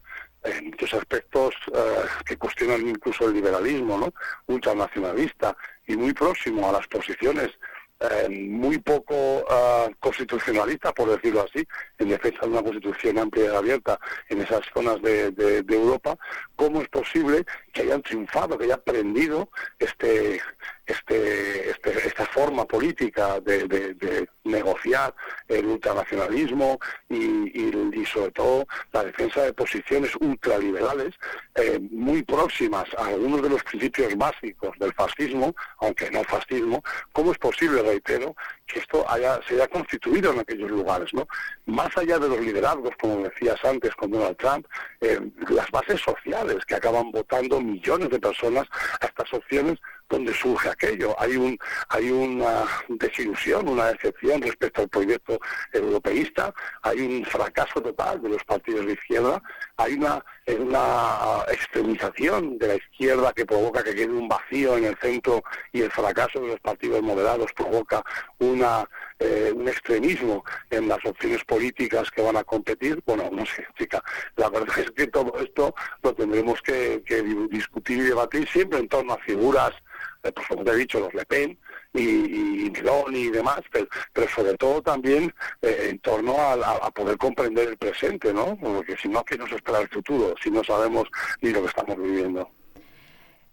en 0.47 0.70
muchos 0.70 0.94
aspectos 0.94 1.55
eh, 1.74 2.05
que 2.24 2.36
cuestionan 2.36 2.86
incluso 2.86 3.26
el 3.26 3.34
liberalismo, 3.34 3.99
¿no? 3.99 4.12
ultranacionalista 4.47 5.57
y 5.86 5.97
muy 5.97 6.12
próximo 6.12 6.68
a 6.68 6.72
las 6.72 6.86
posiciones 6.88 7.51
eh, 7.99 8.28
muy 8.28 8.76
poco 8.76 9.14
uh, 9.38 9.90
constitucionalista, 10.01 10.92
por 10.92 11.09
decirlo 11.09 11.47
así, 11.49 11.66
en 11.99 12.11
defensa 12.11 12.40
de 12.42 12.49
una 12.49 12.62
constitución 12.62 13.18
amplia 13.18 13.47
y 13.47 13.57
abierta 13.57 13.99
en 14.28 14.42
esas 14.42 14.61
zonas 14.74 15.01
de, 15.01 15.30
de, 15.30 15.74
Europa, 15.74 16.14
¿cómo 16.57 16.82
es 16.82 16.88
posible 16.88 17.47
que 17.72 17.82
hayan 17.82 18.03
triunfado, 18.03 18.59
que 18.59 18.64
hayan 18.64 18.80
aprendido 18.80 19.49
este, 19.78 20.42
este, 20.87 21.70
este, 21.70 22.07
esta 22.07 22.26
forma 22.26 22.64
política 22.64 23.41
de, 23.41 24.28
negociar 24.45 25.12
el 25.49 25.66
ultranacionalismo 25.66 26.78
y, 27.09 27.61
y, 27.61 28.07
sobre 28.07 28.30
todo 28.30 28.66
la 28.93 29.03
defensa 29.03 29.43
de 29.43 29.53
posiciones 29.53 30.14
ultraliberales 30.20 31.14
eh, 31.57 31.80
muy 31.91 32.22
próximas 32.22 32.84
a 32.97 33.07
algunos 33.07 33.43
de 33.43 33.49
los 33.49 33.64
principios 33.64 34.16
básicos 34.16 34.78
del 34.78 34.93
fascismo, 34.95 35.55
aunque 35.80 36.09
no 36.12 36.22
fascismo, 36.22 36.82
¿cómo 37.12 37.32
es 37.32 37.39
posible 37.39 37.82
reitero, 37.82 38.37
que 38.66 38.78
esto 38.78 39.05
haya, 39.11 39.41
se 39.49 39.55
haya 39.55 39.68
constituido 39.68 40.32
en 40.32 40.41
aquellos 40.41 40.70
lugares, 40.70 41.12
¿no? 41.12 41.26
Más 41.66 41.97
allá 41.97 42.18
de 42.18 42.28
los 42.28 42.41
liderazgos, 42.41 42.95
como 43.01 43.22
decías 43.22 43.62
antes 43.64 43.95
con 43.97 44.11
Donald 44.11 44.37
Trump, 44.37 44.66
eh, 45.01 45.20
las 45.49 45.70
bases 45.70 46.01
sociales 46.01 46.64
que 46.66 46.74
acaban 46.74 47.11
votando 47.11 47.61
millones 47.61 48.11
de 48.11 48.20
personas 48.20 48.66
a 49.01 49.07
estas 49.07 49.32
opciones 49.32 49.78
donde 50.09 50.32
surge 50.34 50.68
aquello. 50.68 51.14
Hay 51.18 51.36
un 51.36 51.59
hay 51.88 52.11
una 52.11 52.64
desilusión, 52.88 53.68
una 53.68 53.92
decepción 53.92 54.42
respecto 54.42 54.82
al 54.82 54.88
proyecto 54.88 55.38
europeísta, 55.72 56.52
hay 56.82 57.00
un 57.00 57.24
fracaso 57.24 57.80
total 57.80 58.22
de 58.22 58.30
los 58.30 58.44
partidos 58.44 58.86
de 58.86 58.92
izquierda, 58.92 59.42
hay 59.76 59.94
una, 59.94 60.24
una 60.59 61.44
extremización 61.52 62.59
de 62.59 62.68
la 62.68 62.74
izquierda 62.76 63.32
que 63.32 63.46
provoca 63.46 63.82
que 63.82 63.94
quede 63.94 64.12
un 64.12 64.28
vacío 64.28 64.76
en 64.76 64.84
el 64.84 64.96
centro 64.98 65.42
y 65.72 65.82
el 65.82 65.90
fracaso 65.90 66.40
de 66.40 66.48
los 66.48 66.61
partidos 66.61 67.02
moderados 67.02 67.52
provoca 67.52 68.02
una 68.38 68.86
eh, 69.18 69.50
un 69.54 69.66
extremismo 69.66 70.44
en 70.68 70.88
las 70.88 71.02
opciones 71.07 71.42
políticas 71.44 72.11
que 72.11 72.20
van 72.20 72.36
a 72.36 72.44
competir. 72.44 73.02
Bueno, 73.07 73.30
no 73.32 73.46
sé, 73.46 73.66
chica, 73.78 74.02
la 74.36 74.50
verdad 74.50 74.78
es 74.78 74.90
que 74.90 75.07
todo 75.07 75.32
esto 75.40 75.74
lo 76.02 76.14
tendremos 76.14 76.61
que, 76.61 77.02
discutir 77.50 77.98
y 77.98 78.02
debatir 78.02 78.46
siempre 78.46 78.78
en 78.78 78.88
torno 78.88 79.14
a 79.14 79.18
figuras, 79.18 79.72
eh, 80.27 80.33
pues 80.33 80.47
como 80.49 80.64
te 80.64 80.72
he 80.72 80.77
dicho, 80.77 81.01
los 81.01 81.14
Le 81.14 81.24
Pen 81.24 81.59
y, 81.95 82.03
y 82.03 82.72
y 83.12 83.31
demás, 83.31 83.61
pero, 83.70 84.29
sobre 84.29 84.55
todo 84.57 84.83
también 84.83 85.33
eh, 85.62 85.89
en 85.91 85.99
torno 86.01 86.37
a, 86.39 86.91
poder 86.91 87.16
comprender 87.16 87.68
el 87.68 87.77
presente, 87.77 88.33
¿no? 88.33 88.57
Porque 88.61 88.97
si 88.97 89.09
no, 89.09 89.24
¿qué 89.24 89.37
nos 89.37 89.51
espera 89.53 89.81
el 89.81 89.89
futuro? 89.89 90.35
Si 90.43 90.51
no 90.51 90.62
sabemos 90.64 91.05
ni 91.41 91.51
lo 91.51 91.62
que 91.62 91.68
estamos 91.68 91.97
viviendo. 91.97 92.51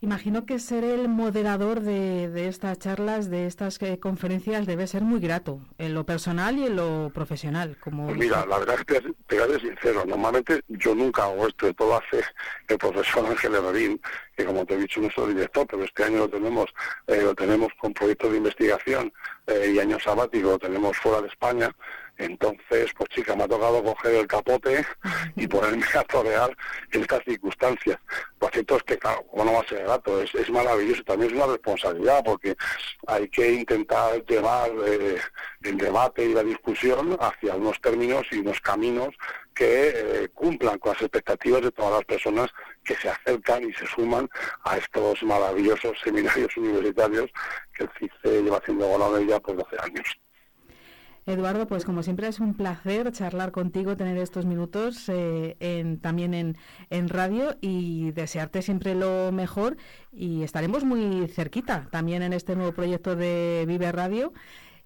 Imagino 0.04 0.46
que 0.46 0.60
ser 0.60 0.84
el 0.84 1.08
moderador 1.08 1.80
de, 1.80 2.50
estas 2.50 2.78
charlas, 2.78 3.30
de 3.30 3.48
estas 3.48 3.82
eh, 3.82 4.02
conferencias, 4.02 4.66
debe 4.66 4.86
ser 4.86 5.02
muy 5.02 5.22
grato, 5.22 5.62
en 5.78 5.94
lo 5.94 6.06
personal 6.06 6.58
y 6.58 6.66
en 6.66 6.76
lo 6.76 7.10
profesional. 7.14 7.78
Como 7.80 8.08
pues 8.08 8.18
mira, 8.18 8.46
la 8.46 8.60
verdad 8.60 8.76
es 8.80 8.84
que, 8.84 9.14
te 9.28 9.40
voy 9.40 9.62
sincero, 9.62 10.04
normalmente 10.06 10.62
yo 10.68 10.94
nunca 10.94 11.24
hago 11.24 11.48
esto, 11.48 11.74
todo 11.74 11.96
hace 11.96 12.22
el 12.68 12.78
profesor 12.78 13.28
Ángel 13.28 13.56
Herrerín, 13.56 14.02
que 14.36 14.44
como 14.44 14.66
te 14.66 14.74
he 14.74 14.78
dicho, 14.80 15.00
nuestro 15.00 15.26
director, 15.26 15.66
pero 15.72 15.86
este 15.86 16.04
año 16.04 16.18
lo 16.18 16.30
tenemos, 16.30 16.66
eh, 17.08 17.22
lo 17.22 17.34
tenemos 17.34 17.72
con 17.80 17.94
proyectos 17.94 18.30
de 18.32 18.38
investigación 18.40 19.14
eh, 19.48 19.72
y 19.74 19.80
año 19.80 19.98
sabático, 20.02 20.50
lo 20.50 20.60
tenemos 20.60 20.98
fuera 20.98 21.22
de 21.22 21.30
España, 21.30 21.74
entonces, 22.24 22.92
pues 22.98 23.10
chica, 23.10 23.36
me 23.36 23.44
ha 23.44 23.48
tocado 23.48 23.84
coger 23.84 24.16
el 24.16 24.28
capote 24.28 24.86
y 25.36 25.48
ponerme 25.48 25.86
a 25.96 26.04
torear 26.04 26.56
estas 26.92 27.24
circunstancias. 27.24 28.00
Lo 28.40 28.50
cierto 28.50 28.78
es 28.78 28.84
que, 28.84 28.98
claro, 28.98 29.24
como 29.30 29.46
no 29.46 29.54
va 29.54 29.60
a 29.60 29.68
ser 29.68 29.86
gato, 29.86 30.22
es, 30.22 30.34
es 30.36 30.50
maravilloso, 30.50 31.04
también 31.04 31.32
es 31.32 31.38
una 31.38 31.54
responsabilidad 31.54 32.24
porque 32.24 32.56
hay 33.08 33.30
que 33.30 33.52
intentar 33.52 34.24
llevar 34.26 34.72
eh, 34.86 35.18
el 35.64 35.78
debate 35.78 36.26
y 36.26 36.34
la 36.34 36.44
discusión 36.44 37.18
hacia 37.20 37.56
unos 37.56 37.80
términos 37.82 38.26
y 38.32 38.38
unos 38.40 38.60
caminos 38.62 39.16
que 39.54 39.90
eh, 39.90 40.30
cumplan 40.34 40.80
con 40.80 40.94
las 40.94 41.02
expectativas 41.02 41.62
de 41.62 41.72
todas 41.72 41.92
las 41.94 42.06
personas 42.06 42.50
que 42.84 42.96
se 42.96 43.10
acercan 43.10 43.70
y 43.70 43.74
se 43.74 43.86
suman 43.88 44.30
a 44.64 44.78
estos 44.78 45.22
maravillosos 45.24 45.98
seminarios 46.04 46.56
universitarios 46.58 47.30
que 47.74 47.84
el 47.84 47.90
CICE 48.00 48.42
lleva 48.44 48.58
haciendo 48.58 49.22
ya 49.26 49.40
por 49.40 49.56
12 49.56 49.76
años. 49.82 50.23
Eduardo, 51.26 51.68
pues 51.68 51.86
como 51.86 52.04
siempre 52.04 52.28
es 52.28 52.40
un 52.40 52.54
placer 52.54 53.12
charlar 53.12 53.52
contigo, 53.52 53.96
tener 53.96 54.18
estos 54.18 54.46
minutos 54.46 55.08
eh, 55.08 55.56
en, 55.60 56.00
también 56.00 56.34
en, 56.34 56.58
en, 56.90 57.08
radio 57.08 57.56
y 57.62 58.12
desearte 58.12 58.62
siempre 58.62 58.94
lo 58.94 59.32
mejor 59.32 59.78
y 60.12 60.44
estaremos 60.44 60.84
muy 60.84 61.28
cerquita 61.28 61.88
también 61.92 62.24
en 62.24 62.34
este 62.34 62.56
nuevo 62.56 62.74
proyecto 62.74 63.16
de 63.16 63.64
Vive 63.68 63.92
Radio. 63.92 64.34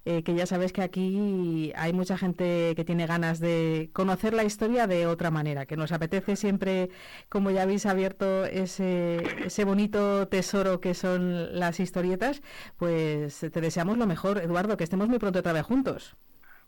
Eh, 0.10 0.24
que 0.24 0.34
ya 0.36 0.46
sabes 0.46 0.72
que 0.72 0.82
aquí 0.82 1.74
hay 1.76 1.92
mucha 1.92 2.18
gente 2.18 2.74
que 2.78 2.86
tiene 2.86 3.08
ganas 3.08 3.42
de 3.42 3.90
conocer 3.92 4.34
la 4.34 4.46
historia 4.46 4.88
de 4.88 5.06
otra 5.06 5.32
manera, 5.32 5.66
que 5.66 5.76
nos 5.76 5.92
apetece 5.92 6.38
siempre, 6.38 6.90
como 7.28 7.52
ya 7.52 7.64
habéis 7.64 7.86
abierto 7.86 8.46
ese, 8.46 9.18
ese 9.46 9.66
bonito 9.66 10.30
tesoro 10.30 10.80
que 10.80 10.94
son 10.94 11.60
las 11.60 11.82
historietas, 11.82 12.42
pues 12.78 13.38
te 13.40 13.60
deseamos 13.60 13.98
lo 13.98 14.08
mejor, 14.08 14.38
Eduardo, 14.38 14.78
que 14.78 14.86
estemos 14.86 15.10
muy 15.10 15.20
pronto 15.20 15.40
otra 15.40 15.52
vez 15.52 15.66
juntos. 15.66 16.16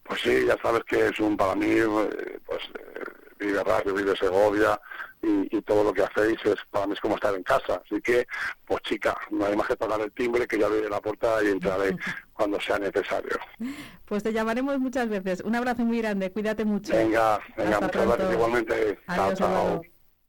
Pues 0.04 0.20
sí, 0.20 0.46
ya 0.46 0.58
sabes 0.62 0.84
que 0.84 1.08
es 1.08 1.18
un 1.22 1.38
para 1.38 1.56
mí, 1.56 1.70
eh, 1.70 2.40
pues 2.46 2.60
eh, 2.78 3.04
vive 3.40 3.64
Radio, 3.64 3.94
vive 3.94 4.18
Segovia 4.18 4.78
y, 5.22 5.58
y 5.58 5.62
todo 5.62 5.84
lo 5.84 5.94
que 5.94 6.04
hacéis 6.04 6.40
es 6.46 6.56
para 6.70 6.88
mí 6.88 6.94
es 6.94 7.00
como 7.00 7.16
estar 7.16 7.34
en 7.36 7.44
casa. 7.44 7.82
Así 7.86 8.02
que, 8.02 8.26
pues 8.66 8.82
chica, 8.84 9.16
no 9.32 9.46
hay 9.46 9.56
más 9.56 9.68
que 9.68 9.76
tocar 9.76 10.00
el 10.02 10.12
timbre 10.12 10.48
que 10.48 10.58
ya 10.60 10.66
abriré 10.68 10.90
la 10.90 11.02
puerta 11.02 11.44
y 11.44 11.48
entraré 11.48 11.96
cuando 12.34 12.60
sea 12.62 12.80
necesario. 12.80 13.38
Pues 14.06 14.24
te 14.24 14.32
llamaremos 14.34 14.80
muchas 14.80 15.10
veces. 15.10 15.42
Un 15.42 15.56
abrazo 15.56 15.84
muy 15.84 16.00
grande, 16.00 16.32
cuídate 16.32 16.66
mucho. 16.66 16.94
Venga, 16.94 17.40
venga, 17.58 17.72
Hasta 17.72 17.86
muchas 17.86 18.02
gracias 18.06 18.18
pronto. 18.18 18.34
igualmente. 18.34 19.00
Chao, 19.06 19.22
Adiós, 19.26 19.40
chao. 19.40 19.50
Eduardo. 19.50 19.99